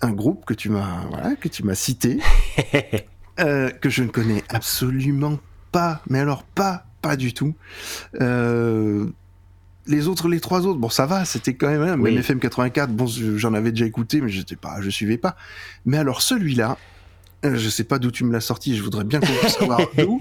[0.02, 2.18] un groupe que tu m'as, voilà, que tu m'as cité,
[3.40, 5.38] euh, que je ne connais absolument
[5.72, 7.54] pas, mais alors pas, pas du tout.
[8.20, 9.06] Euh,
[9.86, 12.92] les autres, les trois autres, bon, ça va, c'était quand même, hein, même FM 84,
[12.92, 15.36] bon, j'en avais déjà écouté, mais j'étais pas, je suivais pas.
[15.84, 16.78] Mais alors celui-là,
[17.42, 20.18] je sais pas d'où tu me l'as sorti, je voudrais bien savoir d'où,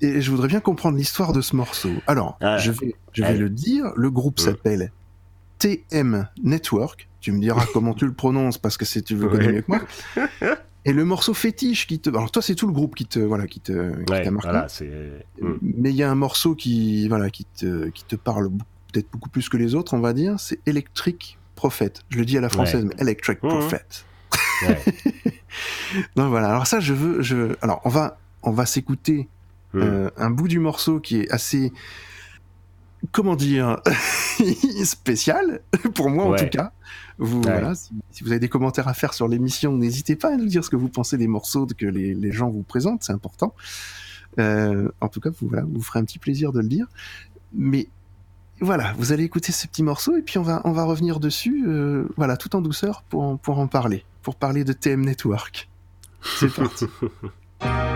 [0.00, 1.92] et je voudrais bien comprendre l'histoire de ce morceau.
[2.06, 2.58] Alors, ah.
[2.58, 4.90] je vais, je vais le dire, le groupe s'appelle
[5.58, 7.08] TM Network.
[7.20, 9.68] Tu me diras comment tu le prononces parce que c'est tu le connais mieux que
[9.68, 9.80] moi.
[10.84, 13.46] Et le morceau fétiche qui te, alors toi c'est tout le groupe qui te, voilà,
[13.46, 14.48] qui te, qui marqué.
[14.48, 14.66] Voilà,
[15.40, 15.58] hmm.
[15.62, 18.50] Mais il y a un morceau qui, voilà, qui te, qui te parle
[18.92, 20.40] peut-être beaucoup plus que les autres, on va dire.
[20.40, 21.92] C'est Electric Prophet.
[22.08, 23.48] Je le dis à la française, mais Electric mmh.
[23.48, 23.86] Prophet.
[26.16, 26.48] Donc voilà.
[26.48, 29.28] Alors ça, je veux, je, alors on va, on va s'écouter
[29.74, 29.78] mmh.
[29.78, 31.72] euh, un bout du morceau qui est assez,
[33.10, 33.80] comment dire,
[34.84, 35.60] spécial
[35.94, 36.72] pour moi en tout cas.
[37.18, 40.46] Vous, voilà, si, vous avez des commentaires à faire sur l'émission, n'hésitez pas à nous
[40.46, 43.54] dire ce que vous pensez des morceaux que les, les gens vous présentent, c'est important.
[44.38, 46.86] Euh, en tout cas, vous, voilà, vous ferez un petit plaisir de le dire.
[47.52, 47.88] Mais
[48.62, 51.64] voilà, vous allez écouter ce petit morceau et puis on va, on va revenir dessus,
[51.66, 55.68] euh, voilà, tout en douceur pour, pour en parler, pour parler de TM Network.
[56.22, 56.86] C'est parti.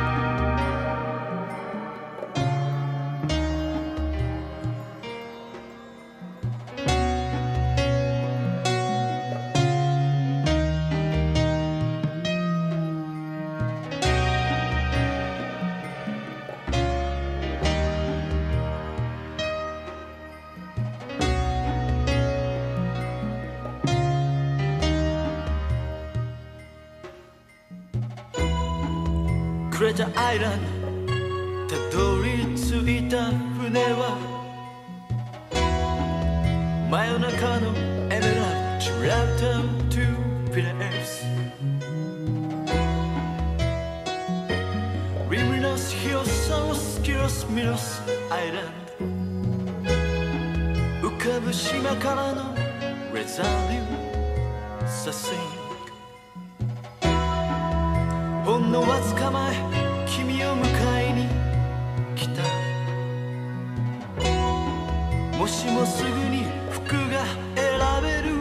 [65.46, 68.36] もしもすぐに服が選べる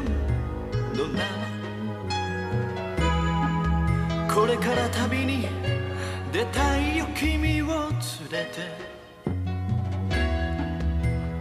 [0.96, 1.24] のな
[4.26, 5.48] らこれから旅に
[6.32, 8.00] 出たいよ君を連
[8.30, 8.90] れて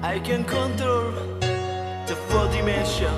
[0.01, 1.13] I can control
[2.07, 3.09] the four dimension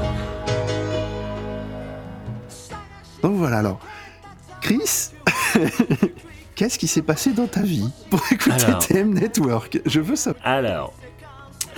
[3.21, 3.79] Donc voilà alors
[4.61, 5.11] Chris
[6.55, 10.33] qu'est-ce qui s'est passé dans ta vie pour écouter TM Network Je veux ça.
[10.43, 10.93] Alors,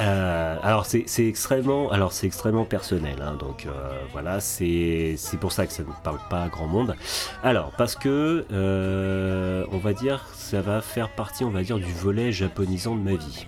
[0.00, 3.70] euh, alors c'est extrêmement, alors c'est extrêmement personnel, hein, donc euh,
[4.12, 6.94] voilà, c'est pour ça que ça ne parle pas à grand monde.
[7.42, 11.92] Alors parce que euh, on va dire, ça va faire partie, on va dire, du
[11.92, 13.46] volet japonisant de ma vie.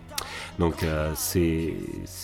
[0.59, 0.85] Donc
[1.15, 1.75] c'est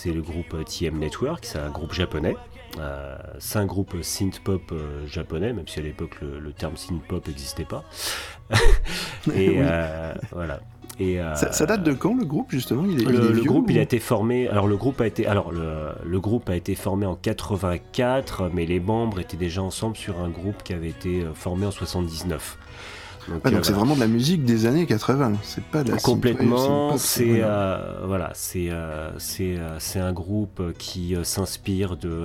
[0.07, 2.37] le groupe TM Network, c'est un groupe japonais.
[2.79, 7.65] Euh, c'est un groupe synth-pop euh, japonais, même si à l'époque le, terme synth-pop n'existait
[7.65, 7.85] pas.
[9.35, 10.61] et euh, voilà.
[10.99, 12.85] Et, ça, date de quand le groupe justement?
[12.87, 14.49] Il est, Le, groupe il a été formé.
[14.49, 18.81] Alors le groupe a été alors le, groupe a été formé en 84, mais les
[18.81, 22.59] membres étaient déjà ensemble sur un groupe qui avait été formé en 79.
[23.29, 26.97] Donc, donc c'est vraiment de la musique des années 80, c'est pas de la Complètement,
[26.97, 32.25] c'est euh, voilà, c'est euh, c'est euh, c'est un groupe qui s'inspire de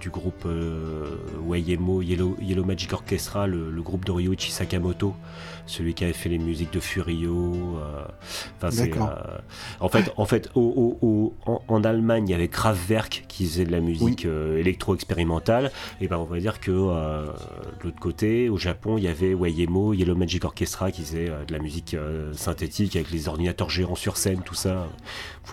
[0.00, 0.46] du groupe
[1.46, 5.14] Wayemo Yellow, Yellow Magic Orchestra, le, le groupe de Ryuichi Sakamoto,
[5.70, 7.78] celui qui avait fait les musiques de Furio.
[9.80, 13.80] en fait, en fait, au, en, Allemagne, il y avait Kraftwerk qui faisait de la
[13.80, 15.70] musique électro-expérimentale.
[16.00, 19.94] Et ben, on va dire que de l'autre côté, au Japon, il y avait Wayemo
[19.94, 21.96] Yellow Magic Orchestra qui faisait de la musique
[22.34, 24.88] synthétique avec les ordinateurs gérants sur scène, tout ça.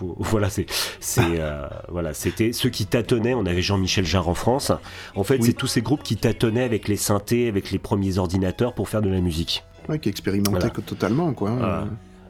[0.00, 0.66] voilà, c'est,
[1.00, 1.40] c'est,
[1.88, 3.34] voilà, c'était ceux qui tâtonnaient.
[3.34, 4.72] On avait Jean-Michel Jarre en France.
[5.14, 8.74] En fait, c'est tous ces groupes qui tâtonnaient avec les synthés, avec les premiers ordinateurs
[8.74, 9.64] pour faire de la musique.
[9.88, 11.86] Ouais, qui expérimentait totalement, quoi.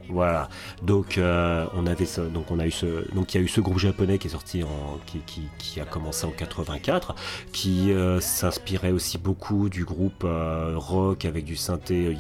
[0.09, 0.49] Voilà.
[0.83, 3.61] Donc euh, on avait donc on a eu ce donc il y a eu ce
[3.61, 7.15] groupe japonais qui est sorti en qui, qui, a commencé en 84
[7.53, 12.17] qui euh, s'inspirait aussi beaucoup du groupe euh, rock avec du synthé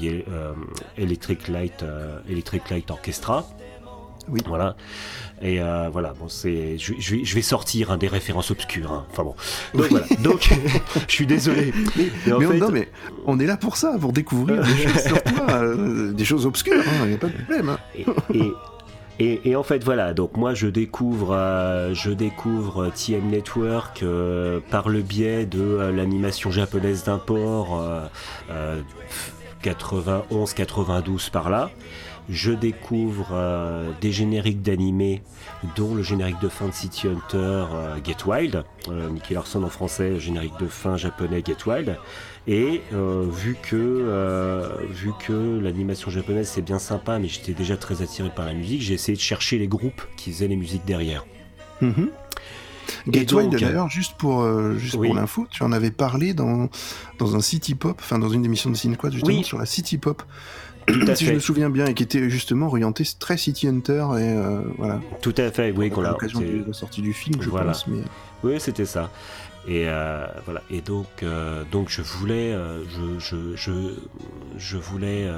[0.96, 1.84] Electric Light
[2.28, 3.46] Electric Light Orchestra.
[4.30, 4.40] Oui.
[4.46, 4.76] Voilà.
[5.40, 8.92] Et euh, voilà, bon, c'est, je, je, vais sortir des références obscures.
[8.92, 9.06] Hein.
[9.10, 9.34] Enfin bon.
[9.74, 10.06] Donc voilà.
[10.20, 10.50] Donc,
[11.08, 11.72] je suis désolé.
[12.26, 12.58] Mais, en fait...
[12.58, 12.88] non, mais
[13.26, 16.82] on est là pour ça, pour découvrir des choses sur toi, euh, des choses obscures.
[16.82, 17.68] Il hein, n'y a pas de problème.
[17.68, 17.78] Hein.
[18.34, 18.52] Et,
[19.20, 20.12] et, et, en fait, voilà.
[20.12, 24.04] Donc moi, je découvre, euh, je découvre TM Network
[24.70, 27.80] par le biais de l'animation japonaise d'import
[29.72, 31.70] 91-92 par là
[32.28, 35.22] je découvre euh, des génériques d'animés,
[35.76, 39.70] dont le générique de fin de City Hunter euh, Get Wild, euh, Nicky Larson en
[39.70, 41.96] français, générique de fin japonais Get Wild.
[42.46, 48.30] Et vu que, vu que l'animation japonaise c'est bien sympa, mais j'étais déjà très attiré
[48.30, 51.26] par la musique, j'ai essayé de chercher les groupes qui faisaient les musiques derrière.
[51.82, 52.08] Mm-hmm.
[53.06, 56.68] Wild d'ailleurs, juste pour, juste pour l'info, tu en avais parlé dans,
[57.18, 60.22] dans un City Pop, enfin dans une émission de Cinequad justement sur la City Pop
[61.14, 64.62] si je me souviens bien, et qui était justement orienté très City Hunter et euh,
[64.76, 65.00] voilà.
[65.22, 67.86] Tout à fait, oui, qu'on l'occasion de la sortie du film, je pense.
[67.86, 68.02] Mais...
[68.42, 69.10] Oui, c'était ça.
[69.66, 70.62] Et euh, voilà.
[70.70, 73.72] Et donc, euh, donc je voulais, je, je, je,
[74.56, 75.28] je, voulais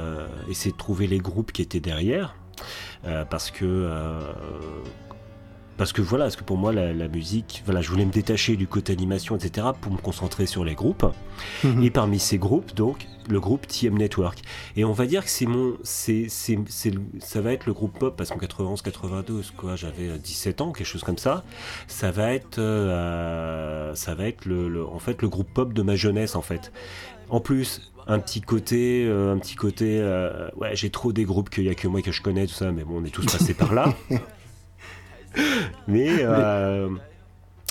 [0.48, 2.36] essayer de trouver les groupes qui étaient derrière,
[3.30, 3.88] parce que
[5.80, 8.66] parce que voilà, parce que pour moi la, musique, voilà, je voulais me détacher du
[8.66, 11.06] côté animation, etc., pour me concentrer sur les groupes.
[11.64, 11.82] Mhm.
[11.82, 14.42] Et parmi ces groupes, donc, le groupe TM Network.
[14.76, 16.58] Et on va dire que c'est mon, c'est, c'est,
[17.20, 21.02] ça va être le groupe pop parce qu'en 91-92, quoi, j'avais 17 ans, quelque chose
[21.02, 21.44] comme ça.
[21.88, 25.96] Ça va être, euh, ça va être le, en fait, le groupe pop de ma
[25.96, 26.72] jeunesse, en fait.
[27.30, 31.48] En plus, un petit côté, euh, un petit côté, euh, ouais, j'ai trop des groupes
[31.48, 33.24] qu'il y a que moi que je connais, tout ça, mais bon, on est tous
[33.24, 33.94] passés par là.
[35.88, 36.88] mais euh,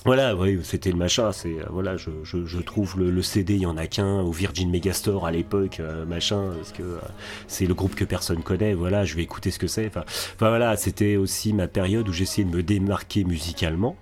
[0.05, 1.31] voilà, oui, c'était le machin.
[1.31, 4.69] C'est euh, voilà, je, je, trouve le, CD, il y en a qu'un au Virgin
[4.69, 6.99] Megastore à l'époque, euh, machin, parce que
[7.47, 8.73] c'est le groupe que personne connaît.
[8.73, 9.87] Voilà, je vais écouter ce que c'est.
[9.87, 10.05] Enfin,
[10.39, 13.95] voilà, c'était aussi ma période où j'essayais de me démarquer musicalement.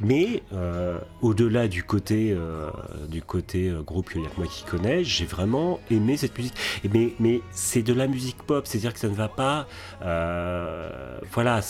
[0.00, 2.70] Mais euh, au-delà du côté, euh,
[3.08, 6.36] du côté euh, groupe qu'il y a que moi qui connais, j'ai vraiment aimé cette
[6.36, 6.54] musique.
[6.92, 9.66] mais mais c'est de la musique pop, c'est-à-dire que ça ne va pas.
[11.32, 11.60] voilà,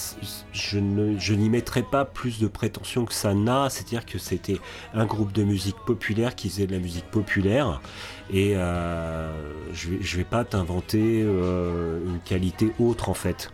[0.52, 3.68] je, ne, je n'y mettrai pas plus de prétention que ça n'a.
[3.68, 4.60] C'est-à-dire que c'était
[4.94, 7.80] un groupe de musique populaire qui faisait de la musique populaire.
[8.32, 13.50] Et je ne vais, vais pas t'inventer une qualité autre en fait.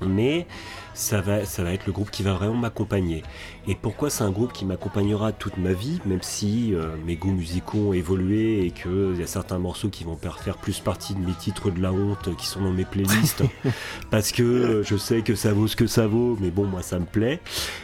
[0.00, 0.46] Mais
[0.94, 3.22] ça va, ça va être le groupe qui va vraiment m'accompagner.
[3.66, 7.32] Et pourquoi c'est un groupe qui m'accompagnera toute ma vie, même si euh, mes goûts
[7.32, 11.20] musicaux ont évolué et qu'il y a certains morceaux qui vont faire plus partie de
[11.20, 13.42] mes titres de la honte qui sont dans mes playlists,
[14.10, 16.82] parce que euh, je sais que ça vaut ce que ça vaut, mais bon, moi
[16.82, 17.40] ça me plaît.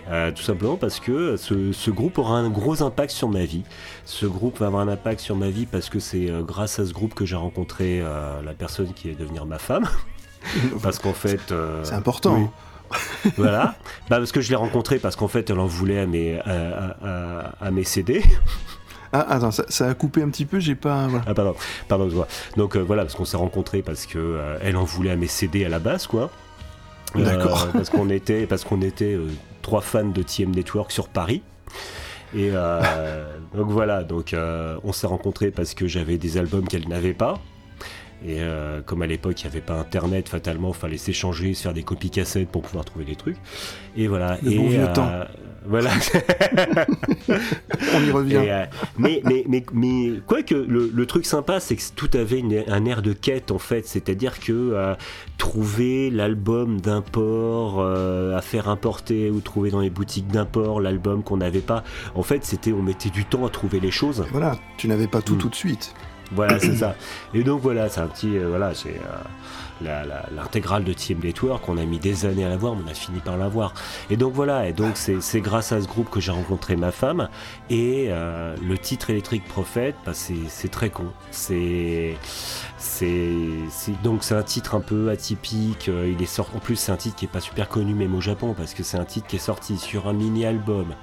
[0.09, 3.65] Euh, tout simplement parce que ce, ce, groupe aura un gros impact sur ma vie.
[4.05, 6.93] Ce groupe va avoir un impact sur ma vie parce que c'est grâce à ce
[6.93, 9.89] groupe que j'ai rencontré la personne qui est devenir ma femme.
[10.83, 11.53] parce qu'en fait.
[11.83, 12.51] c'est important
[13.37, 13.75] voilà.
[14.09, 17.71] Bah, parce que je l'ai rencontrée parce qu'en fait, elle en voulait à mes, à,
[17.71, 18.23] mes CD.
[19.13, 21.09] Ah, attends, ça, a coupé un petit peu, j'ai pas.
[21.27, 21.57] Ah, pardon,
[21.89, 22.09] pardon,
[22.57, 25.27] Donc euh, voilà, parce qu'on s'est rencontrés parce que euh, elle en voulait à mes
[25.27, 26.31] CD à la base, quoi.
[27.17, 27.69] Euh, D'accord.
[27.73, 29.19] parce qu'on était, parce qu'on était
[29.63, 31.43] trois fans de TM Network sur Paris.
[32.37, 32.53] Et
[33.55, 34.35] donc voilà, donc
[34.85, 37.41] on s'est rencontrés parce que j'avais des albums qu'elle n'avait pas.
[38.25, 41.63] Et euh, comme à l'époque il n'y avait pas internet, fatalement il fallait s'échanger, se
[41.63, 43.39] faire des copies cassettes pour pouvoir trouver des trucs.
[43.97, 44.39] Et voilà.
[44.45, 45.11] et, vieux euh, temps.
[45.65, 45.91] Voilà.
[47.95, 48.37] On y revient.
[48.37, 48.65] Euh,
[48.99, 53.03] mais, mais, mais, mais quoi que le, truc sympa, c'est que tout avait un air
[53.03, 53.87] de quête en fait.
[53.87, 54.95] C'est-à-dire que
[55.39, 61.61] trouver l'album d'import, à faire importer ou trouver dans les boutiques d'import l'album qu'on n'avait
[61.61, 64.27] pas, en fait c'était on mettait du temps à trouver les choses.
[64.31, 65.39] Voilà, tu n'avais pas tout mm.
[65.39, 65.95] tout de suite.
[66.33, 66.95] Voilà, c'est ça.
[67.35, 69.01] Et donc voilà, c'est un petit, euh, voilà, c'est,
[69.85, 71.69] euh, l'intégrale de Team Network.
[71.69, 73.75] On a mis des années à la voir, mais on a fini par la voir.
[74.11, 77.29] Et donc voilà, et donc c'est grâce à ce groupe que j'ai rencontré ma femme.
[77.69, 81.07] Et euh, le titre Électrique Prophète, bah, c'est très con.
[81.31, 82.17] C'est
[84.03, 85.89] donc c'est un titre un peu atypique.
[85.89, 86.57] Euh, il est sorti.
[86.57, 88.83] En plus, c'est un titre qui est pas super connu même au Japon parce que
[88.83, 90.95] c'est un titre qui est sorti sur un mini album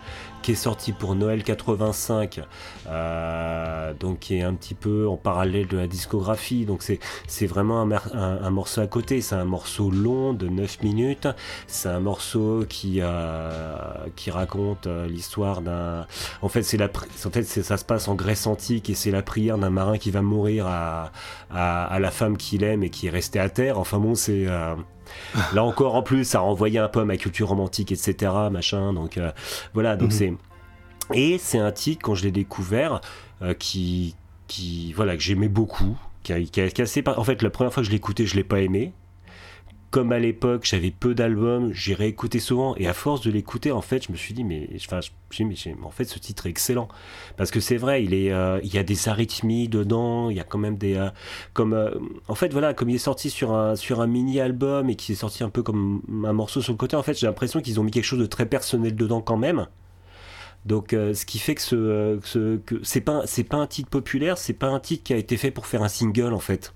[0.48, 2.40] qui est sorti pour Noël 85,
[2.88, 6.64] euh, donc qui est un petit peu en parallèle de la discographie.
[6.64, 9.20] Donc c'est, vraiment un, morceau à côté.
[9.20, 11.28] C'est un morceau long de 9 minutes.
[11.68, 13.76] C'est un morceau qui, euh,
[14.16, 16.08] qui raconte euh, l'histoire d'un.
[16.42, 19.24] En fait, c'est la, en fait ça se passe en Grèce antique et c'est la
[19.24, 21.12] prière d'un marin qui va mourir à,
[21.52, 23.80] à, à la femme qu'il aime et qui est restée à terre.
[23.80, 24.48] Enfin bon, c'est
[25.54, 28.32] Là encore, en plus, ça renvoyait un peu à ma culture romantique, etc.
[28.52, 28.94] Machin.
[28.94, 29.32] Donc euh,
[29.74, 30.18] voilà, donc mhm.
[30.18, 30.34] c'est.
[31.14, 33.02] Et c'est un titre, quand je l'ai découvert,
[33.42, 34.16] euh, qui,
[34.48, 34.94] qui.
[34.94, 35.98] Voilà, que j'aimais beaucoup.
[36.24, 37.04] Qui a, qui assez...
[37.08, 38.92] En fait, la première fois que je l'écoutais, je l'ai pas aimé
[39.92, 43.82] comme à l'époque j'avais peu d'albums, j'ai réécouté souvent et à force de l'écouter en
[43.82, 46.90] fait je me suis dit mais enfin je, mais en fait ce titre est excellent
[47.38, 50.40] parce que c'est vrai il est euh, il y a des arythmies dedans, il y
[50.40, 51.10] a quand même des euh,
[51.54, 51.92] comme euh,
[52.28, 55.14] en fait voilà comme il est sorti sur un sur un mini album et qui
[55.14, 57.80] est sorti un peu comme un morceau sur le côté en fait j'ai l'impression qu'ils
[57.80, 59.68] ont mis quelque chose de très personnel dedans quand même.
[60.66, 64.54] Donc, ce qui fait que ce, ce que pas c'est pas un titre populaire, c'est
[64.54, 66.74] pas un titre qui a été fait pour faire un single en fait.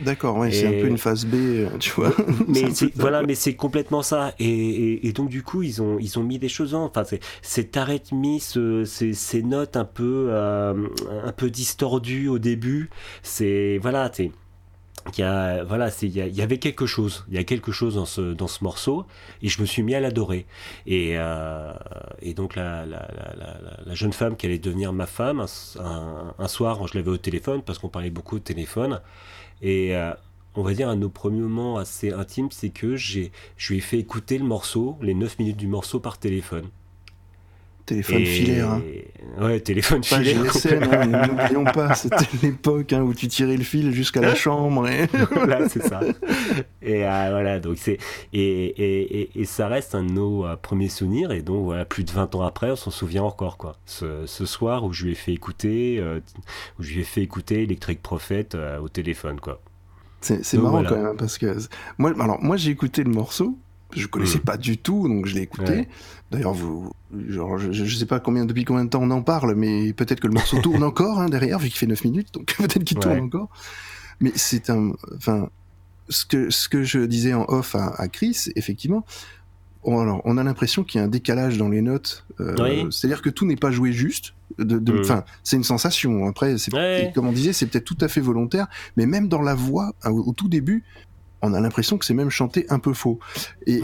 [0.00, 2.12] D'accord, oui, c'est un peu une phase B, euh, tu vois.
[2.48, 2.64] mais
[2.96, 4.34] voilà, mais c'est complètement ça.
[4.38, 6.84] Et, donc du coup, ils ont ils ont mis des choses en.
[6.84, 7.04] Enfin,
[7.42, 10.74] cet arythmie, ce, ces, ces, notes un peu euh,
[11.24, 12.90] un peu distordues au début.
[13.22, 14.30] C'est voilà, tu
[15.16, 18.04] il y a, voilà, il y, avait quelque chose, il y a quelque chose dans
[18.04, 19.04] ce, dans ce morceau,
[19.42, 20.46] et je me suis mis à l'adorer.
[20.86, 21.72] Et, euh,
[22.20, 23.08] et donc la, la,
[23.84, 25.44] la, jeune femme qui allait devenir ma femme,
[25.78, 29.00] un, un soir, je l'avais au téléphone parce qu'on parlait beaucoup au téléphone,
[29.60, 30.12] et euh,
[30.54, 33.78] on va dire un de nos premiers moments assez intimes, c'est que j'ai, je lui
[33.78, 36.68] ai fait écouter le morceau, les 9 minutes du morceau par téléphone.
[37.86, 38.70] Téléphone filaire.
[38.70, 38.82] Hein.
[39.40, 40.42] Ouais, téléphone filaire.
[40.92, 44.88] Hein, n'oublions pas, c'était l'époque hein, où tu tirais le fil jusqu'à la chambre.
[44.88, 45.06] Et...
[45.32, 46.00] voilà, c'est ça.
[46.80, 47.98] Et euh, voilà, donc c'est
[48.32, 51.32] et, et, et, ça reste un de nos euh, premiers souvenirs.
[51.32, 53.76] Et donc voilà, plus de 20 ans après, on s'en souvient encore quoi.
[53.84, 56.20] Ce, ce, soir où je lui ai fait écouter, euh,
[56.78, 58.48] où je lui ai fait écouter Electric Prophet
[58.80, 59.60] au téléphone quoi.
[60.20, 61.56] C'est marrant quand même parce que
[61.98, 63.58] moi, alors moi j'ai écouté le morceau
[63.94, 64.42] je connaissais mm.
[64.42, 65.88] pas du tout, donc je l'ai écouté.
[66.30, 66.92] D'ailleurs, vous,
[67.28, 70.20] genre, je, je, sais pas combien, depuis combien de temps on en parle, mais peut-être
[70.20, 72.98] que le morceau tourne encore hein, derrière, vu qu'il fait 9 minutes, donc peut-être qu'il
[72.98, 73.48] tourne encore.
[74.20, 75.48] Mais c'est un, enfin,
[76.08, 79.04] ce que ce que je disais en off à, à Chris, effectivement,
[79.84, 82.24] on, alors, on a l'impression qu'il y a un décalage dans les notes.
[82.40, 84.34] Euh, C'est-à-dire que tout n'est pas joué juste.
[84.58, 85.22] De, de, mm.
[85.42, 86.26] c'est une sensation.
[86.26, 86.70] Après, c'est,
[87.14, 90.32] comme on disait, c'est peut-être tout à fait volontaire, mais même dans la voix, au
[90.32, 90.84] tout début,
[91.42, 93.18] on a l'impression que c'est même chanté un peu faux.
[93.66, 93.80] Et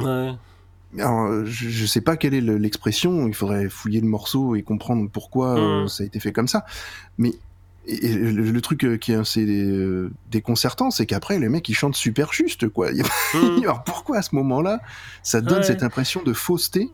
[0.96, 3.28] alors, je, je, sais pas quelle est l'expression.
[3.28, 6.64] Il faudrait fouiller le morceau et comprendre pourquoi euh, ça a été fait comme ça.
[7.18, 7.34] Mais
[7.86, 12.32] le, truc euh, qui est assez euh, déconcertant, c'est qu'après, les mecs, ils chantent super
[12.32, 12.90] juste, quoi.
[13.34, 13.62] Mm.
[13.62, 14.80] alors, pourquoi à ce moment-là,
[15.22, 16.90] ça donne cette impression de fausseté?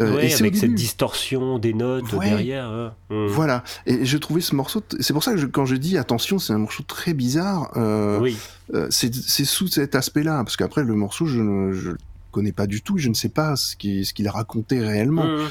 [0.00, 2.66] Euh, avec cette distorsion des notes derrière.
[2.66, 2.94] Hein.
[3.10, 3.26] Hmm.
[3.26, 3.62] Voilà.
[3.84, 4.82] Et je trouvais ce morceau.
[5.00, 7.70] C'est pour ça que quand je dis attention, c'est un morceau très bizarre.
[7.76, 8.36] Euh, oui.
[8.74, 9.12] Euh, c'est
[9.44, 11.90] sous cet aspect-là, parce qu'après le morceau, je ne je
[12.30, 12.96] connais pas du tout.
[12.96, 15.26] Je ne sais pas ce qu'il ce qu'il racontait réellement.
[15.26, 15.48] Hmm.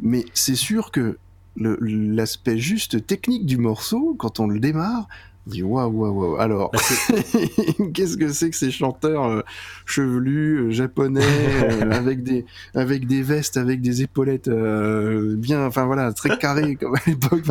[0.00, 1.18] Mais c'est sûr que
[1.56, 5.08] l'aspect juste technique du morceau, quand on le démarre,
[5.48, 6.36] dit waouh waouh waouh.
[6.36, 6.78] Alors, bah,
[7.94, 9.42] qu'est-ce que c'est que ces chanteurs euh,
[9.86, 12.44] chevelus euh, japonais euh, avec des
[12.74, 17.42] avec des vestes, avec des épaulettes bien, enfin voilà, très carrées comme à l'époque.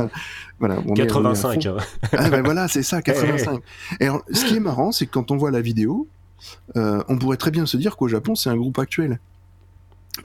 [0.59, 0.77] voilà.
[0.95, 1.65] 85.
[1.65, 1.77] Hein.
[2.13, 3.61] ah ben voilà, c'est ça, 85.
[3.99, 6.07] Et alors, ce qui est marrant, c'est que quand on voit la vidéo,
[6.75, 9.19] on pourrait très bien se dire qu'au Japon, c'est un groupe actuel.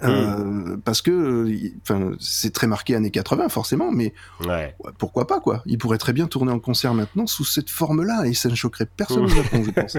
[0.02, 1.46] Euh, parce que
[1.82, 4.14] enfin c'est très marqué années 80 forcément mais
[4.46, 4.74] ouais.
[4.98, 5.62] pourquoi pas quoi.
[5.66, 8.54] Il pourrait très bien tourner en concert maintenant sous cette forme là et ça ne
[8.54, 9.98] choquerait personne au Japon je pense.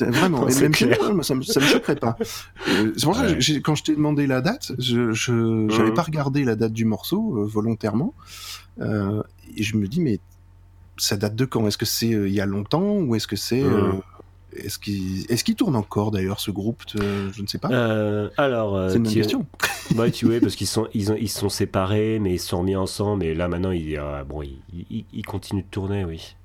[0.00, 2.16] Vraiment et même chez nous ça, me, ça me choquerait pas.
[2.68, 5.94] Euh, c'est pour ça que quand je t'ai demandé la date je je j'avais mmh.
[5.94, 8.14] pas regardé la date du morceau euh, volontairement.
[8.80, 9.22] Euh,
[9.56, 10.20] et je me dis mais
[10.96, 11.66] ça date de quand?
[11.66, 14.00] Est-ce que c'est il y a longtemps ou est-ce que c'est mmh.
[14.56, 17.68] Est-ce qu'il est tourne encore d'ailleurs ce groupe Je ne sais pas.
[17.70, 19.46] Euh, alors, euh, c'est une question.
[19.96, 22.76] Ouais, tu vois, parce qu'ils sont ils, ont, ils sont séparés, mais ils sont remis
[22.76, 23.24] ensemble.
[23.24, 24.42] Et là maintenant, ils bon,
[24.72, 26.36] il, continuent de tourner, oui.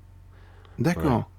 [0.78, 1.30] D'accord.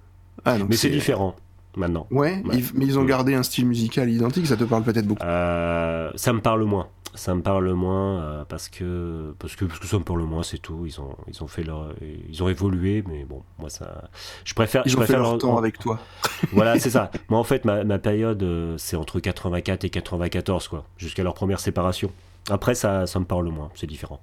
[0.46, 1.36] Ah, mais c'est différent
[1.76, 2.08] maintenant.
[2.12, 4.48] Ouais, mais ils ont gardé un style musical identique.
[4.48, 5.26] Ça te parle peut-être beaucoup.
[5.26, 6.88] Euh, ça me parle moins.
[7.20, 10.58] Ça me parle moins parce que parce que parce que ça me parle moins, c'est
[10.58, 10.86] tout.
[10.86, 11.94] Ils ont ils ont fait leur
[12.30, 14.10] ils ont évolué, mais bon, moi ça,
[14.46, 16.00] je préfère ils je préfère leur temps avec toi.
[16.54, 17.12] voilà, c'est ça.
[17.28, 18.46] Moi en fait ma, ma période
[18.78, 22.10] c'est entre 84 et 94 quoi, jusqu'à leur première séparation.
[22.50, 24.22] Après ça ça me parle moins, c'est différent.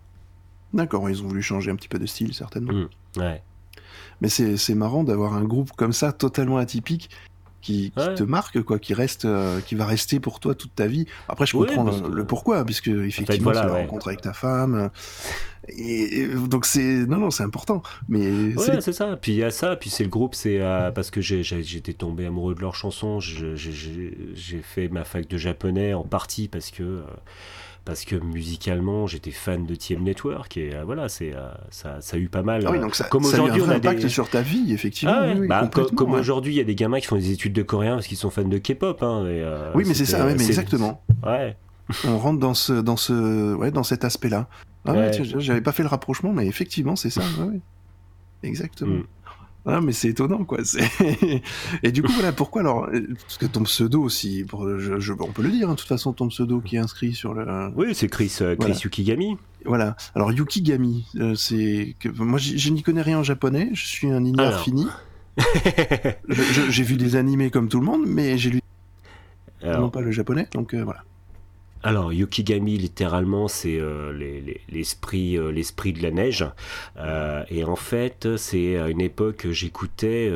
[0.72, 2.72] D'accord, ils ont voulu changer un petit peu de style certainement.
[2.72, 3.42] Mmh, ouais.
[4.22, 7.10] Mais c'est marrant d'avoir un groupe comme ça totalement atypique
[7.66, 11.06] qui, te marque, quoi, qui reste, euh, qui va rester pour toi toute ta vie.
[11.28, 14.90] Après, je comprends le, pourquoi, puisque effectivement, tu l'as rencontré avec ta femme.
[15.68, 19.50] Et, donc c'est non non c'est important mais ouais, c'est ça puis il y a
[19.50, 23.18] ça puis c'est le groupe c'est euh, parce que j'étais tombé amoureux de leurs chansons
[23.18, 27.02] j'ai fait ma fac de japonais en partie parce que euh,
[27.86, 32.16] parce que musicalement j'étais fan de TM Network et euh, voilà c'est euh, ça, ça,
[32.16, 32.62] a eu pas mal.
[32.66, 35.70] Ah oui, donc ça, comme aujourd'hui on a impact sur ta vie effectivement ah bah,
[35.96, 38.16] comme, aujourd'hui il y a des gamins qui font des études de coréen parce qu'ils
[38.18, 41.02] sont fans de K-pop hein, euh, oui mais c'est ça mais exactement.
[41.24, 41.56] Ouais.
[42.04, 44.48] On rentre dans ce dans ce ouais dans cet aspect là
[44.84, 47.22] ah j'avais pas fait le rapprochement mais effectivement c'est ça
[48.42, 48.96] exactement.
[48.96, 49.04] Mm.
[49.66, 50.58] Ah, mais c'est étonnant, quoi.
[51.82, 52.88] Et du coup, voilà, pourquoi alors
[53.22, 56.12] Parce que ton pseudo aussi, pour, je, on peut le dire, hein, de toute façon,
[56.12, 57.72] ton pseudo qui est inscrit sur le.
[57.74, 59.36] Oui, c'est Chris, euh, Chris Yukigami.
[59.64, 59.96] Voilà.
[60.14, 61.96] Alors, Yukigami, euh, c'est.
[61.98, 64.86] que Moi, je n'y connais rien en japonais, je suis un ignore fini.
[66.70, 68.60] j'ai vu des animés comme tout le monde, mais j'ai lu.
[69.64, 71.02] Non pas le japonais, donc euh, voilà.
[71.86, 74.12] Alors, Yukigami, littéralement, c'est euh,
[74.68, 76.44] l'esprit euh, l'esprit de la neige.
[76.96, 80.28] Euh, et en fait, c'est à une époque, j'écoutais,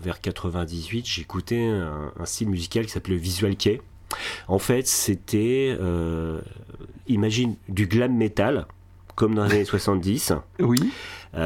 [0.00, 3.80] vers 98, j'écoutais un, style musical qui s'appelait Visual Kei.
[4.46, 5.76] En fait, c'était,
[7.08, 8.68] imagine, du glam metal,
[9.16, 10.34] comme dans les années 70.
[10.60, 10.78] Oui.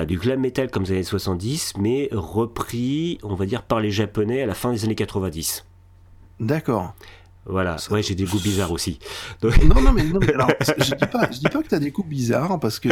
[0.07, 3.91] du glam metal comme dans les années 70, mais repris, on va dire, par les
[3.91, 5.65] Japonais à la fin des années 90.
[6.41, 6.95] D'accord.
[7.45, 8.99] Voilà, ouais, j'ai des goûts bizarres aussi.
[9.43, 12.05] Non, non, mais, non, alors, je dis pas, je dis pas que t'as des goûts
[12.05, 12.89] bizarres, parce que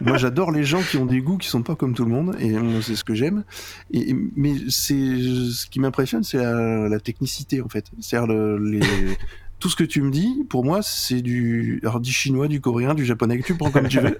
[0.00, 2.36] moi j'adore les gens qui ont des goûts qui sont pas comme tout le monde,
[2.38, 3.44] et c'est ce que j'aime.
[3.92, 7.86] Et, mais c'est ce qui m'impressionne, c'est la, technicité en fait.
[8.00, 8.80] C'est-à-dire le,
[9.58, 12.94] tout ce que tu me dis, pour moi, c'est du, alors, du chinois, du coréen,
[12.94, 14.16] du japonais, que tu prends comme tu veux.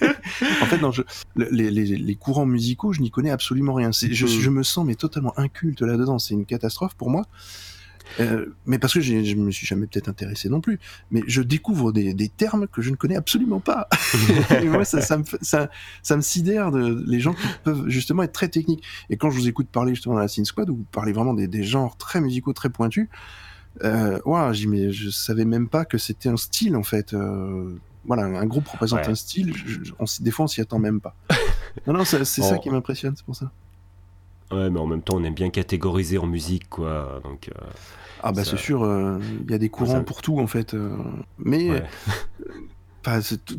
[0.02, 1.02] en fait, non, je,
[1.36, 3.92] les, les, les, courants musicaux, je n'y connais absolument rien.
[3.92, 4.28] Je, mm.
[4.28, 6.18] je, me sens mais totalement inculte là-dedans.
[6.18, 7.26] C'est une catastrophe pour moi.
[8.18, 10.78] Euh, mais parce que je me suis jamais peut-être intéressé non plus.
[11.10, 13.88] Mais je découvre des, des, termes que je ne connais absolument pas.
[14.62, 15.70] et moi, ça, ça, me, ça,
[16.02, 18.82] ça, me sidère de les gens qui peuvent justement être très techniques.
[19.10, 21.34] Et quand je vous écoute parler justement dans la Scene Squad, où vous parlez vraiment
[21.34, 23.08] des, des genres très musicaux, très pointus,
[23.84, 27.14] euh, wow, mais je savais même pas que c'était un style en fait.
[27.14, 29.54] Euh, voilà, un groupe représente un style.
[29.98, 31.14] on, des fois, on s'y attend même pas.
[31.86, 33.52] Non, non, c'est ça qui m'impressionne, c'est pour ça.
[34.52, 37.20] Ouais, mais en même temps, on aime bien catégoriser en musique, quoi.
[37.24, 37.66] Donc, euh,
[38.22, 40.74] ah bah c'est sûr, euh, il y a des courants pour tout en fait.
[40.74, 40.94] Euh,
[41.38, 41.82] mais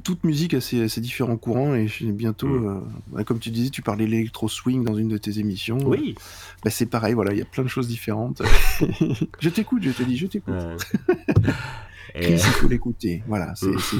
[0.03, 2.83] toute musique a ses, différents courants et bientôt, mm.
[3.07, 5.79] bah, comme tu disais, tu parlais l'électro swing dans une de tes émissions.
[5.85, 6.15] Oui.
[6.63, 8.41] Bah, c'est pareil, voilà, il y a plein de choses différentes.
[9.39, 10.53] je t'écoute, je te dis, je t'écoute.
[12.13, 13.23] Chris, il faut l'écouter.
[13.27, 13.53] Voilà,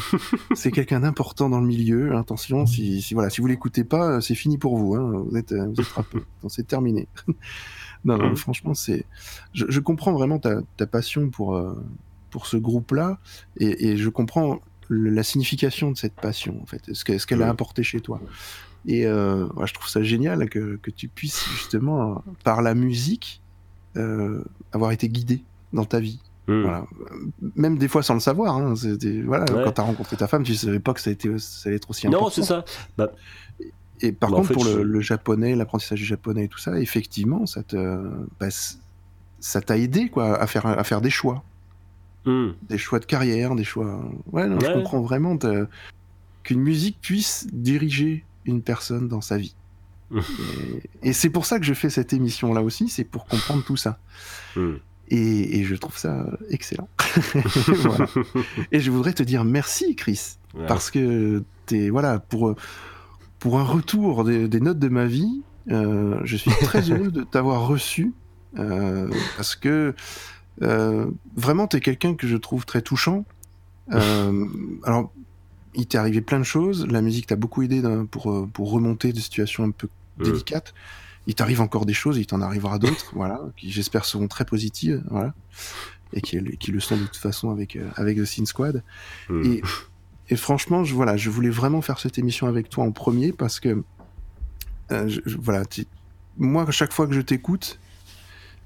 [0.55, 2.15] c'est quelqu'un d'important dans le milieu.
[2.15, 4.95] Attention, si, si voilà, si vous l'écoutez pas, c'est fini pour vous.
[4.95, 5.25] Hein.
[5.29, 7.07] Vous êtes, vous êtes c'est terminé.
[8.05, 9.05] non, non, franchement, c'est.
[9.53, 11.73] Je, je, comprends vraiment ta, ta passion pour euh,
[12.29, 13.19] pour ce groupe-là,
[13.57, 17.49] et, et, je comprends la signification de cette passion, en fait, ce qu'elle ce a
[17.49, 18.19] apporté chez toi.
[18.87, 23.41] Et euh, je trouve ça génial que, que, tu puisses justement, par la musique,
[23.95, 26.19] euh, avoir été guidé dans ta vie.
[26.47, 26.85] Voilà.
[27.55, 28.57] Même des fois sans le savoir.
[28.57, 28.73] Hein.
[29.25, 31.69] Voilà, Quand tu as rencontré ta femme, tu savais pas que ça, a été, ça
[31.69, 32.25] allait être aussi important.
[32.25, 32.65] Non, c'est ça.
[32.97, 33.11] Bah...
[34.01, 37.61] Et, par bah, contre, pour le, japonais, l'apprentissage du japonais et tout ça, effectivement, ça
[37.61, 37.77] te,
[38.39, 38.47] bah,
[39.39, 41.43] ça t'a aidé quoi, à, faire, à faire des choix.
[42.25, 42.49] Hmm.
[42.67, 44.03] Des choix de carrière, des choix.
[44.31, 45.37] Ouais, non, je comprends vraiment
[46.43, 49.55] qu'une musique puisse diriger une personne dans sa vie.
[51.03, 53.77] et, c'est pour ça que je fais cette émission là aussi, c'est pour comprendre tout
[53.77, 53.99] ça.
[54.55, 54.75] Hmm.
[55.11, 56.87] Et, je trouve ça excellent.
[58.71, 62.55] Et je voudrais te dire merci, Chris, parce que es, voilà, pour,
[63.39, 67.67] pour un retour des, notes de ma vie, euh, je suis très heureux de t'avoir
[67.67, 68.13] reçu,
[68.57, 69.93] euh, parce que
[70.61, 73.25] euh, vraiment, tu es quelqu'un que je trouve très touchant.
[73.91, 75.11] alors,
[75.75, 79.19] il t'est arrivé plein de choses, la musique t'a beaucoup aidé pour, pour remonter des
[79.19, 79.89] situations un peu
[80.19, 80.73] délicates
[81.27, 85.03] il t'arrive encore des choses, il t'en arrivera d'autres, voilà, qui j'espère seront très positives,
[85.09, 85.33] voilà,
[86.13, 88.83] et qui, qui le sont de toute façon avec euh, avec The Scene Squad.
[89.29, 89.43] Hmm.
[89.43, 89.61] Et,
[90.29, 93.59] et, franchement, je voilà, je voulais vraiment faire cette émission avec toi en premier parce
[93.59, 93.83] que
[94.91, 95.63] euh, voilà,
[96.37, 97.79] moi à chaque fois que je t'écoute,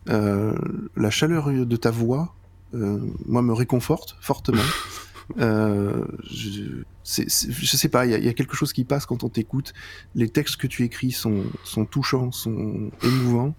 [0.10, 0.56] euh,
[0.95, 2.34] la chaleur de ta voix,
[2.73, 4.61] moi me réconforte fortement.
[5.39, 9.73] Euh, je, sais pas, il y, a quelque chose qui passe quand on t'écoute.
[10.14, 11.45] Les textes que tu écris sont,
[11.89, 13.56] touchants, sont émouvants.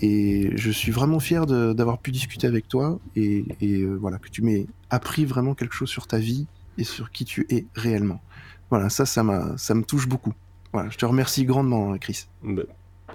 [0.00, 4.42] Et je suis vraiment fier d'avoir pu discuter avec toi et, euh, voilà que tu
[4.42, 6.46] m'aies appris vraiment quelque chose sur ta vie
[6.76, 8.20] et sur qui tu es réellement.
[8.68, 10.32] Voilà, ça, ça, ça me touche beaucoup.
[10.72, 12.26] Voilà, je te remercie grandement, Chris.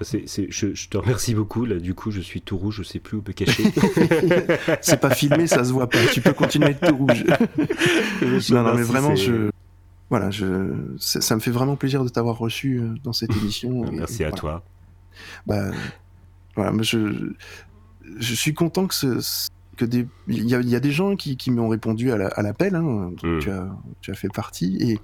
[0.02, 1.66] Je, te remercie beaucoup.
[1.66, 3.64] Là, du coup, je suis tout rouge, je sais plus où me cacher.
[4.82, 6.00] c'est pas filmé, ça se voit pas.
[6.12, 7.26] Tu peux continuer de tout rouge.
[8.52, 9.50] non, non, mais vraiment, je,
[10.10, 13.84] voilà, je, ça, me fait vraiment plaisir de t'avoir reçu euh, dans cette émission.
[13.92, 14.64] Merci à toi.
[15.46, 15.72] Bah,
[16.56, 17.34] voilà, je,
[18.18, 21.70] je suis content que ce, que des, il y, a, des gens qui, qui m'ont
[21.70, 23.40] répondu à l'appel, hein, mm.
[23.40, 23.68] tu, as,
[24.02, 25.00] tu as fait partie, et,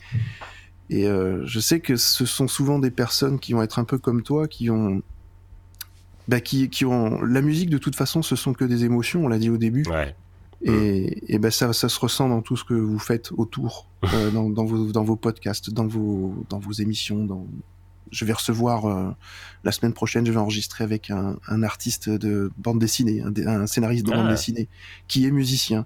[0.90, 3.98] et euh, je sais que ce sont souvent des personnes qui vont être un peu
[3.98, 5.02] comme toi, qui ont,
[6.28, 9.28] bah, qui, qui ont la musique de toute façon, ce sont que des émotions, on
[9.28, 9.84] l'a dit au début.
[9.90, 10.16] Ouais.
[10.66, 14.32] Et, et ben ça, ça se ressent dans tout ce que vous faites autour, euh,
[14.32, 17.26] dans, dans, vos, dans vos podcasts, dans vos, dans vos émissions.
[17.26, 17.46] Dans...
[18.12, 19.12] Je vais recevoir euh,
[19.64, 23.68] la semaine prochaine, je vais enregistrer avec un, un artiste de bande dessinée, un, un
[23.68, 24.32] scénariste de bande ah.
[24.32, 24.70] dessinée,
[25.08, 25.86] qui est musicien.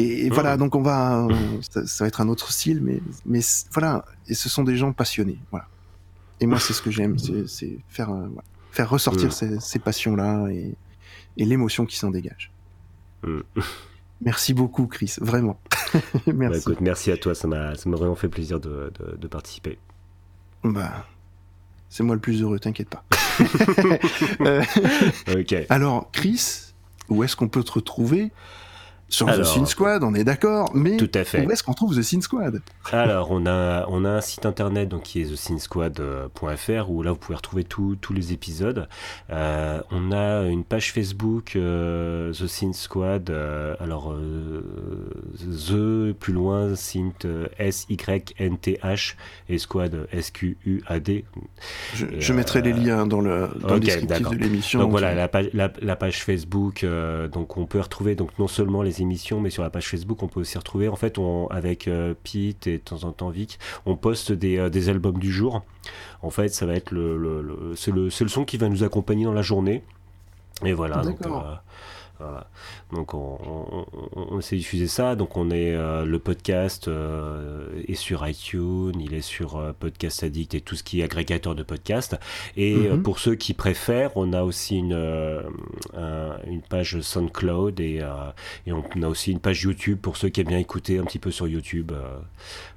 [0.00, 1.26] Et, voilà, donc on va,
[1.60, 3.40] ça, va être un autre style, mais, mais
[3.72, 5.66] voilà, et ce sont des gens passionnés, voilà.
[6.40, 8.28] Et moi, c'est ce que j'aime, c'est faire, euh,
[8.70, 10.76] faire ressortir ces, ces passions-là et,
[11.36, 12.52] et l'émotion qui s'en dégage.
[14.20, 15.60] Merci beaucoup, Chris, vraiment.
[16.26, 16.34] merci.
[16.34, 19.78] Bah, écoute, merci à toi, ça m'a vraiment fait plaisir de, de, participer.
[20.64, 21.06] Bah,
[21.88, 23.04] c'est moi le plus heureux, t'inquiète pas.
[24.40, 24.62] euh,
[25.28, 25.54] ok.
[25.68, 26.72] Alors, Chris,
[27.08, 28.32] où est-ce qu'on peut te retrouver?
[29.08, 31.46] Sur The Sin Squad, on est d'accord, mais tout à fait.
[31.46, 32.60] où est-ce qu'on trouve The Sin Squad?
[32.92, 37.16] Alors, on a, on a un site internet donc, qui est thesinsquad.fr où là vous
[37.16, 38.88] pouvez retrouver tous les épisodes.
[39.30, 44.14] Euh, on a une page Facebook euh, The Sin Squad, euh, alors
[45.38, 47.26] The plus loin, Sint
[47.58, 49.16] S-Y-N-T-H
[49.48, 51.24] et Squad S-Q-U-A-D.
[51.94, 54.80] Je, mettrai les liens dans le, dans descriptif de l'émission.
[54.80, 56.86] Donc voilà, la page, la, la page Facebook,
[57.32, 60.28] donc on peut retrouver donc non seulement les émissions, mais sur la page Facebook, on
[60.28, 60.88] peut aussi retrouver.
[60.88, 64.58] En fait, on, avec euh, Pete et de temps en temps Vic, on poste des,
[64.58, 65.62] euh, des albums du jour.
[66.22, 69.24] En fait, ça va être le, le, c'est le, le, son qui va nous accompagner
[69.24, 69.82] dans la journée.
[70.64, 71.02] Et voilà.
[71.02, 71.18] Donc,
[72.92, 75.14] donc on, on, essaie de diffuser ça.
[75.14, 80.22] Donc on est euh, le podcast euh, est sur iTunes, il est sur euh, Podcast
[80.22, 82.16] Addict et tout ce qui est agrégateur de podcast.
[82.56, 83.02] Et mhm.
[83.02, 84.88] pour ceux qui préfèrent, on a aussi une
[86.46, 88.02] une page SoundCloud et,
[88.66, 91.18] et on a aussi une page YouTube pour ceux qui aiment bien écouter un petit
[91.18, 91.92] peu sur YouTube.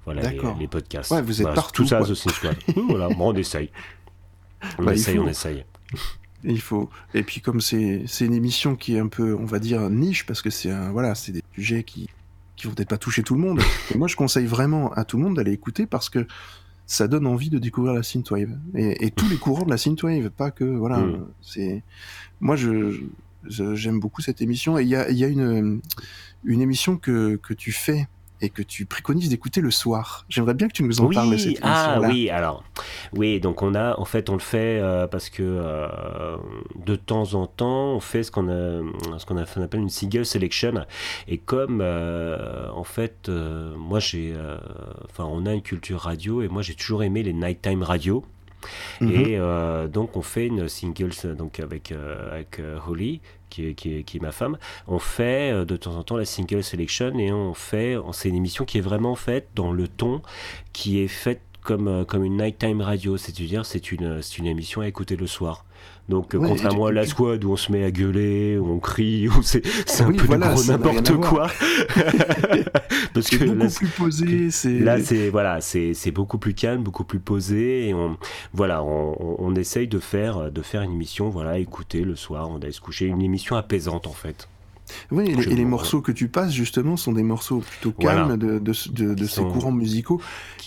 [0.06, 1.12] voilà les, podcasts.
[1.12, 1.84] Ouais, vous êtes partout.
[1.84, 2.30] Tout ça, aussi,
[2.90, 3.70] voilà, on essaye.
[4.78, 5.66] On bah, essaye, on essaye.
[6.44, 6.90] Il faut.
[7.14, 10.26] Et puis comme c'est c'est une émission qui est un peu, on va dire niche
[10.26, 12.10] parce que c'est un voilà, c'est des sujets qui
[12.56, 13.60] qui vont peut-être pas toucher tout le monde.
[13.94, 16.28] Et moi, je conseille vraiment à tout le monde d'aller écouter parce que
[16.86, 20.30] ça donne envie de découvrir la synthwave et, et tous les courants de la synthwave,
[20.30, 20.98] pas que voilà.
[20.98, 21.26] Mm.
[21.42, 21.84] C'est
[22.40, 23.00] moi je
[23.48, 25.82] j'aime beaucoup cette émission et il y a y a une
[26.44, 28.08] une émission que que tu fais
[28.42, 30.26] et que tu préconises d'écouter le soir.
[30.30, 32.64] J'aimerais bien que tu nous en parles de cette Ah oui, alors
[33.14, 36.38] oui, donc on a en fait on le fait euh, parce que euh,
[36.86, 38.82] de temps en temps on fait ce qu'on a
[39.18, 40.86] ce qu'on appelle une single selection
[41.28, 44.34] et comme euh, en fait moi j'ai
[45.06, 48.24] enfin on a une culture radio et moi j'ai toujours aimé les nighttime radio.
[49.00, 49.12] Mhm.
[49.12, 49.40] Et
[49.90, 51.94] donc on fait une single donc avec
[52.32, 53.22] avec Holly
[53.52, 54.58] qui est, qui, est, ma femme,
[54.88, 58.36] on fait euh, de temps en temps la single selection et on fait, c'est une
[58.36, 60.22] émission qui est vraiment faite dans le ton
[60.74, 64.88] qui est faite comme, euh, comme une nighttime radio, c'est-à-dire c'est une, une émission à
[64.88, 65.66] écouter le soir.
[66.12, 69.42] Donc, contrairement à la squad où on se met à gueuler, où on crie, où
[69.42, 69.64] c'est
[70.02, 71.48] un peu gros n'importe quoi.
[73.14, 74.80] Parce que beaucoup là, plus posé.
[74.82, 78.18] Là, c'est voilà, c'est beaucoup plus calme, beaucoup plus posé, et on
[78.52, 82.60] voilà, on, on, essaye de faire de faire une émission, voilà, écouter le soir, on
[82.60, 84.50] va se coucher, une émission apaisante en fait.
[85.12, 89.26] Oui, et, les, morceaux que tu passes, justement, sont des morceaux plutôt calmes de, de,
[89.26, 90.22] ces courants musicaux.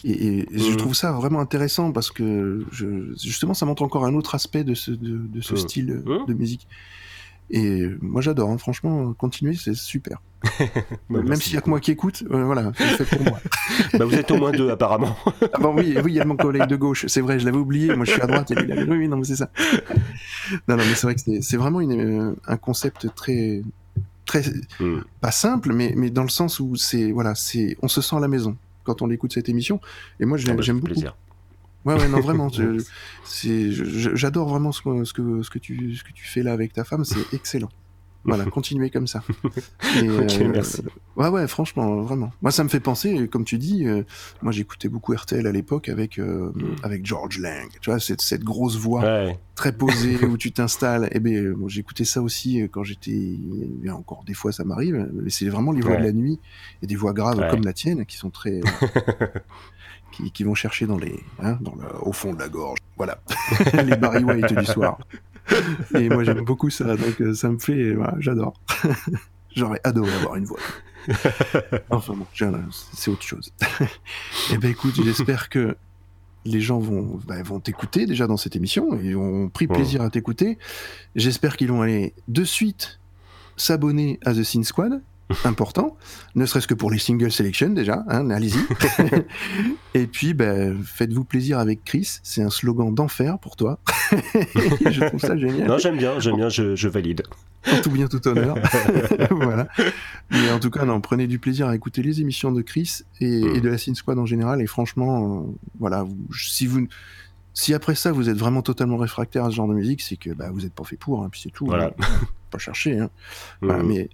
[0.05, 0.77] Et, je mm.
[0.77, 4.75] trouve ça vraiment intéressant parce que, je, justement, ça montre encore un autre aspect de
[4.75, 5.57] ce, de, ce mm.
[5.57, 6.67] style de musique.
[7.51, 8.59] Et moi j'adore, hein.
[8.59, 10.21] franchement, continuer, c'est super.
[11.11, 13.39] Bah, Même s'il y a que moi qui écoute, euh, voilà, c'est fait pour moi.
[13.99, 15.17] bah, vous êtes au moins deux apparemment.
[15.53, 17.59] ah bah oui, oui, il y a mon collègue de gauche, c'est vrai, je l'avais
[17.59, 19.51] oublié, moi je suis à droite et lui il Oui, non, mais c'est ça.
[20.69, 23.63] non, non, mais c'est vrai que c'est vraiment une, euh, un concept très,
[24.25, 24.43] très
[24.81, 25.01] hmm.
[25.21, 28.21] pas simple, mais, mais dans le sens où c'est voilà, c'est on se sent à
[28.21, 29.81] la maison quand on écoute cette émission.
[30.21, 30.87] Et moi, j'aime ah bah, beaucoup.
[30.87, 31.17] Plaisir.
[31.85, 32.49] Ouais, ouais, non, vraiment.
[33.45, 36.73] J'adore vraiment ce que, ce, que, ce, que tu, ce que tu fais là avec
[36.73, 37.71] ta femme, c'est excellent.
[38.25, 39.23] Voilà, continuez comme ça.
[40.03, 40.83] Et, ok, merci.
[41.17, 42.33] Ouais, ouais, franchement, vraiment.
[42.43, 43.87] Moi, ça me fait penser, comme tu dis,
[44.43, 46.53] moi j'écoutais beaucoup RTL à l'époque avec, mm.
[46.83, 47.69] avec George Lang.
[47.81, 51.09] Tu vois, cette, cette grosse voix très posée où tu t'installes.
[51.13, 53.39] Eh bon, j'écoutais ça aussi quand j'étais.
[53.91, 56.41] Encore des fois, ça m'arrive, mais c'est vraiment les voix de la nuit
[56.83, 58.61] et des voix graves comme la tienne qui sont très.
[60.33, 62.79] qui, vont chercher dans les, hein, dans le, au fond de la gorge.
[62.97, 63.21] Voilà,
[63.75, 64.99] les Barry White du soir.
[65.95, 68.55] Et moi j'aime beaucoup ça, donc euh, ça me fait, voilà, j'adore.
[69.57, 70.61] J'aurais adoré avoir une voix.
[71.91, 72.27] Enfin bon,
[72.93, 73.53] c'est autre chose.
[74.53, 75.77] Eh ben écoute, j'espère que
[76.47, 80.11] les gens vont bah, vont t'écouter déjà dans cette émission et ont pris plaisir à
[80.11, 80.59] t'écouter.
[81.15, 83.01] J'espère qu'ils vont aller de suite
[83.57, 85.03] s'abonner à The Sin Squad
[85.45, 85.97] important,
[86.35, 88.59] ne serait-ce que pour les single selection déjà, hein, allez-y.
[89.95, 93.79] et puis, ben, faites-vous plaisir avec Chris, c'est un slogan d'enfer pour toi.
[94.13, 95.69] je trouve ça génial.
[95.69, 97.23] Non, j'aime bien, j'aime bien, je, valide.
[97.73, 98.57] En tout bien, tout honneur.
[99.31, 99.69] voilà.
[100.31, 103.41] Mais en tout cas, non, prenez du plaisir à écouter les émissions de Chris et,
[103.41, 103.61] mm.
[103.61, 104.61] de la Sin Squad en général.
[104.61, 106.05] Et franchement, euh, voilà,
[106.37, 106.87] si vous
[107.55, 110.31] si après ça vous êtes vraiment totalement réfractaire à ce genre de musique, c'est que
[110.31, 111.67] bah, vous n'êtes pas fait pour, hein, puis c'est tout.
[111.67, 111.95] Voilà.
[111.99, 112.05] Hein.
[112.51, 112.99] Pas chercher.
[112.99, 113.11] Hein.
[113.63, 113.87] Voilà, mm.
[113.87, 114.11] mais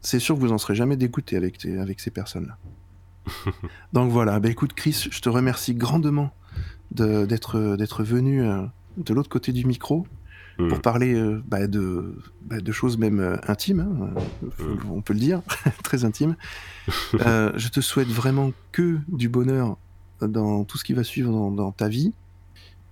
[0.00, 2.56] c'est sûr que vous en serez jamais dégoûté avec, avec ces personnes-là.
[3.92, 6.32] Donc voilà, bah écoute Chris, je te remercie grandement
[6.90, 8.62] d'être venu euh,
[8.96, 10.06] de l'autre côté du micro
[10.58, 10.68] mm.
[10.68, 14.20] pour parler euh, bah, de, bah, de choses même euh, intimes, hein,
[14.58, 14.90] mm.
[14.90, 15.42] on peut le dire,
[15.82, 16.36] très intimes.
[17.12, 19.76] je te souhaite vraiment que du bonheur
[20.20, 22.12] dans tout ce qui va suivre dans, ta vie,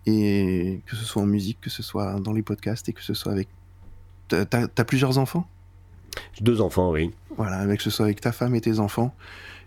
[0.07, 3.15] et que ce soit en musique, que ce soit dans les podcasts, et que ce
[3.15, 3.49] soit avec...
[4.29, 5.49] T'as as plusieurs enfants?
[6.41, 7.11] Deux enfants, oui.
[7.37, 9.15] Voilà, avec ce soit avec ta femme et tes enfants.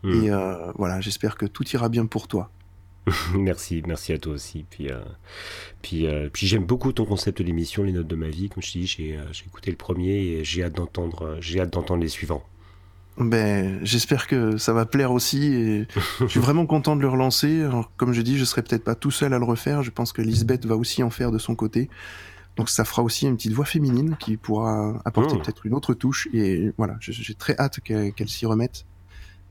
[0.04, 0.24] Hmm.
[0.24, 2.52] Et euh, voilà, j'espère que tout ira bien pour toi.
[3.34, 4.66] merci, merci à toi aussi.
[4.70, 5.00] Puis, euh,
[5.82, 8.50] puis, euh, puis j'aime beaucoup ton concept d'émission, les notes de ma vie.
[8.50, 12.02] Comme je te dis, j'ai écouté le premier et j'ai hâte d'entendre, j'ai hâte d'entendre
[12.02, 12.44] les suivants.
[13.18, 15.46] Ben, j'espère que ça va plaire aussi.
[15.54, 15.88] Et
[16.20, 17.68] je suis vraiment content de le relancer.
[17.96, 19.84] comme je dis, je serai peut-être pas tout seul à le refaire.
[19.84, 21.90] Je pense que Lisbeth va aussi en faire de son côté.
[22.58, 25.42] Donc ça fera aussi une petite voix féminine qui pourra apporter oh.
[25.42, 26.28] peut-être une autre touche.
[26.34, 28.86] Et voilà, j'ai très hâte qu'elle s'y remette.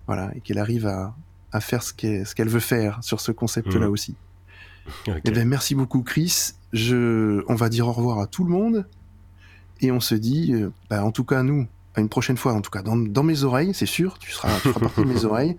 [0.06, 1.16] Voilà, et qu'elle arrive à,
[1.50, 3.90] à, faire ce qu'elle veut faire sur ce concept-là mmh.
[3.90, 4.14] aussi.
[5.08, 6.52] Et eh ben, merci beaucoup Chris.
[6.72, 8.86] Je, on va dire au revoir à tout le monde.
[9.80, 11.66] Et on se dit, euh, bah, en tout cas nous,
[11.96, 14.54] à une prochaine fois, en tout cas dans, dans mes oreilles, c'est sûr, tu seras,
[14.60, 15.56] tu feras partie de mes oreilles.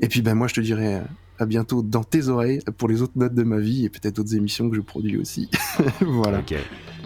[0.00, 1.00] Et puis ben moi je te dirai
[1.40, 4.36] à bientôt dans tes oreilles pour les autres notes de ma vie et peut-être d'autres
[4.36, 5.48] émissions que je produis aussi.
[6.00, 6.40] voilà.
[6.40, 6.54] Ok.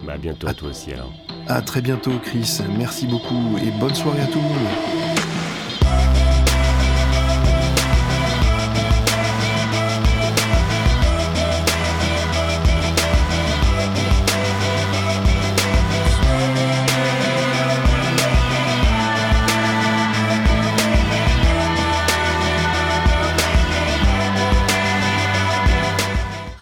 [0.05, 1.13] Bah, à bientôt à toi aussi alors.
[1.47, 2.59] À très bientôt, Chris.
[2.77, 5.14] Merci beaucoup et bonne soirée à tout le monde.